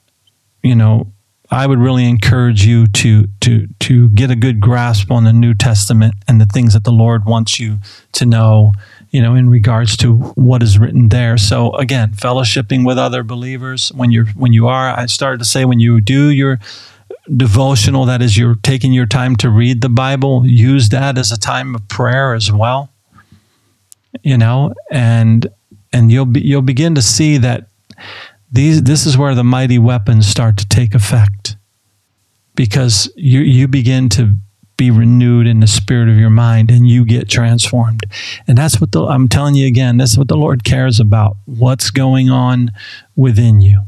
you 0.61 0.75
know, 0.75 1.11
I 1.49 1.65
would 1.65 1.79
really 1.79 2.07
encourage 2.07 2.65
you 2.65 2.87
to 2.87 3.27
to 3.41 3.67
to 3.79 4.09
get 4.09 4.29
a 4.29 4.35
good 4.35 4.59
grasp 4.59 5.11
on 5.11 5.23
the 5.23 5.31
New 5.31 5.53
Testament 5.53 6.15
and 6.27 6.41
the 6.41 6.45
things 6.45 6.73
that 6.73 6.83
the 6.83 6.91
Lord 6.91 7.25
wants 7.25 7.59
you 7.59 7.79
to 8.13 8.25
know, 8.25 8.73
you 9.11 9.21
know, 9.21 9.33
in 9.33 9.49
regards 9.49 9.95
to 9.97 10.13
what 10.13 10.61
is 10.61 10.77
written 10.77 11.09
there. 11.09 11.37
So 11.37 11.73
again, 11.75 12.11
fellowshipping 12.11 12.85
with 12.85 12.97
other 12.97 13.23
believers 13.23 13.89
when 13.93 14.11
you're 14.11 14.27
when 14.35 14.51
you 14.51 14.67
are, 14.67 14.89
I 14.89 15.05
started 15.05 15.39
to 15.39 15.45
say 15.45 15.63
when 15.63 15.79
you 15.79 16.01
do 16.01 16.29
your 16.29 16.59
devotional, 17.35 18.05
that 18.05 18.21
is 18.21 18.37
you're 18.37 18.55
taking 18.55 18.91
your 18.91 19.05
time 19.05 19.35
to 19.37 19.49
read 19.49 19.81
the 19.81 19.89
Bible, 19.89 20.45
use 20.45 20.89
that 20.89 21.17
as 21.17 21.31
a 21.31 21.39
time 21.39 21.75
of 21.75 21.87
prayer 21.87 22.33
as 22.33 22.51
well. 22.51 22.89
You 24.21 24.37
know, 24.37 24.73
and 24.91 25.47
and 25.93 26.11
you'll 26.11 26.25
be 26.25 26.41
you'll 26.41 26.61
begin 26.61 26.95
to 26.95 27.01
see 27.01 27.37
that 27.37 27.69
these, 28.51 28.83
this 28.83 29.05
is 29.05 29.17
where 29.17 29.35
the 29.35 29.43
mighty 29.43 29.79
weapons 29.79 30.27
start 30.27 30.57
to 30.57 30.67
take 30.67 30.93
effect 30.95 31.57
because 32.55 33.11
you, 33.15 33.41
you 33.41 33.67
begin 33.67 34.09
to 34.09 34.35
be 34.77 34.91
renewed 34.91 35.47
in 35.47 35.59
the 35.59 35.67
spirit 35.67 36.07
of 36.07 36.17
your 36.17 36.29
mind 36.29 36.69
and 36.69 36.87
you 36.87 37.03
get 37.03 37.27
transformed. 37.27 38.03
And 38.47 38.57
that's 38.57 38.79
what 38.79 38.91
the, 38.91 39.03
I'm 39.03 39.27
telling 39.27 39.55
you 39.55 39.67
again, 39.67 39.97
that's 39.97 40.17
what 40.17 40.27
the 40.27 40.37
Lord 40.37 40.63
cares 40.63 40.99
about. 40.99 41.35
What's 41.45 41.89
going 41.89 42.29
on 42.29 42.71
within 43.15 43.59
you. 43.59 43.83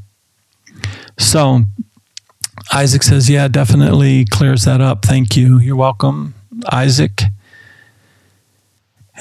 So 1.17 1.61
Isaac 2.73 3.03
says, 3.03 3.29
Yeah, 3.29 3.47
definitely 3.47 4.25
clears 4.25 4.63
that 4.63 4.81
up. 4.81 5.05
Thank 5.05 5.37
you. 5.37 5.59
You're 5.59 5.75
welcome, 5.75 6.33
Isaac. 6.71 7.23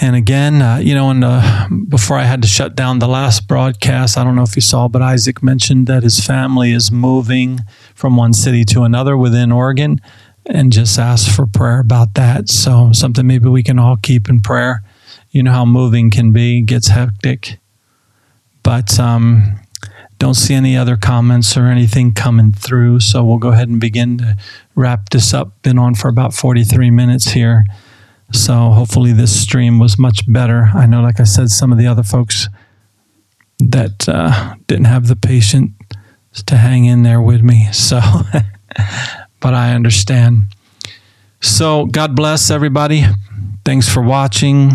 And 0.00 0.14
again, 0.14 0.62
uh, 0.62 0.76
you 0.76 0.94
know, 0.94 1.10
and 1.10 1.24
uh, 1.24 1.66
before 1.88 2.18
I 2.18 2.22
had 2.22 2.40
to 2.42 2.48
shut 2.48 2.76
down 2.76 3.00
the 3.00 3.08
last 3.08 3.48
broadcast, 3.48 4.16
I 4.16 4.22
don't 4.22 4.36
know 4.36 4.44
if 4.44 4.54
you 4.54 4.62
saw, 4.62 4.86
but 4.86 5.02
Isaac 5.02 5.42
mentioned 5.42 5.88
that 5.88 6.04
his 6.04 6.24
family 6.24 6.72
is 6.72 6.92
moving 6.92 7.60
from 7.96 8.16
one 8.16 8.32
city 8.32 8.64
to 8.66 8.82
another 8.82 9.16
within 9.16 9.50
Oregon, 9.50 10.00
and 10.46 10.72
just 10.72 10.98
asked 11.00 11.28
for 11.34 11.46
prayer 11.46 11.80
about 11.80 12.14
that. 12.14 12.48
So 12.48 12.92
something 12.92 13.26
maybe 13.26 13.48
we 13.48 13.64
can 13.64 13.78
all 13.80 13.96
keep 13.96 14.28
in 14.28 14.40
prayer. 14.40 14.84
You 15.30 15.42
know 15.42 15.52
how 15.52 15.64
moving 15.64 16.10
can 16.12 16.32
be; 16.32 16.62
gets 16.62 16.88
hectic. 16.88 17.58
But 18.62 19.00
um, 19.00 19.58
don't 20.18 20.34
see 20.34 20.54
any 20.54 20.76
other 20.76 20.96
comments 20.96 21.56
or 21.56 21.66
anything 21.66 22.14
coming 22.14 22.52
through, 22.52 23.00
so 23.00 23.24
we'll 23.24 23.38
go 23.38 23.48
ahead 23.48 23.68
and 23.68 23.80
begin 23.80 24.18
to 24.18 24.36
wrap 24.76 25.08
this 25.10 25.34
up. 25.34 25.60
Been 25.62 25.78
on 25.78 25.96
for 25.96 26.08
about 26.08 26.34
forty-three 26.34 26.90
minutes 26.90 27.30
here. 27.30 27.64
So 28.32 28.70
hopefully 28.70 29.12
this 29.12 29.40
stream 29.40 29.78
was 29.78 29.98
much 29.98 30.30
better. 30.30 30.70
I 30.74 30.86
know, 30.86 31.00
like 31.00 31.20
I 31.20 31.24
said, 31.24 31.50
some 31.50 31.72
of 31.72 31.78
the 31.78 31.86
other 31.86 32.02
folks 32.02 32.48
that 33.58 34.08
uh, 34.08 34.54
didn't 34.66 34.84
have 34.84 35.08
the 35.08 35.16
patience 35.16 35.72
to 36.46 36.56
hang 36.56 36.84
in 36.84 37.02
there 37.02 37.20
with 37.20 37.42
me. 37.42 37.68
So, 37.72 38.00
but 39.40 39.54
I 39.54 39.74
understand. 39.74 40.42
So, 41.40 41.86
God 41.86 42.14
bless 42.14 42.50
everybody. 42.50 43.04
Thanks 43.64 43.88
for 43.88 44.02
watching. 44.02 44.72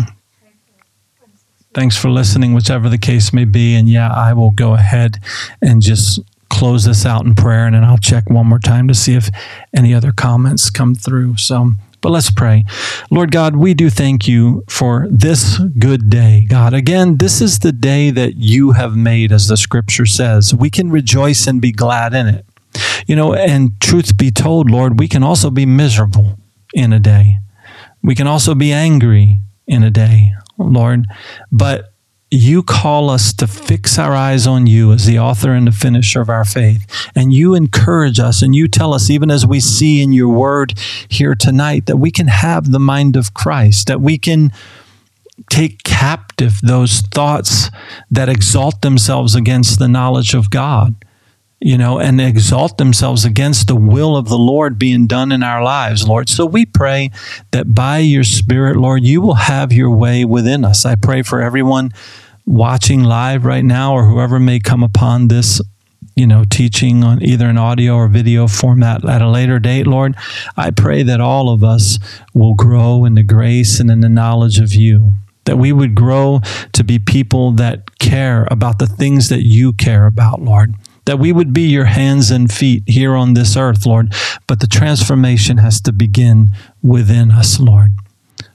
Thanks 1.74 1.96
for 1.96 2.08
listening, 2.08 2.54
whichever 2.54 2.88
the 2.88 2.98
case 2.98 3.32
may 3.32 3.44
be. 3.44 3.74
And 3.74 3.88
yeah, 3.88 4.12
I 4.12 4.32
will 4.32 4.50
go 4.50 4.74
ahead 4.74 5.18
and 5.60 5.82
just 5.82 6.20
close 6.48 6.84
this 6.84 7.04
out 7.04 7.24
in 7.24 7.34
prayer, 7.34 7.66
and 7.66 7.74
then 7.74 7.84
I'll 7.84 7.98
check 7.98 8.30
one 8.30 8.46
more 8.46 8.60
time 8.60 8.86
to 8.88 8.94
see 8.94 9.14
if 9.14 9.28
any 9.74 9.92
other 9.92 10.12
comments 10.12 10.70
come 10.70 10.94
through. 10.94 11.36
So, 11.36 11.72
but 12.04 12.10
let's 12.10 12.30
pray. 12.30 12.66
Lord 13.10 13.32
God, 13.32 13.56
we 13.56 13.72
do 13.72 13.88
thank 13.88 14.28
you 14.28 14.62
for 14.68 15.06
this 15.10 15.58
good 15.78 16.10
day. 16.10 16.44
God, 16.46 16.74
again, 16.74 17.16
this 17.16 17.40
is 17.40 17.60
the 17.60 17.72
day 17.72 18.10
that 18.10 18.36
you 18.36 18.72
have 18.72 18.94
made, 18.94 19.32
as 19.32 19.48
the 19.48 19.56
scripture 19.56 20.04
says. 20.04 20.54
We 20.54 20.68
can 20.68 20.90
rejoice 20.90 21.46
and 21.46 21.62
be 21.62 21.72
glad 21.72 22.12
in 22.12 22.26
it. 22.28 22.44
You 23.06 23.16
know, 23.16 23.32
and 23.32 23.80
truth 23.80 24.18
be 24.18 24.30
told, 24.30 24.70
Lord, 24.70 25.00
we 25.00 25.08
can 25.08 25.22
also 25.22 25.48
be 25.48 25.64
miserable 25.64 26.38
in 26.74 26.92
a 26.92 26.98
day. 26.98 27.38
We 28.02 28.14
can 28.14 28.26
also 28.26 28.54
be 28.54 28.70
angry 28.70 29.38
in 29.66 29.82
a 29.82 29.90
day, 29.90 30.32
Lord. 30.58 31.06
But 31.50 31.93
you 32.34 32.62
call 32.62 33.10
us 33.10 33.32
to 33.34 33.46
fix 33.46 33.98
our 33.98 34.14
eyes 34.14 34.46
on 34.46 34.66
you 34.66 34.92
as 34.92 35.06
the 35.06 35.18
author 35.18 35.52
and 35.52 35.68
the 35.68 35.72
finisher 35.72 36.20
of 36.20 36.28
our 36.28 36.44
faith. 36.44 36.84
And 37.14 37.32
you 37.32 37.54
encourage 37.54 38.18
us 38.18 38.42
and 38.42 38.54
you 38.54 38.66
tell 38.66 38.92
us, 38.92 39.08
even 39.08 39.30
as 39.30 39.46
we 39.46 39.60
see 39.60 40.02
in 40.02 40.12
your 40.12 40.28
word 40.28 40.78
here 41.08 41.34
tonight, 41.34 41.86
that 41.86 41.98
we 41.98 42.10
can 42.10 42.26
have 42.26 42.72
the 42.72 42.80
mind 42.80 43.14
of 43.16 43.34
Christ, 43.34 43.86
that 43.86 44.00
we 44.00 44.18
can 44.18 44.52
take 45.48 45.84
captive 45.84 46.60
those 46.60 47.00
thoughts 47.00 47.70
that 48.10 48.28
exalt 48.28 48.82
themselves 48.82 49.34
against 49.34 49.78
the 49.78 49.88
knowledge 49.88 50.34
of 50.34 50.50
God 50.50 50.94
you 51.60 51.78
know, 51.78 51.98
and 51.98 52.20
exalt 52.20 52.76
themselves 52.76 53.24
against 53.24 53.68
the 53.68 53.74
will 53.74 54.18
of 54.18 54.28
the 54.28 54.36
Lord 54.36 54.78
being 54.78 55.06
done 55.06 55.32
in 55.32 55.42
our 55.42 55.62
lives, 55.62 56.06
Lord. 56.06 56.28
So 56.28 56.44
we 56.44 56.66
pray 56.66 57.10
that 57.52 57.74
by 57.74 57.98
your 57.98 58.22
Spirit, 58.22 58.76
Lord, 58.76 59.02
you 59.02 59.22
will 59.22 59.36
have 59.36 59.72
your 59.72 59.90
way 59.90 60.26
within 60.26 60.62
us. 60.62 60.84
I 60.84 60.94
pray 60.94 61.22
for 61.22 61.40
everyone 61.40 61.90
watching 62.46 63.02
live 63.02 63.44
right 63.44 63.64
now 63.64 63.94
or 63.94 64.06
whoever 64.06 64.38
may 64.38 64.60
come 64.60 64.82
upon 64.82 65.28
this 65.28 65.60
you 66.16 66.26
know, 66.28 66.44
teaching 66.48 67.02
on 67.02 67.20
either 67.24 67.48
an 67.48 67.58
audio 67.58 67.94
or 67.96 68.06
video 68.06 68.46
format 68.46 69.04
at 69.04 69.20
a 69.20 69.28
later 69.28 69.58
date, 69.58 69.86
Lord, 69.86 70.14
I 70.56 70.70
pray 70.70 71.02
that 71.02 71.20
all 71.20 71.50
of 71.50 71.64
us 71.64 71.98
will 72.32 72.54
grow 72.54 73.04
in 73.04 73.16
the 73.16 73.24
grace 73.24 73.80
and 73.80 73.90
in 73.90 74.00
the 74.00 74.08
knowledge 74.08 74.60
of 74.60 74.74
you. 74.74 75.12
That 75.46 75.58
we 75.58 75.72
would 75.72 75.94
grow 75.94 76.40
to 76.72 76.84
be 76.84 76.98
people 76.98 77.50
that 77.52 77.98
care 77.98 78.46
about 78.50 78.78
the 78.78 78.86
things 78.86 79.28
that 79.28 79.44
you 79.44 79.72
care 79.72 80.06
about, 80.06 80.40
Lord 80.40 80.74
that 81.06 81.18
we 81.18 81.32
would 81.32 81.52
be 81.52 81.62
your 81.62 81.84
hands 81.84 82.30
and 82.30 82.50
feet 82.50 82.82
here 82.86 83.14
on 83.14 83.34
this 83.34 83.56
earth, 83.56 83.84
Lord. 83.84 84.14
But 84.46 84.60
the 84.60 84.66
transformation 84.66 85.58
has 85.58 85.80
to 85.82 85.92
begin 85.92 86.52
within 86.82 87.30
us, 87.30 87.60
Lord. 87.60 87.90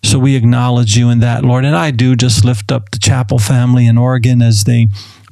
So 0.03 0.17
we 0.19 0.35
acknowledge 0.35 0.97
you 0.97 1.09
in 1.09 1.19
that, 1.19 1.43
Lord. 1.43 1.65
And 1.65 1.75
I 1.75 1.91
do 1.91 2.15
just 2.15 2.45
lift 2.45 2.71
up 2.71 2.91
the 2.91 2.99
chapel 2.99 3.39
family 3.39 3.85
in 3.85 3.97
Oregon 3.97 4.41
as 4.41 4.63
they 4.63 4.87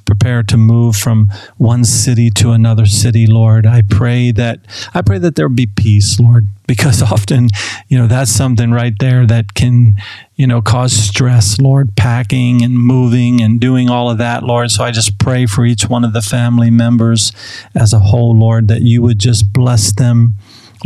prepare 0.07 0.41
to 0.41 0.57
move 0.57 0.95
from 0.95 1.29
one 1.57 1.83
city 1.83 2.31
to 2.31 2.51
another 2.51 2.87
city, 2.87 3.27
Lord. 3.27 3.67
I 3.67 3.83
pray 3.83 4.31
that 4.31 4.61
I 4.93 5.03
pray 5.03 5.19
that 5.19 5.35
there 5.35 5.49
be 5.49 5.67
peace, 5.67 6.19
Lord, 6.19 6.47
because 6.65 7.01
often, 7.11 7.49
you 7.89 7.99
know, 7.99 8.07
that's 8.07 8.31
something 8.31 8.71
right 8.71 8.93
there 8.99 9.27
that 9.27 9.53
can, 9.53 9.95
you 10.35 10.47
know, 10.47 10.61
cause 10.61 10.93
stress, 10.93 11.59
Lord, 11.59 11.95
packing 11.95 12.63
and 12.63 12.79
moving 12.79 13.41
and 13.41 13.59
doing 13.59 13.89
all 13.89 14.09
of 14.09 14.17
that, 14.17 14.43
Lord. 14.43 14.71
So 14.71 14.83
I 14.83 14.91
just 14.91 15.19
pray 15.19 15.45
for 15.45 15.65
each 15.65 15.87
one 15.87 16.03
of 16.03 16.13
the 16.13 16.21
family 16.21 16.71
members 16.71 17.31
as 17.75 17.93
a 17.93 17.99
whole, 17.99 18.35
Lord, 18.35 18.69
that 18.69 18.81
you 18.81 19.01
would 19.01 19.19
just 19.19 19.53
bless 19.53 19.93
them. 19.93 20.35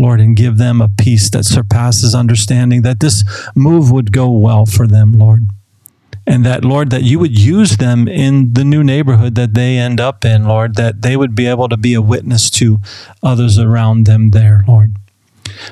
Lord, 0.02 0.20
and 0.20 0.36
give 0.36 0.58
them 0.58 0.82
a 0.82 0.90
peace 0.90 1.30
that 1.30 1.46
surpasses 1.46 2.16
understanding, 2.16 2.82
that 2.82 3.00
this 3.00 3.24
move 3.56 3.92
would 3.92 4.12
go 4.12 4.30
well 4.32 4.66
for 4.66 4.88
them, 4.88 5.14
Lord. 5.14 5.48
And 6.28 6.46
that 6.46 6.64
lord 6.64 6.92
that 6.92 7.04
you 7.04 7.18
would 7.18 7.38
use 7.38 7.78
them 7.78 8.08
in 8.08 8.54
the 8.54 8.64
new 8.64 8.84
neighborhood 8.84 9.34
that 9.36 9.56
they 9.56 9.78
end 9.78 10.00
up 10.00 10.24
in 10.24 10.46
lord 10.46 10.76
that 10.76 11.02
they 11.02 11.18
would 11.18 11.34
be 11.34 11.48
able 11.48 11.68
to 11.68 11.78
be 11.78 11.96
a 11.96 12.02
witness 12.02 12.52
to 12.52 12.78
others 13.24 13.58
around 13.58 14.06
them 14.06 14.30
there 14.30 14.64
lord. 14.68 14.96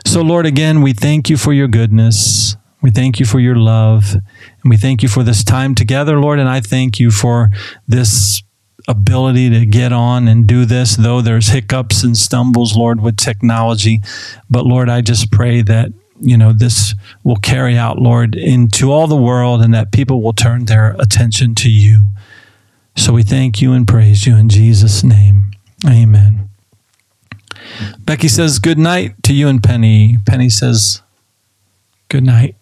So 0.07 0.21
lord 0.21 0.47
again 0.47 0.82
we 0.82 0.93
thank 0.93 1.30
you 1.30 1.38
for 1.38 1.53
your 1.53 1.67
goodness. 1.67 2.55
We 2.82 2.89
thank 2.89 3.19
you 3.19 3.25
for 3.27 3.39
your 3.39 3.57
love. 3.57 4.15
And 4.15 4.69
we 4.69 4.77
thank 4.77 5.03
you 5.03 5.09
for 5.09 5.23
this 5.23 5.43
time 5.43 5.75
together 5.75 6.19
lord 6.19 6.39
and 6.39 6.49
i 6.49 6.59
thank 6.61 6.99
you 6.99 7.11
for 7.11 7.51
this 7.88 8.41
ability 8.89 9.49
to 9.51 9.65
get 9.65 9.93
on 9.93 10.27
and 10.27 10.47
do 10.47 10.65
this 10.65 10.95
though 10.97 11.21
there's 11.21 11.49
hiccups 11.49 12.03
and 12.03 12.17
stumbles 12.17 12.75
lord 12.75 12.99
with 12.99 13.15
technology. 13.15 14.01
But 14.49 14.65
lord 14.65 14.89
i 14.89 15.01
just 15.01 15.31
pray 15.31 15.61
that 15.61 15.93
you 16.19 16.37
know 16.37 16.51
this 16.51 16.95
will 17.23 17.37
carry 17.37 17.77
out 17.77 17.99
lord 17.99 18.35
into 18.35 18.91
all 18.91 19.07
the 19.07 19.15
world 19.15 19.61
and 19.61 19.73
that 19.73 19.91
people 19.91 20.21
will 20.21 20.33
turn 20.33 20.65
their 20.65 20.95
attention 20.99 21.55
to 21.55 21.69
you. 21.69 22.09
So 22.97 23.13
we 23.13 23.23
thank 23.23 23.61
you 23.61 23.71
and 23.73 23.87
praise 23.87 24.25
you 24.25 24.35
in 24.35 24.49
jesus 24.49 25.03
name. 25.03 25.51
Amen. 25.87 26.49
Becky 27.99 28.27
says 28.27 28.59
good 28.59 28.79
night 28.79 29.21
to 29.23 29.33
you 29.33 29.47
and 29.47 29.63
penny. 29.63 30.17
Penny 30.25 30.49
says 30.49 31.01
good 32.09 32.23
night. 32.23 32.55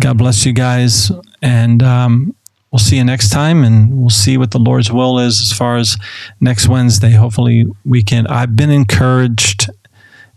God 0.00 0.16
bless 0.18 0.46
you 0.46 0.52
guys. 0.52 1.10
And 1.42 1.82
um, 1.82 2.34
we'll 2.70 2.78
see 2.78 2.96
you 2.96 3.04
next 3.04 3.30
time 3.30 3.64
and 3.64 3.98
we'll 3.98 4.10
see 4.10 4.36
what 4.36 4.50
the 4.50 4.58
lord's 4.58 4.92
will 4.92 5.18
is 5.18 5.40
as 5.40 5.52
far 5.52 5.76
as 5.76 5.96
next 6.40 6.68
wednesday 6.68 7.12
hopefully 7.12 7.64
we 7.84 8.02
can 8.02 8.26
i've 8.26 8.56
been 8.56 8.70
encouraged 8.70 9.68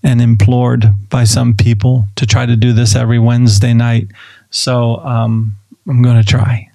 and 0.03 0.21
implored 0.21 0.86
by 1.09 1.23
some 1.23 1.53
people 1.53 2.07
to 2.15 2.25
try 2.25 2.45
to 2.45 2.55
do 2.55 2.73
this 2.73 2.95
every 2.95 3.19
Wednesday 3.19 3.73
night. 3.73 4.07
So 4.49 4.97
um, 4.97 5.55
I'm 5.88 6.01
going 6.01 6.21
to 6.21 6.27
try. 6.27 6.69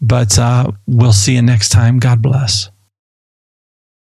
But 0.00 0.38
uh, 0.38 0.72
we'll 0.86 1.12
see 1.12 1.34
you 1.34 1.42
next 1.42 1.70
time. 1.70 1.98
God 1.98 2.22
bless. 2.22 2.70